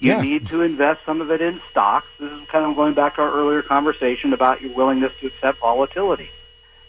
You 0.00 0.14
yeah. 0.14 0.20
need 0.20 0.48
to 0.48 0.62
invest 0.62 1.02
some 1.06 1.20
of 1.20 1.30
it 1.30 1.40
in 1.40 1.60
stocks. 1.70 2.08
This 2.18 2.32
is 2.32 2.48
kind 2.50 2.66
of 2.68 2.74
going 2.74 2.94
back 2.94 3.14
to 3.14 3.22
our 3.22 3.32
earlier 3.32 3.62
conversation 3.62 4.32
about 4.32 4.60
your 4.60 4.74
willingness 4.74 5.12
to 5.20 5.28
accept 5.28 5.60
volatility. 5.60 6.28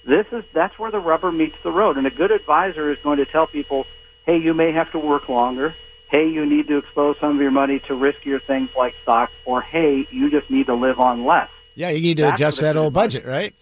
This 0.04 0.26
is, 0.32 0.44
that's 0.52 0.80
where 0.80 0.90
the 0.90 1.00
rubber 1.00 1.32
meets 1.32 1.56
the 1.64 1.72
road. 1.72 1.98
And 1.98 2.08
a 2.08 2.12
good 2.12 2.32
advisor 2.32 2.92
is 2.92 2.98
going 3.04 3.20
to 3.20 3.26
tell 3.26 3.46
people, 3.46 3.86
hey, 4.26 4.40
you 4.40 4.56
may 4.56 4.72
have 4.72 4.92
to 4.94 5.00
work 5.00 5.30
longer. 5.30 5.76
Hey, 6.10 6.28
you 6.30 6.48
need 6.48 6.68
to 6.70 6.78
expose 6.80 7.18
some 7.22 7.36
of 7.36 7.42
your 7.42 7.52
money 7.52 7.80
to 7.88 7.94
riskier 7.94 8.44
things 8.44 8.70
like 8.76 8.96
stocks. 9.04 9.34
Or 9.46 9.62
hey, 9.62 10.08
you 10.10 10.32
just 10.32 10.50
need 10.50 10.66
to 10.66 10.74
live 10.74 11.00
on 11.00 11.26
less. 11.26 11.50
Yeah, 11.76 11.90
you 11.90 12.02
need 12.02 12.18
to 12.18 12.34
adjust 12.34 12.60
that 12.62 12.78
old 12.78 12.94
budget, 12.94 13.26
right? 13.26 13.56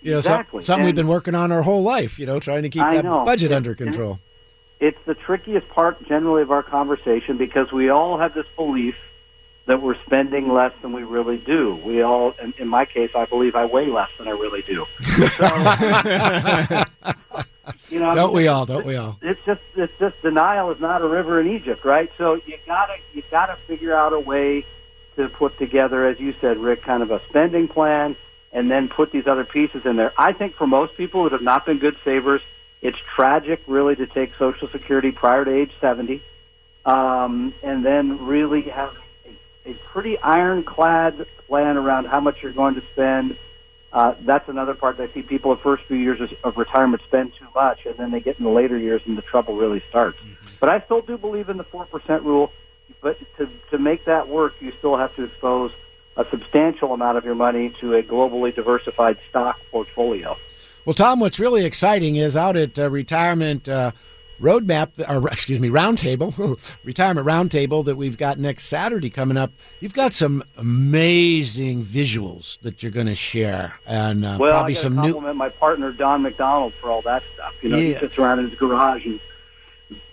You 0.00 0.12
know, 0.12 0.18
exactly. 0.18 0.62
something 0.62 0.86
we've 0.86 0.94
been 0.94 1.08
working 1.08 1.34
on 1.34 1.52
our 1.52 1.62
whole 1.62 1.82
life. 1.82 2.18
You 2.18 2.26
know, 2.26 2.40
trying 2.40 2.62
to 2.62 2.68
keep 2.68 2.82
I 2.82 2.96
that 2.96 3.04
know. 3.04 3.24
budget 3.24 3.52
under 3.52 3.74
control. 3.74 4.20
It's 4.80 4.98
the 5.06 5.14
trickiest 5.14 5.68
part, 5.70 6.06
generally, 6.06 6.42
of 6.42 6.52
our 6.52 6.62
conversation 6.62 7.36
because 7.36 7.72
we 7.72 7.90
all 7.90 8.18
have 8.18 8.34
this 8.34 8.46
belief 8.56 8.94
that 9.66 9.82
we're 9.82 10.00
spending 10.06 10.48
less 10.52 10.72
than 10.82 10.92
we 10.92 11.02
really 11.02 11.36
do. 11.36 11.76
We 11.84 12.02
all, 12.02 12.32
in, 12.42 12.54
in 12.58 12.68
my 12.68 12.86
case, 12.86 13.10
I 13.14 13.26
believe 13.26 13.54
I 13.54 13.66
weigh 13.66 13.88
less 13.88 14.08
than 14.18 14.28
I 14.28 14.30
really 14.30 14.62
do. 14.62 14.86
So, 15.36 15.44
you 17.90 18.00
know, 18.00 18.14
don't 18.14 18.32
we 18.32 18.48
all? 18.48 18.64
Don't 18.64 18.86
we 18.86 18.96
all? 18.96 19.18
It's 19.20 19.40
just, 19.44 19.60
it's 19.76 19.92
just 19.98 20.14
denial 20.22 20.70
is 20.70 20.80
not 20.80 21.02
a 21.02 21.08
river 21.08 21.38
in 21.40 21.48
Egypt, 21.48 21.84
right? 21.84 22.10
So 22.16 22.40
you 22.46 22.56
gotta, 22.66 22.94
you 23.12 23.22
gotta 23.30 23.58
figure 23.66 23.94
out 23.94 24.14
a 24.14 24.20
way 24.20 24.64
to 25.18 25.28
put 25.28 25.58
together, 25.58 26.06
as 26.06 26.18
you 26.18 26.34
said, 26.40 26.56
Rick, 26.58 26.82
kind 26.84 27.02
of 27.02 27.10
a 27.10 27.20
spending 27.28 27.68
plan 27.68 28.16
and 28.52 28.70
then 28.70 28.88
put 28.88 29.12
these 29.12 29.26
other 29.26 29.44
pieces 29.44 29.82
in 29.84 29.96
there. 29.96 30.12
I 30.16 30.32
think 30.32 30.54
for 30.54 30.66
most 30.66 30.96
people 30.96 31.24
that 31.24 31.32
have 31.32 31.42
not 31.42 31.66
been 31.66 31.78
good 31.78 31.96
savers, 32.04 32.40
it's 32.80 32.96
tragic 33.14 33.60
really 33.66 33.96
to 33.96 34.06
take 34.06 34.30
Social 34.38 34.68
Security 34.68 35.10
prior 35.10 35.44
to 35.44 35.54
age 35.54 35.72
70 35.80 36.22
um, 36.86 37.52
and 37.62 37.84
then 37.84 38.24
really 38.24 38.62
have 38.62 38.94
a, 39.66 39.70
a 39.70 39.74
pretty 39.92 40.18
ironclad 40.18 41.26
plan 41.46 41.76
around 41.76 42.06
how 42.06 42.20
much 42.20 42.36
you're 42.42 42.52
going 42.52 42.76
to 42.76 42.82
spend. 42.92 43.36
Uh, 43.92 44.14
that's 44.20 44.48
another 44.48 44.74
part 44.74 44.98
that 44.98 45.10
I 45.10 45.14
see 45.14 45.22
people 45.22 45.54
the 45.54 45.62
first 45.62 45.84
few 45.86 45.96
years 45.96 46.20
of 46.44 46.56
retirement 46.56 47.02
spend 47.06 47.32
too 47.38 47.48
much, 47.54 47.80
and 47.86 47.96
then 47.96 48.10
they 48.10 48.20
get 48.20 48.38
in 48.38 48.44
the 48.44 48.50
later 48.50 48.78
years 48.78 49.02
and 49.06 49.18
the 49.18 49.22
trouble 49.22 49.56
really 49.56 49.82
starts. 49.88 50.18
Mm-hmm. 50.18 50.48
But 50.60 50.68
I 50.68 50.80
still 50.80 51.00
do 51.00 51.18
believe 51.18 51.48
in 51.48 51.56
the 51.56 51.64
four 51.64 51.86
percent 51.86 52.22
rule. 52.22 52.52
But 53.00 53.18
to 53.38 53.48
to 53.70 53.78
make 53.78 54.04
that 54.06 54.28
work, 54.28 54.54
you 54.60 54.72
still 54.78 54.96
have 54.96 55.14
to 55.16 55.24
expose 55.24 55.70
a 56.16 56.24
substantial 56.30 56.92
amount 56.92 57.16
of 57.16 57.24
your 57.24 57.36
money 57.36 57.72
to 57.80 57.94
a 57.94 58.02
globally 58.02 58.54
diversified 58.54 59.18
stock 59.30 59.56
portfolio. 59.70 60.36
Well, 60.84 60.94
Tom, 60.94 61.20
what's 61.20 61.38
really 61.38 61.64
exciting 61.64 62.16
is 62.16 62.36
out 62.36 62.56
at 62.56 62.78
uh, 62.78 62.90
retirement. 62.90 63.68
Uh, 63.68 63.92
roadmap, 64.40 64.90
or 65.08 65.28
excuse 65.32 65.60
me, 65.60 65.68
roundtable, 65.68 66.58
retirement 66.84 67.26
roundtable 67.26 67.84
that 67.84 67.96
we've 67.96 68.16
got 68.16 68.38
next 68.38 68.66
Saturday 68.66 69.10
coming 69.10 69.36
up. 69.36 69.52
You've 69.80 69.94
got 69.94 70.12
some 70.12 70.44
amazing 70.56 71.84
visuals 71.84 72.58
that 72.60 72.82
you're 72.82 72.92
going 72.92 73.06
to 73.06 73.14
share, 73.14 73.78
and 73.86 74.24
uh, 74.24 74.36
well, 74.40 74.52
probably 74.52 74.76
I 74.76 74.80
some 74.80 74.96
compliment 74.96 75.34
new. 75.34 75.38
my 75.38 75.48
partner 75.48 75.92
Don 75.92 76.22
McDonald 76.22 76.72
for 76.80 76.90
all 76.90 77.02
that 77.02 77.22
stuff. 77.34 77.52
You 77.62 77.68
know, 77.70 77.78
yeah. 77.78 77.94
he 77.94 78.00
sits 78.00 78.18
around 78.18 78.40
in 78.40 78.50
his 78.50 78.58
garage 78.58 79.04
and 79.04 79.20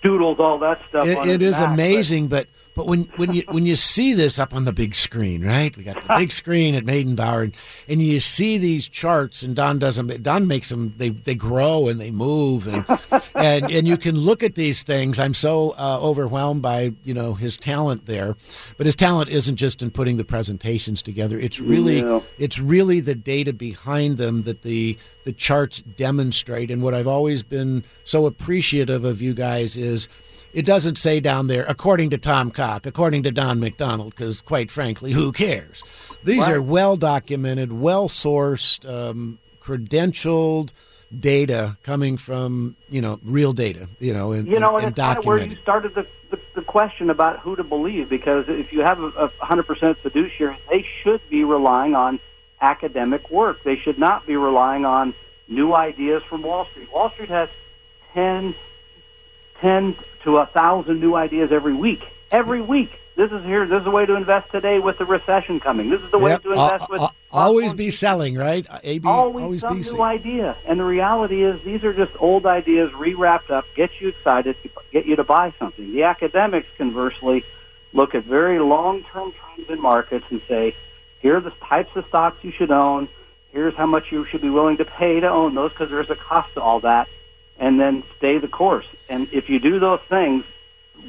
doodles 0.01 0.39
all 0.39 0.59
that 0.59 0.81
stuff. 0.89 1.07
it, 1.07 1.27
it 1.27 1.41
is 1.41 1.59
amazing, 1.59 2.27
but, 2.27 2.47
but 2.75 2.87
when 2.87 3.03
when 3.15 3.33
you 3.33 3.43
when 3.47 3.65
you 3.65 3.77
see 3.77 4.13
this 4.13 4.37
up 4.37 4.53
on 4.53 4.65
the 4.65 4.73
big 4.73 4.93
screen, 4.93 5.45
right? 5.45 5.75
We 5.75 5.83
got 5.83 6.05
the 6.05 6.13
big 6.17 6.31
screen 6.33 6.75
at 6.75 6.83
Meydenbauer, 6.83 7.45
and, 7.45 7.55
and 7.87 8.01
you 8.01 8.19
see 8.19 8.57
these 8.57 8.87
charts, 8.89 9.41
and 9.41 9.55
Don 9.55 9.79
does 9.79 9.95
them. 9.95 10.07
Don 10.21 10.45
makes 10.45 10.69
them. 10.69 10.93
They 10.97 11.09
they 11.09 11.35
grow 11.35 11.87
and 11.87 12.01
they 12.01 12.11
move, 12.11 12.67
and 12.67 12.85
and 13.35 13.71
and 13.71 13.87
you 13.87 13.97
can 13.97 14.17
look 14.17 14.43
at 14.43 14.55
these 14.55 14.83
things. 14.83 15.19
I'm 15.19 15.33
so 15.33 15.71
uh, 15.71 15.99
overwhelmed 16.01 16.61
by 16.61 16.91
you 17.05 17.13
know 17.13 17.33
his 17.33 17.55
talent 17.55 18.07
there, 18.07 18.35
but 18.77 18.85
his 18.85 18.95
talent 18.95 19.29
isn't 19.29 19.55
just 19.55 19.81
in 19.81 19.89
putting 19.89 20.17
the 20.17 20.25
presentations 20.25 21.01
together. 21.01 21.39
It's 21.39 21.61
really 21.61 22.01
yeah. 22.01 22.19
it's 22.37 22.59
really 22.59 22.99
the 22.99 23.15
data 23.15 23.53
behind 23.53 24.17
them 24.17 24.41
that 24.41 24.63
the 24.63 24.97
the 25.23 25.33
charts 25.33 25.81
demonstrate. 25.97 26.71
And 26.71 26.81
what 26.81 26.93
I've 26.93 27.07
always 27.07 27.43
been 27.43 27.83
so 28.03 28.25
appreciative 28.25 29.05
of 29.05 29.21
you 29.21 29.33
guys 29.33 29.75
is 29.75 30.07
it 30.55 30.65
doesn't 30.65 30.97
say 30.97 31.19
down 31.19 31.47
there, 31.47 31.65
according 31.65 32.11
to 32.11 32.17
Tom 32.17 32.49
Cock, 32.49 32.85
according 32.85 33.23
to 33.23 33.31
Don 33.31 33.59
McDonald, 33.59 34.15
because 34.15 34.41
quite 34.41 34.71
frankly, 34.71 35.11
who 35.11 35.31
cares? 35.31 35.83
These 36.23 36.43
right. 36.43 36.53
are 36.53 36.61
well 36.61 36.95
documented, 36.95 37.73
well 37.73 38.07
sourced, 38.07 38.89
um, 38.89 39.37
credentialed 39.61 40.71
data 41.19 41.77
coming 41.83 42.17
from 42.17 42.75
you 42.89 43.01
know 43.01 43.19
real 43.23 43.51
data. 43.51 43.89
You 43.99 44.13
know, 44.13 44.31
and, 44.31 44.47
you 44.47 44.59
know, 44.59 44.77
and, 44.77 44.85
and 44.85 44.91
it's 44.93 44.99
kind 44.99 45.19
of 45.19 45.25
where 45.25 45.45
you 45.45 45.57
started 45.61 45.93
the, 45.93 46.07
the, 46.31 46.39
the 46.55 46.61
question 46.61 47.09
about 47.09 47.39
who 47.39 47.57
to 47.57 47.63
believe, 47.63 48.09
because 48.09 48.45
if 48.47 48.71
you 48.71 48.79
have 48.79 48.99
a 48.99 49.29
hundred 49.39 49.67
percent 49.67 49.97
fiduciary, 50.01 50.57
they 50.69 50.85
should 51.03 51.21
be 51.29 51.43
relying 51.43 51.95
on 51.95 52.19
academic 52.61 53.29
work. 53.29 53.57
They 53.65 53.75
should 53.75 53.99
not 53.99 54.25
be 54.25 54.37
relying 54.37 54.85
on 54.85 55.13
new 55.49 55.75
ideas 55.75 56.23
from 56.29 56.43
Wall 56.43 56.65
Street. 56.71 56.91
Wall 56.93 57.11
Street 57.11 57.29
has 57.29 57.49
10, 58.13 58.55
10 59.61 59.95
to 60.23 60.37
a 60.37 60.45
thousand 60.47 60.99
new 60.99 61.15
ideas 61.15 61.51
every 61.51 61.73
week. 61.73 62.01
Every 62.31 62.61
week. 62.61 62.89
This 63.15 63.31
is 63.31 63.45
here. 63.45 63.65
This 63.65 63.79
is 63.79 63.85
the 63.85 63.91
way 63.91 64.05
to 64.05 64.15
invest 64.15 64.51
today 64.51 64.79
with 64.79 64.97
the 64.97 65.05
recession 65.05 65.61
coming. 65.61 65.89
This 65.89 66.01
is 66.01 66.11
the 66.11 66.17
way 66.17 66.31
yep. 66.31 66.43
to 66.43 66.51
invest 66.51 66.83
uh, 66.83 66.87
with. 66.89 67.01
Uh, 67.01 67.09
always 67.31 67.73
be 67.73 67.89
selling, 67.89 68.35
right? 68.35 68.67
AB, 68.83 69.07
always, 69.07 69.43
always 69.43 69.61
some 69.61 69.81
be 69.81 69.89
new 69.89 70.01
idea. 70.01 70.57
And 70.67 70.79
the 70.79 70.83
reality 70.83 71.45
is, 71.45 71.63
these 71.63 71.83
are 71.85 71.93
just 71.93 72.11
old 72.19 72.45
ideas 72.45 72.91
re-wrapped 72.93 73.49
up, 73.51 73.63
get 73.73 73.89
you 74.01 74.09
excited, 74.09 74.57
get 74.91 75.05
you 75.05 75.15
to 75.15 75.23
buy 75.23 75.53
something. 75.57 75.93
The 75.93 76.03
academics, 76.03 76.67
conversely, 76.77 77.45
look 77.93 78.15
at 78.15 78.25
very 78.25 78.59
long-term 78.59 79.31
trends 79.31 79.69
in 79.69 79.81
markets 79.81 80.25
and 80.29 80.41
say, 80.49 80.75
here 81.19 81.37
are 81.37 81.41
the 81.41 81.53
types 81.69 81.91
of 81.95 82.03
stocks 82.09 82.37
you 82.41 82.51
should 82.51 82.71
own. 82.71 83.07
Here's 83.53 83.75
how 83.75 83.85
much 83.85 84.11
you 84.11 84.25
should 84.29 84.41
be 84.41 84.49
willing 84.49 84.75
to 84.77 84.85
pay 84.85 85.21
to 85.21 85.29
own 85.29 85.55
those 85.55 85.71
because 85.71 85.89
there's 85.89 86.09
a 86.09 86.17
cost 86.17 86.53
to 86.55 86.61
all 86.61 86.81
that 86.81 87.07
and 87.59 87.79
then 87.79 88.03
stay 88.17 88.37
the 88.37 88.47
course. 88.47 88.85
And 89.09 89.27
if 89.31 89.49
you 89.49 89.59
do 89.59 89.79
those 89.79 90.01
things, 90.09 90.43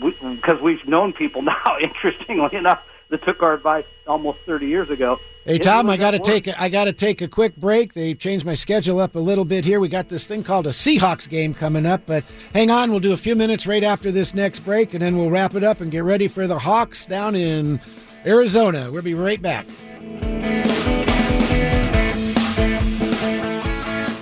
because 0.01 0.61
we, 0.61 0.77
have 0.77 0.89
known 0.89 1.13
people 1.13 1.43
now, 1.43 1.77
interestingly 1.81 2.57
enough, 2.57 2.81
that 3.09 3.25
took 3.25 3.43
our 3.43 3.55
advice 3.55 3.85
almost 4.07 4.39
30 4.47 4.67
years 4.67 4.91
ago. 4.91 5.19
Hey 5.45 5.59
Tom, 5.59 5.89
I 5.89 5.97
got 5.97 6.11
to 6.11 6.19
take 6.19 6.49
a, 6.49 6.61
I 6.61 6.69
got 6.69 6.85
to 6.85 6.93
take 6.93 7.21
a 7.23 7.29
quick 7.29 7.55
break. 7.55 7.95
They 7.95 8.15
changed 8.15 8.45
my 8.45 8.55
schedule 8.55 8.99
up 8.99 9.15
a 9.15 9.21
little 9.21 9.45
bit 9.45 9.65
here. 9.65 9.79
We 9.79 9.89
got 9.89 10.09
this 10.09 10.27
thing 10.27 10.43
called 10.43 10.67
a 10.67 10.71
Seahawks 10.71 11.29
game 11.29 11.55
coming 11.55 11.87
up, 11.87 12.03
but 12.05 12.25
hang 12.53 12.73
on, 12.73 12.91
we'll 12.91 12.99
do 12.99 13.13
a 13.13 13.17
few 13.17 13.37
minutes 13.37 13.65
right 13.65 13.85
after 13.85 14.11
this 14.11 14.35
next 14.35 14.61
break, 14.61 14.93
and 14.93 15.03
then 15.03 15.17
we'll 15.17 15.31
wrap 15.31 15.55
it 15.55 15.63
up 15.63 15.81
and 15.81 15.93
get 15.93 16.03
ready 16.03 16.27
for 16.27 16.49
the 16.49 16.59
Hawks 16.59 17.07
down 17.07 17.37
in 17.37 17.81
Arizona. 18.25 18.91
We'll 18.91 19.03
be 19.03 19.15
right 19.15 19.41
back. 19.41 19.67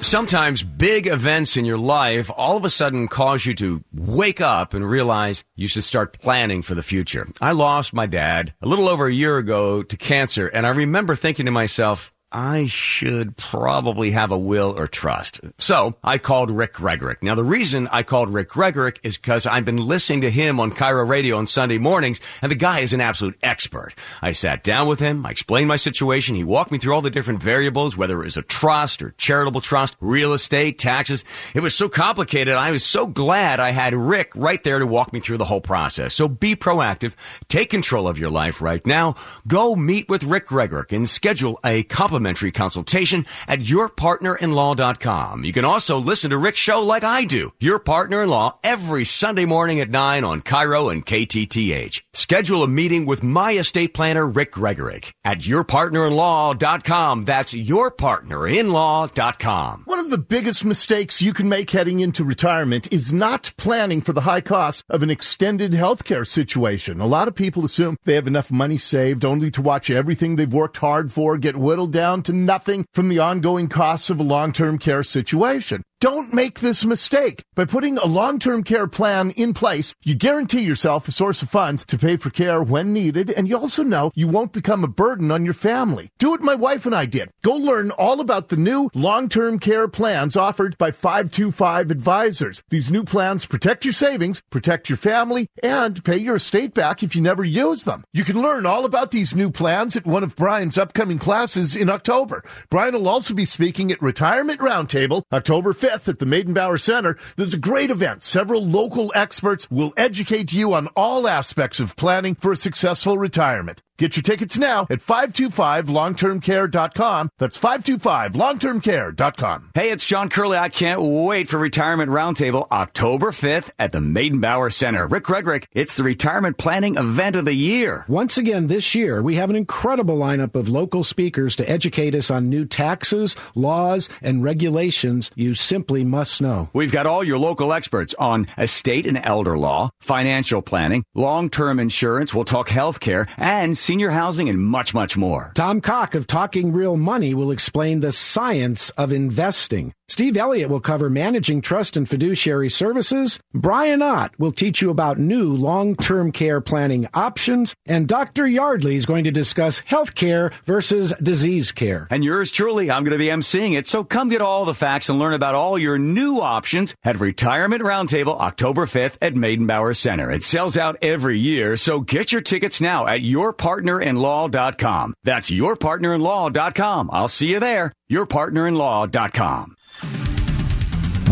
Sometimes 0.04 0.62
big 0.62 1.06
events 1.06 1.56
in 1.56 1.64
your 1.64 1.78
life 1.78 2.30
all 2.36 2.58
of 2.58 2.64
a 2.66 2.70
sudden 2.70 3.08
cause 3.08 3.46
you 3.46 3.54
to 3.54 3.82
wake 3.90 4.38
up 4.38 4.74
and 4.74 4.88
realize 4.88 5.44
you 5.56 5.66
should 5.66 5.82
start 5.82 6.18
planning 6.20 6.60
for 6.60 6.74
the 6.74 6.82
future. 6.82 7.26
I 7.40 7.52
lost 7.52 7.94
my 7.94 8.04
dad 8.04 8.52
a 8.60 8.68
little 8.68 8.86
over 8.90 9.06
a 9.06 9.12
year 9.12 9.38
ago 9.38 9.82
to 9.82 9.96
cancer, 9.96 10.46
and 10.46 10.66
I 10.66 10.70
remember 10.70 11.14
thinking 11.14 11.46
to 11.46 11.52
myself, 11.52 12.12
I 12.34 12.66
should 12.66 13.36
probably 13.36 14.10
have 14.10 14.32
a 14.32 14.36
will 14.36 14.76
or 14.76 14.88
trust. 14.88 15.40
So 15.58 15.94
I 16.02 16.18
called 16.18 16.50
Rick 16.50 16.74
Gregorek. 16.74 17.22
Now, 17.22 17.36
the 17.36 17.44
reason 17.44 17.86
I 17.92 18.02
called 18.02 18.28
Rick 18.28 18.48
Gregorek 18.48 18.98
is 19.04 19.16
because 19.16 19.46
I've 19.46 19.64
been 19.64 19.76
listening 19.76 20.22
to 20.22 20.30
him 20.32 20.58
on 20.58 20.72
KIRO 20.72 21.08
Radio 21.08 21.36
on 21.36 21.46
Sunday 21.46 21.78
mornings, 21.78 22.20
and 22.42 22.50
the 22.50 22.56
guy 22.56 22.80
is 22.80 22.92
an 22.92 23.00
absolute 23.00 23.38
expert. 23.40 23.94
I 24.20 24.32
sat 24.32 24.64
down 24.64 24.88
with 24.88 24.98
him. 24.98 25.24
I 25.24 25.30
explained 25.30 25.68
my 25.68 25.76
situation. 25.76 26.34
He 26.34 26.42
walked 26.42 26.72
me 26.72 26.78
through 26.78 26.92
all 26.92 27.02
the 27.02 27.08
different 27.08 27.40
variables, 27.40 27.96
whether 27.96 28.20
it 28.20 28.24
was 28.24 28.36
a 28.36 28.42
trust 28.42 29.00
or 29.00 29.14
charitable 29.16 29.60
trust, 29.60 29.96
real 30.00 30.32
estate, 30.32 30.76
taxes. 30.76 31.24
It 31.54 31.60
was 31.60 31.76
so 31.76 31.88
complicated. 31.88 32.54
I 32.54 32.72
was 32.72 32.84
so 32.84 33.06
glad 33.06 33.60
I 33.60 33.70
had 33.70 33.94
Rick 33.94 34.32
right 34.34 34.62
there 34.64 34.80
to 34.80 34.86
walk 34.88 35.12
me 35.12 35.20
through 35.20 35.38
the 35.38 35.44
whole 35.44 35.60
process. 35.60 36.14
So 36.14 36.26
be 36.26 36.56
proactive. 36.56 37.14
Take 37.46 37.70
control 37.70 38.08
of 38.08 38.18
your 38.18 38.30
life 38.30 38.60
right 38.60 38.84
now. 38.84 39.14
Go 39.46 39.76
meet 39.76 40.08
with 40.08 40.24
Rick 40.24 40.48
Gregorek 40.48 40.90
and 40.90 41.08
schedule 41.08 41.60
a 41.64 41.84
complimentary 41.84 42.23
complimentary 42.24 42.52
consultation 42.52 43.26
at 43.46 43.58
yourpartnerinlaw.com. 43.60 45.44
You 45.44 45.52
can 45.52 45.66
also 45.66 45.98
listen 45.98 46.30
to 46.30 46.38
Rick's 46.38 46.58
show 46.58 46.80
like 46.80 47.04
I 47.04 47.24
do, 47.24 47.52
Your 47.60 47.78
Partner 47.78 48.22
in 48.22 48.30
Law, 48.30 48.58
every 48.64 49.04
Sunday 49.04 49.44
morning 49.44 49.78
at 49.80 49.90
9 49.90 50.24
on 50.24 50.40
KIRO 50.40 50.90
and 50.90 51.04
KTTH. 51.04 52.00
Schedule 52.14 52.62
a 52.62 52.68
meeting 52.68 53.04
with 53.04 53.22
my 53.22 53.52
estate 53.52 53.92
planner, 53.92 54.26
Rick 54.26 54.52
Gregorek, 54.52 55.12
at 55.22 55.40
yourpartnerinlaw.com. 55.40 57.26
That's 57.26 57.52
yourpartnerinlaw.com. 57.52 59.82
One 59.84 59.98
of 59.98 60.08
the 60.08 60.16
biggest 60.16 60.64
mistakes 60.64 61.20
you 61.20 61.34
can 61.34 61.50
make 61.50 61.70
heading 61.70 62.00
into 62.00 62.24
retirement 62.24 62.90
is 62.90 63.12
not 63.12 63.52
planning 63.58 64.00
for 64.00 64.14
the 64.14 64.22
high 64.22 64.40
cost 64.40 64.82
of 64.88 65.02
an 65.02 65.10
extended 65.10 65.72
healthcare 65.72 66.26
situation. 66.26 67.00
A 67.00 67.06
lot 67.06 67.28
of 67.28 67.34
people 67.34 67.66
assume 67.66 67.98
they 68.04 68.14
have 68.14 68.26
enough 68.26 68.50
money 68.50 68.78
saved 68.78 69.26
only 69.26 69.50
to 69.50 69.60
watch 69.60 69.90
everything 69.90 70.36
they've 70.36 70.50
worked 70.50 70.78
hard 70.78 71.12
for 71.12 71.34
get 71.36 71.56
whittled 71.56 71.92
down 71.92 72.13
down 72.14 72.22
to 72.22 72.32
nothing 72.32 72.86
from 72.94 73.08
the 73.08 73.18
ongoing 73.18 73.68
costs 73.68 74.08
of 74.08 74.20
a 74.20 74.22
long-term 74.22 74.78
care 74.78 75.02
situation. 75.02 75.82
Don't 76.04 76.34
make 76.34 76.60
this 76.60 76.84
mistake. 76.84 77.42
By 77.54 77.64
putting 77.64 77.96
a 77.96 78.04
long-term 78.04 78.64
care 78.64 78.86
plan 78.86 79.30
in 79.30 79.54
place, 79.54 79.94
you 80.02 80.14
guarantee 80.14 80.60
yourself 80.60 81.08
a 81.08 81.12
source 81.12 81.40
of 81.40 81.48
funds 81.48 81.82
to 81.86 81.96
pay 81.96 82.18
for 82.18 82.28
care 82.28 82.62
when 82.62 82.92
needed, 82.92 83.30
and 83.30 83.48
you 83.48 83.56
also 83.56 83.82
know 83.82 84.12
you 84.14 84.28
won't 84.28 84.52
become 84.52 84.84
a 84.84 84.86
burden 84.86 85.30
on 85.30 85.46
your 85.46 85.54
family. 85.54 86.10
Do 86.18 86.28
what 86.28 86.42
my 86.42 86.54
wife 86.54 86.84
and 86.84 86.94
I 86.94 87.06
did. 87.06 87.30
Go 87.42 87.54
learn 87.54 87.90
all 87.92 88.20
about 88.20 88.50
the 88.50 88.58
new 88.58 88.90
long-term 88.92 89.60
care 89.60 89.88
plans 89.88 90.36
offered 90.36 90.76
by 90.76 90.90
525 90.90 91.90
Advisors. 91.90 92.62
These 92.68 92.90
new 92.90 93.04
plans 93.04 93.46
protect 93.46 93.86
your 93.86 93.94
savings, 93.94 94.42
protect 94.50 94.90
your 94.90 94.98
family, 94.98 95.46
and 95.62 96.04
pay 96.04 96.18
your 96.18 96.36
estate 96.36 96.74
back 96.74 97.02
if 97.02 97.16
you 97.16 97.22
never 97.22 97.44
use 97.44 97.84
them. 97.84 98.04
You 98.12 98.24
can 98.24 98.42
learn 98.42 98.66
all 98.66 98.84
about 98.84 99.10
these 99.10 99.34
new 99.34 99.50
plans 99.50 99.96
at 99.96 100.04
one 100.04 100.22
of 100.22 100.36
Brian's 100.36 100.76
upcoming 100.76 101.18
classes 101.18 101.74
in 101.74 101.88
October. 101.88 102.44
Brian 102.68 102.92
will 102.92 103.08
also 103.08 103.32
be 103.32 103.46
speaking 103.46 103.90
at 103.90 104.02
Retirement 104.02 104.60
Roundtable 104.60 105.22
October 105.32 105.72
5th 105.72 105.93
at 105.94 106.18
the 106.18 106.26
Meydenbauer 106.26 106.80
Center. 106.80 107.16
There's 107.36 107.54
a 107.54 107.58
great 107.58 107.90
event. 107.90 108.22
Several 108.24 108.66
local 108.66 109.12
experts 109.14 109.70
will 109.70 109.92
educate 109.96 110.52
you 110.52 110.74
on 110.74 110.88
all 110.96 111.28
aspects 111.28 111.78
of 111.80 111.96
planning 111.96 112.34
for 112.34 112.52
a 112.52 112.56
successful 112.56 113.16
retirement. 113.16 113.80
Get 113.96 114.16
your 114.16 114.24
tickets 114.24 114.58
now 114.58 114.88
at 114.90 114.98
525longtermcare.com. 114.98 117.30
That's 117.38 117.56
525longtermcare.com. 117.56 119.70
Hey, 119.74 119.92
it's 119.92 120.04
John 120.04 120.28
Curley. 120.28 120.58
I 120.58 120.68
can't 120.68 121.00
wait 121.00 121.48
for 121.48 121.58
Retirement 121.58 122.10
Roundtable 122.10 122.68
October 122.72 123.30
5th 123.30 123.70
at 123.78 123.92
the 123.92 124.00
Meydenbauer 124.00 124.72
Center. 124.72 125.06
Rick 125.06 125.22
Gregorek, 125.24 125.66
it's 125.70 125.94
the 125.94 126.02
retirement 126.02 126.58
planning 126.58 126.96
event 126.96 127.36
of 127.36 127.44
the 127.44 127.54
year. 127.54 128.04
Once 128.08 128.36
again 128.36 128.66
this 128.66 128.96
year, 128.96 129.22
we 129.22 129.36
have 129.36 129.48
an 129.48 129.54
incredible 129.54 130.18
lineup 130.18 130.56
of 130.56 130.68
local 130.68 131.04
speakers 131.04 131.54
to 131.54 131.70
educate 131.70 132.16
us 132.16 132.32
on 132.32 132.48
new 132.48 132.64
taxes, 132.64 133.36
laws, 133.54 134.08
and 134.20 134.42
regulations 134.42 135.30
you 135.36 135.54
simply 135.54 136.02
must 136.02 136.42
know. 136.42 136.68
We've 136.72 136.90
got 136.90 137.06
all 137.06 137.22
your 137.22 137.38
local 137.38 137.72
experts 137.72 138.12
on 138.18 138.48
estate 138.58 139.06
and 139.06 139.18
elder 139.18 139.56
law, 139.56 139.90
financial 140.00 140.62
planning, 140.62 141.04
long-term 141.14 141.78
insurance, 141.78 142.34
we'll 142.34 142.44
talk 142.44 142.68
healthcare, 142.68 143.28
and 143.36 143.78
senior 143.84 144.10
housing, 144.10 144.48
and 144.48 144.58
much, 144.58 144.94
much 144.94 145.16
more. 145.16 145.52
Tom 145.54 145.80
Cock 145.80 146.14
of 146.14 146.26
Talking 146.26 146.72
Real 146.72 146.96
Money 146.96 147.34
will 147.34 147.50
explain 147.50 148.00
the 148.00 148.12
science 148.12 148.90
of 148.90 149.12
investing. 149.12 149.92
Steve 150.08 150.36
Elliott 150.36 150.68
will 150.68 150.80
cover 150.80 151.08
managing 151.08 151.62
trust 151.62 151.96
and 151.96 152.06
fiduciary 152.08 152.68
services. 152.68 153.40
Brian 153.54 154.02
Ott 154.02 154.38
will 154.38 154.52
teach 154.52 154.82
you 154.82 154.90
about 154.90 155.18
new 155.18 155.50
long-term 155.52 156.30
care 156.30 156.60
planning 156.60 157.08
options. 157.14 157.74
And 157.86 158.06
Dr. 158.06 158.46
Yardley 158.46 158.96
is 158.96 159.06
going 159.06 159.24
to 159.24 159.30
discuss 159.30 159.78
health 159.80 160.14
care 160.14 160.52
versus 160.66 161.14
disease 161.22 161.72
care. 161.72 162.06
And 162.10 162.22
yours 162.22 162.50
truly, 162.50 162.90
I'm 162.90 163.02
going 163.02 163.12
to 163.12 163.18
be 163.18 163.28
emceeing 163.28 163.76
it. 163.76 163.86
So 163.86 164.04
come 164.04 164.28
get 164.28 164.42
all 164.42 164.66
the 164.66 164.74
facts 164.74 165.08
and 165.08 165.18
learn 165.18 165.32
about 165.32 165.54
all 165.54 165.78
your 165.78 165.96
new 165.98 166.38
options 166.38 166.94
at 167.02 167.18
Retirement 167.18 167.82
Roundtable 167.82 168.38
October 168.38 168.84
5th 168.84 169.16
at 169.22 169.34
Meydenbauer 169.34 169.96
Center. 169.96 170.30
It 170.30 170.44
sells 170.44 170.76
out 170.76 170.98
every 171.00 171.38
year. 171.38 171.76
So 171.76 172.00
get 172.00 172.30
your 172.30 172.42
tickets 172.42 172.80
now 172.80 173.06
at 173.06 173.22
yourpartnerinlaw.com. 173.22 175.14
That's 175.24 175.50
yourpartnerinlaw.com. 175.50 177.10
I'll 177.10 177.28
see 177.28 177.48
you 177.52 177.60
there. 177.60 177.92
Yourpartnerinlaw.com. 178.10 179.76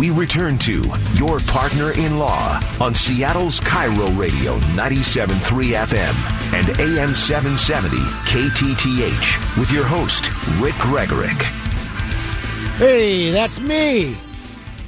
We 0.02 0.10
return 0.10 0.58
to 0.58 0.82
Your 1.14 1.38
Partner 1.38 1.92
in 1.92 2.18
Law 2.18 2.60
on 2.80 2.92
Seattle's 2.92 3.60
KIRO 3.60 4.18
Radio 4.18 4.58
97.3 4.74 5.76
FM 5.76 6.52
and 6.52 6.80
AM 6.80 7.14
770 7.14 7.98
KTTH 8.26 9.56
with 9.56 9.70
your 9.70 9.84
host, 9.84 10.28
Rick 10.60 10.74
Gregorek. 10.74 11.40
Hey, 12.78 13.30
that's 13.30 13.60
me, 13.60 14.16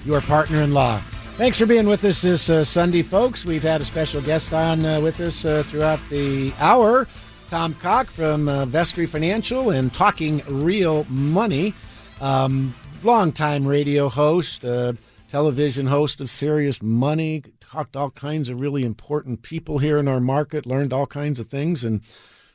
your 0.05 0.21
partner 0.21 0.63
in 0.63 0.75
law. 0.75 0.99
Thanks 1.37 1.59
for 1.59 1.67
being 1.67 1.87
with 1.87 2.05
us 2.05 2.23
this 2.23 2.51
uh, 2.51 2.65
Sunday, 2.65 3.03
folks. 3.03 3.45
We've 3.45 3.63
had 3.63 3.81
a 3.81 3.85
special 3.85 4.21
guest 4.21 4.53
on 4.53 4.85
uh, 4.85 5.01
with 5.01 5.21
us 5.21 5.45
uh, 5.45 5.63
throughout 5.63 6.01
the 6.11 6.53
hour. 6.59 7.07
Tom 7.51 7.75
Cock 7.75 8.09
from 8.09 8.49
uh, 8.49 8.65
Vestry 8.65 9.07
Financial 9.07 9.71
and 9.71 9.95
Talking 9.95 10.43
Real 10.49 11.05
Money. 11.09 11.73
Um, 12.21 12.75
longtime 13.05 13.67
radio 13.67 14.09
host, 14.09 14.65
uh, 14.65 14.95
television 15.29 15.87
host 15.87 16.21
of 16.21 16.31
Serious 16.31 16.83
Money, 16.83 17.43
talked 17.61 17.93
to 17.93 17.99
all 17.99 18.11
kinds 18.11 18.49
of 18.49 18.61
really 18.61 18.83
important 18.85 19.43
people 19.43 19.79
here 19.79 19.99
in 19.99 20.09
our 20.09 20.21
market, 20.21 20.65
learned 20.65 20.93
all 20.93 21.07
kinds 21.07 21.39
of 21.39 21.49
things, 21.49 21.85
and 21.85 22.01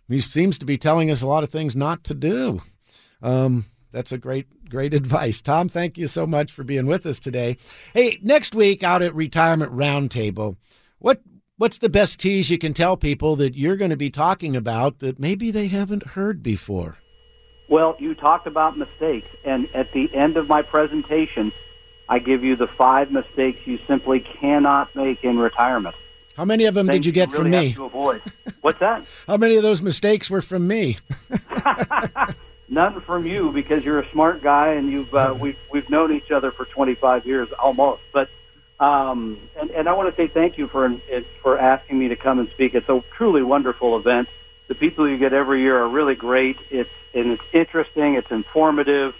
he 0.07 0.19
seems 0.19 0.57
to 0.57 0.65
be 0.65 0.77
telling 0.77 1.11
us 1.11 1.21
a 1.21 1.27
lot 1.27 1.43
of 1.43 1.51
things 1.51 1.75
not 1.75 2.03
to 2.05 2.13
do. 2.13 2.61
Um, 3.21 3.65
that's 3.91 4.11
a 4.11 4.17
great, 4.17 4.47
great 4.69 4.93
advice. 4.95 5.41
Tom, 5.41 5.69
thank 5.69 5.97
you 5.97 6.07
so 6.07 6.25
much 6.25 6.51
for 6.51 6.63
being 6.63 6.87
with 6.87 7.05
us 7.05 7.19
today. 7.19 7.57
Hey, 7.93 8.19
next 8.21 8.55
week 8.55 8.83
out 8.83 9.01
at 9.01 9.13
Retirement 9.13 9.71
Roundtable, 9.71 10.55
what 10.99 11.21
what's 11.57 11.79
the 11.79 11.89
best 11.89 12.19
tease 12.19 12.49
you 12.49 12.57
can 12.57 12.73
tell 12.73 12.97
people 12.97 13.35
that 13.35 13.55
you're 13.55 13.75
going 13.77 13.91
to 13.91 13.97
be 13.97 14.09
talking 14.09 14.55
about 14.55 14.99
that 14.99 15.19
maybe 15.19 15.51
they 15.51 15.67
haven't 15.67 16.07
heard 16.07 16.41
before? 16.41 16.97
Well, 17.69 17.95
you 17.99 18.15
talked 18.15 18.47
about 18.47 18.77
mistakes, 18.77 19.27
and 19.43 19.69
at 19.75 19.93
the 19.93 20.09
end 20.13 20.37
of 20.37 20.49
my 20.49 20.63
presentation, 20.63 21.53
I 22.09 22.17
give 22.17 22.43
you 22.43 22.55
the 22.55 22.67
five 22.67 23.11
mistakes 23.11 23.59
you 23.65 23.77
simply 23.87 24.21
cannot 24.41 24.95
make 24.95 25.23
in 25.23 25.37
retirement. 25.37 25.95
How 26.35 26.45
many 26.45 26.65
of 26.65 26.73
them 26.73 26.87
Things 26.87 26.97
did 26.97 27.05
you 27.05 27.11
get 27.11 27.29
you 27.29 27.37
really 27.37 27.51
from 27.51 27.51
me? 27.51 27.73
To 27.73 27.85
avoid. 27.85 28.21
What's 28.61 28.79
that? 28.79 29.05
How 29.27 29.37
many 29.37 29.55
of 29.55 29.63
those 29.63 29.83
mistakes 29.83 30.29
were 30.31 30.41
from 30.41 30.67
me? 30.67 30.97
None 32.69 33.01
from 33.01 33.27
you 33.27 33.51
because 33.51 33.83
you're 33.83 33.99
a 33.99 34.11
smart 34.11 34.41
guy 34.41 34.73
and 34.73 34.91
you've 34.91 35.13
uh, 35.13 35.35
we've 35.39 35.57
we've 35.71 35.89
known 35.89 36.11
each 36.15 36.31
other 36.31 36.51
for 36.51 36.65
25 36.65 37.25
years 37.25 37.49
almost. 37.61 38.01
But 38.13 38.29
um, 38.79 39.37
and 39.59 39.69
and 39.71 39.87
I 39.87 39.93
want 39.93 40.15
to 40.15 40.21
say 40.21 40.27
thank 40.27 40.57
you 40.57 40.67
for 40.69 40.89
for 41.43 41.59
asking 41.59 41.99
me 41.99 42.07
to 42.07 42.15
come 42.15 42.39
and 42.39 42.49
speak. 42.51 42.73
It's 42.73 42.89
a 42.89 43.03
truly 43.15 43.43
wonderful 43.43 43.97
event. 43.97 44.27
The 44.69 44.75
people 44.75 45.09
you 45.09 45.17
get 45.17 45.33
every 45.33 45.61
year 45.61 45.77
are 45.77 45.89
really 45.89 46.15
great. 46.15 46.55
It's 46.69 46.89
and 47.13 47.31
it's 47.31 47.43
interesting. 47.51 48.15
It's 48.15 48.31
informative. 48.31 49.13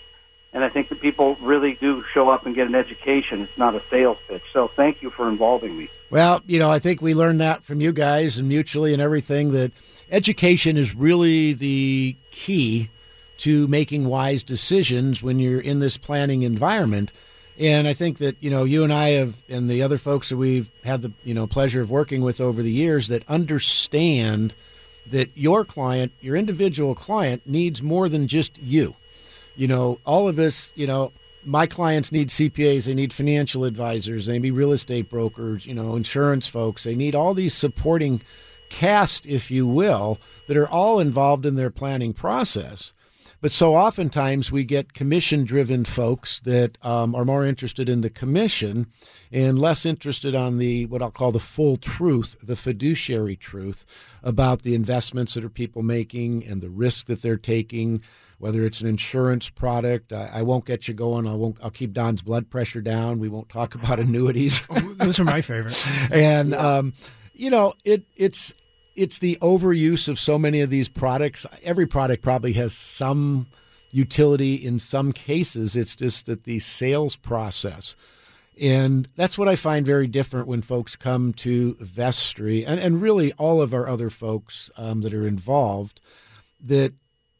And 0.54 0.64
I 0.64 0.70
think 0.70 0.90
that 0.90 1.00
people 1.00 1.36
really 1.42 1.74
do 1.74 2.04
show 2.12 2.30
up 2.30 2.46
and 2.46 2.56
get 2.56 2.66
an 2.66 2.74
education. 2.74 3.42
It's 3.42 3.58
not 3.58 3.76
a 3.76 3.84
sales 3.90 4.18
pitch. 4.28 4.42
So 4.52 4.72
thank 4.76 5.04
you 5.04 5.12
for 5.12 5.30
involving 5.30 5.78
me. 5.78 5.90
Well, 6.10 6.42
you 6.48 6.58
know, 6.58 6.72
I 6.72 6.80
think 6.80 7.02
we 7.02 7.14
learned 7.14 7.42
that 7.42 7.64
from 7.64 7.82
you 7.82 7.92
guys 7.92 8.38
and 8.38 8.48
mutually 8.48 8.94
and 8.94 9.02
everything 9.02 9.52
that 9.52 9.72
education 10.12 10.76
is 10.78 10.96
really 10.96 11.54
the 11.54 12.16
key 12.32 12.90
to 13.40 13.68
making 13.68 14.08
wise 14.08 14.44
decisions 14.44 15.22
when 15.22 15.38
you're 15.38 15.62
in 15.62 15.80
this 15.80 15.98
planning 15.98 16.42
environment. 16.42 17.12
And 17.60 17.88
I 17.88 17.94
think 17.94 18.18
that, 18.18 18.36
you 18.40 18.50
know, 18.50 18.64
you 18.64 18.84
and 18.84 18.94
I 18.94 19.10
have, 19.10 19.36
and 19.50 19.70
the 19.70 19.84
other 19.84 19.98
folks 19.98 20.30
that 20.30 20.38
we've 20.38 20.70
had 20.84 21.02
the, 21.04 21.12
you 21.24 21.34
know, 21.34 21.46
pleasure 21.46 21.82
of 21.82 21.92
working 21.92 22.22
with 22.22 22.42
over 22.42 22.64
the 22.64 22.72
years 22.72 23.10
that 23.10 23.24
understand 23.28 24.56
that 25.12 25.30
your 25.36 25.66
client, 25.66 26.12
your 26.22 26.36
individual 26.36 26.96
client, 26.96 27.42
needs 27.46 27.82
more 27.82 28.10
than 28.10 28.28
just 28.28 28.58
you. 28.58 28.96
You 29.56 29.68
know, 29.68 30.00
all 30.06 30.28
of 30.28 30.40
us, 30.40 30.72
you 30.76 30.88
know, 30.88 31.12
my 31.46 31.66
clients 31.66 32.12
need 32.12 32.30
CPAs, 32.30 32.86
they 32.86 32.94
need 32.94 33.14
financial 33.14 33.64
advisors, 33.66 34.26
they 34.26 34.40
need 34.40 34.52
real 34.52 34.72
estate 34.72 35.10
brokers, 35.10 35.66
you 35.66 35.74
know, 35.74 35.96
insurance 35.96 36.48
folks. 36.48 36.84
They 36.84 36.96
need 36.96 37.16
all 37.16 37.34
these 37.34 37.54
supporting 37.54 38.22
cast, 38.70 39.26
if 39.26 39.50
you 39.50 39.66
will, 39.66 40.20
that 40.48 40.58
are 40.58 40.70
all 40.70 41.00
involved 41.00 41.46
in 41.46 41.56
their 41.56 41.70
planning 41.70 42.14
process. 42.14 42.94
But 43.42 43.52
so 43.52 43.76
oftentimes 43.76 44.52
we 44.52 44.64
get 44.64 44.94
commission 44.94 45.46
driven 45.46 45.86
folks 45.86 46.40
that 46.42 46.78
um, 46.84 47.16
are 47.16 47.26
more 47.26 47.46
interested 47.46 47.90
in 47.90 48.02
the 48.02 48.10
commission 48.10 48.88
and 49.32 49.60
less 49.60 49.86
interested 49.86 50.36
on 50.36 50.58
the 50.58 50.86
what 50.88 51.02
I'll 51.02 51.12
call 51.12 51.32
the 51.32 51.40
full 51.40 51.78
truth, 51.78 52.36
the 52.42 52.56
fiduciary 52.56 53.36
truth 53.36 53.86
about 54.24 54.64
the 54.64 54.76
investments 54.76 55.34
that 55.34 55.44
are 55.44 55.50
people 55.50 55.84
making 55.84 56.46
and 56.46 56.62
the 56.62 56.70
risk 56.70 57.08
that 57.08 57.22
they're 57.22 57.38
taking. 57.38 58.02
Whether 58.40 58.66
it's 58.66 58.80
an 58.80 58.88
insurance 58.88 59.50
product, 59.50 60.14
I, 60.14 60.30
I 60.36 60.42
won't 60.44 60.66
get 60.66 60.88
you 60.88 60.94
going. 60.94 61.28
I 61.28 61.34
won't. 61.34 61.58
I'll 61.62 61.70
keep 61.70 61.92
Don's 61.92 62.22
blood 62.22 62.50
pressure 62.50 62.80
down. 62.80 63.20
We 63.20 63.28
won't 63.28 63.50
talk 63.50 63.76
about 63.76 64.00
annuities. 64.00 64.62
Oh, 64.70 64.94
those 64.94 65.20
are 65.20 65.26
my 65.26 65.42
favorite. 65.42 65.86
and 66.12 66.54
um, 66.54 66.94
you 67.34 67.50
know, 67.50 67.74
it 67.84 68.04
it's 68.16 68.54
it's 68.96 69.20
the 69.20 69.38
overuse 69.42 70.08
of 70.08 70.20
so 70.20 70.38
many 70.38 70.62
of 70.62 70.70
these 70.70 70.90
products. 70.90 71.46
Every 71.64 71.86
product 71.86 72.24
probably 72.24 72.54
has 72.54 72.74
some 72.74 73.48
utility 73.92 74.56
in 74.56 74.80
some 74.80 75.12
cases. 75.12 75.76
It's 75.76 75.96
just 75.96 76.26
that 76.26 76.44
the 76.44 76.60
sales 76.60 77.16
process. 77.16 77.96
And 78.60 79.08
that's 79.16 79.38
what 79.38 79.48
I 79.48 79.56
find 79.56 79.86
very 79.86 80.08
different 80.08 80.48
when 80.48 80.62
folks 80.62 80.96
come 80.96 81.34
to 81.34 81.76
Vestry 81.80 82.66
and, 82.66 82.80
and 82.80 83.02
really 83.02 83.32
all 83.34 83.62
of 83.62 83.74
our 83.74 83.88
other 83.88 84.10
folks 84.10 84.70
um, 84.76 85.02
that 85.02 85.14
are 85.14 85.28
involved, 85.28 86.02
that 86.66 86.94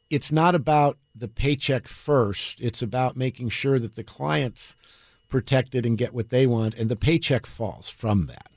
it's 0.10 0.32
not 0.32 0.56
about 0.56 0.98
the 1.14 1.28
paycheck 1.28 1.88
first. 1.88 2.60
It's 2.62 2.82
about 2.82 3.18
making 3.18 3.50
sure 3.50 3.80
that 3.80 3.96
the 3.96 4.04
client's 4.04 4.76
protected 5.28 5.86
and 5.86 5.98
get 5.98 6.14
what 6.14 6.30
they 6.30 6.48
want, 6.48 6.74
and 6.76 6.90
the 6.90 6.96
paycheck 6.96 7.46
falls 7.46 7.90
from 7.90 8.26
that. 8.28 8.48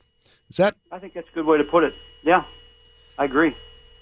Is 0.49 0.57
that? 0.57 0.77
I 0.91 0.99
think 0.99 1.15
that's 1.15 1.29
a 1.29 1.35
good 1.35 1.47
way 1.47 1.59
to 1.59 1.65
put 1.65 1.85
it. 1.85 1.93
Yeah, 2.25 2.45
I 3.23 3.27
agree. 3.27 3.55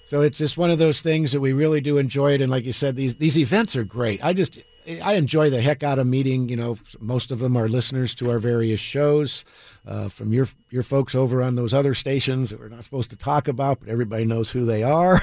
So 0.06 0.22
it's 0.22 0.38
just 0.38 0.56
one 0.56 0.70
of 0.70 0.78
those 0.78 1.02
things 1.02 1.32
that 1.32 1.40
we 1.40 1.52
really 1.52 1.82
do 1.82 1.98
enjoy 1.98 2.32
it, 2.32 2.40
and 2.40 2.50
like 2.50 2.64
you 2.64 2.72
said, 2.72 2.96
these 2.96 3.16
these 3.16 3.36
events 3.36 3.76
are 3.76 3.84
great. 3.84 4.24
I 4.24 4.32
just 4.32 4.58
I 4.98 5.14
enjoy 5.14 5.50
the 5.50 5.60
heck 5.60 5.82
out 5.82 5.98
of 5.98 6.06
meeting. 6.06 6.48
You 6.48 6.56
know, 6.56 6.78
most 6.98 7.30
of 7.30 7.38
them 7.38 7.56
are 7.56 7.68
listeners 7.68 8.14
to 8.16 8.30
our 8.30 8.38
various 8.38 8.80
shows 8.80 9.44
uh, 9.86 10.08
from 10.08 10.32
your 10.32 10.48
your 10.70 10.82
folks 10.82 11.14
over 11.14 11.42
on 11.42 11.54
those 11.54 11.72
other 11.72 11.94
stations 11.94 12.50
that 12.50 12.58
we're 12.58 12.68
not 12.68 12.84
supposed 12.84 13.10
to 13.10 13.16
talk 13.16 13.46
about, 13.48 13.80
but 13.80 13.88
everybody 13.88 14.24
knows 14.24 14.50
who 14.50 14.64
they 14.64 14.82
are. 14.82 15.22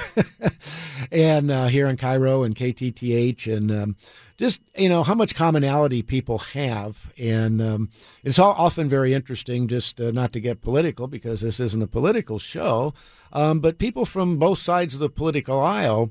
and 1.12 1.50
uh, 1.50 1.66
here 1.66 1.86
in 1.86 1.96
KIRO 1.96 2.46
and 2.46 2.54
KTTH, 2.54 3.54
and 3.54 3.70
um, 3.70 3.96
just 4.38 4.60
you 4.76 4.88
know 4.88 5.02
how 5.02 5.14
much 5.14 5.34
commonality 5.34 6.02
people 6.02 6.38
have, 6.38 6.96
and 7.18 7.60
um, 7.60 7.90
it's 8.24 8.38
all 8.38 8.52
often 8.52 8.88
very 8.88 9.12
interesting. 9.12 9.68
Just 9.68 10.00
uh, 10.00 10.10
not 10.12 10.32
to 10.32 10.40
get 10.40 10.62
political 10.62 11.06
because 11.06 11.40
this 11.40 11.60
isn't 11.60 11.82
a 11.82 11.86
political 11.86 12.38
show, 12.38 12.94
um, 13.32 13.60
but 13.60 13.78
people 13.78 14.06
from 14.06 14.38
both 14.38 14.58
sides 14.58 14.94
of 14.94 15.00
the 15.00 15.10
political 15.10 15.60
aisle 15.60 16.10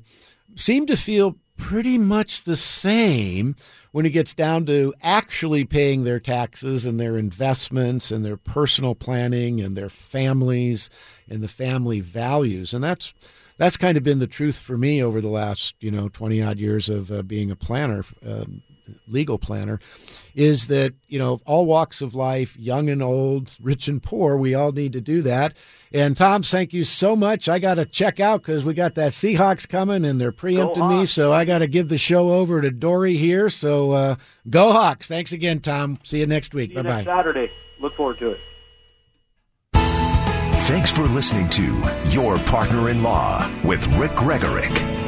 seem 0.56 0.86
to 0.86 0.96
feel 0.96 1.36
pretty 1.58 1.98
much 1.98 2.44
the 2.44 2.56
same 2.56 3.54
when 3.92 4.06
it 4.06 4.10
gets 4.10 4.32
down 4.32 4.64
to 4.64 4.94
actually 5.02 5.64
paying 5.64 6.04
their 6.04 6.20
taxes 6.20 6.86
and 6.86 6.98
their 6.98 7.18
investments 7.18 8.10
and 8.10 8.24
their 8.24 8.38
personal 8.38 8.94
planning 8.94 9.60
and 9.60 9.76
their 9.76 9.90
families 9.90 10.88
and 11.28 11.42
the 11.42 11.48
family 11.48 12.00
values. 12.00 12.72
And 12.72 12.82
that's 12.82 13.12
that's 13.58 13.76
kind 13.76 13.98
of 13.98 14.04
been 14.04 14.20
the 14.20 14.26
truth 14.26 14.58
for 14.58 14.78
me 14.78 15.02
over 15.02 15.20
the 15.20 15.28
last 15.28 15.74
you 15.80 15.90
know 15.90 16.08
20 16.08 16.40
odd 16.40 16.58
years 16.58 16.88
of 16.88 17.10
uh, 17.12 17.22
being 17.22 17.50
a 17.50 17.56
planner 17.56 18.04
um, 18.24 18.62
legal 19.06 19.38
planner 19.38 19.80
is 20.34 20.68
that 20.68 20.92
you 21.08 21.18
know 21.18 21.40
all 21.46 21.66
walks 21.66 22.00
of 22.00 22.14
life 22.14 22.56
young 22.56 22.88
and 22.88 23.02
old 23.02 23.56
rich 23.60 23.88
and 23.88 24.02
poor 24.02 24.36
we 24.36 24.54
all 24.54 24.72
need 24.72 24.92
to 24.92 25.00
do 25.00 25.22
that. 25.22 25.54
And 25.92 26.16
tom 26.16 26.42
thank 26.42 26.72
you 26.72 26.84
so 26.84 27.16
much. 27.16 27.48
I 27.48 27.58
got 27.58 27.74
to 27.74 27.86
check 27.86 28.20
out 28.20 28.42
because 28.42 28.64
we 28.64 28.74
got 28.74 28.94
that 28.96 29.12
seahawks 29.12 29.68
coming 29.68 30.04
and 30.04 30.20
they're 30.20 30.32
preempting 30.32 30.88
me 30.88 31.06
so 31.06 31.32
i 31.32 31.44
got 31.44 31.58
to 31.58 31.66
give 31.66 31.88
the 31.88 31.98
show 31.98 32.30
over 32.30 32.60
to 32.60 32.70
Dori 32.70 33.16
here. 33.16 33.50
So 33.50 33.92
uh, 33.92 34.16
go 34.48 34.72
hawks. 34.72 35.08
Thanks 35.08 35.32
again 35.32 35.60
tom. 35.60 35.98
See 36.04 36.20
you 36.20 36.26
next 36.26 36.54
week. 36.54 36.74
Bye 36.74 36.82
bye 36.82 37.04
saturday. 37.04 37.50
Look 37.80 37.94
forward 37.96 38.18
to 38.18 38.32
it. 38.32 38.38
Thanks 40.68 40.90
for 40.90 41.04
listening 41.04 41.48
to 41.50 41.62
Your 42.08 42.36
Partner 42.40 42.90
in 42.90 43.02
Law 43.02 43.50
with 43.64 43.86
Rick 43.96 44.10
Gregorek. 44.10 45.07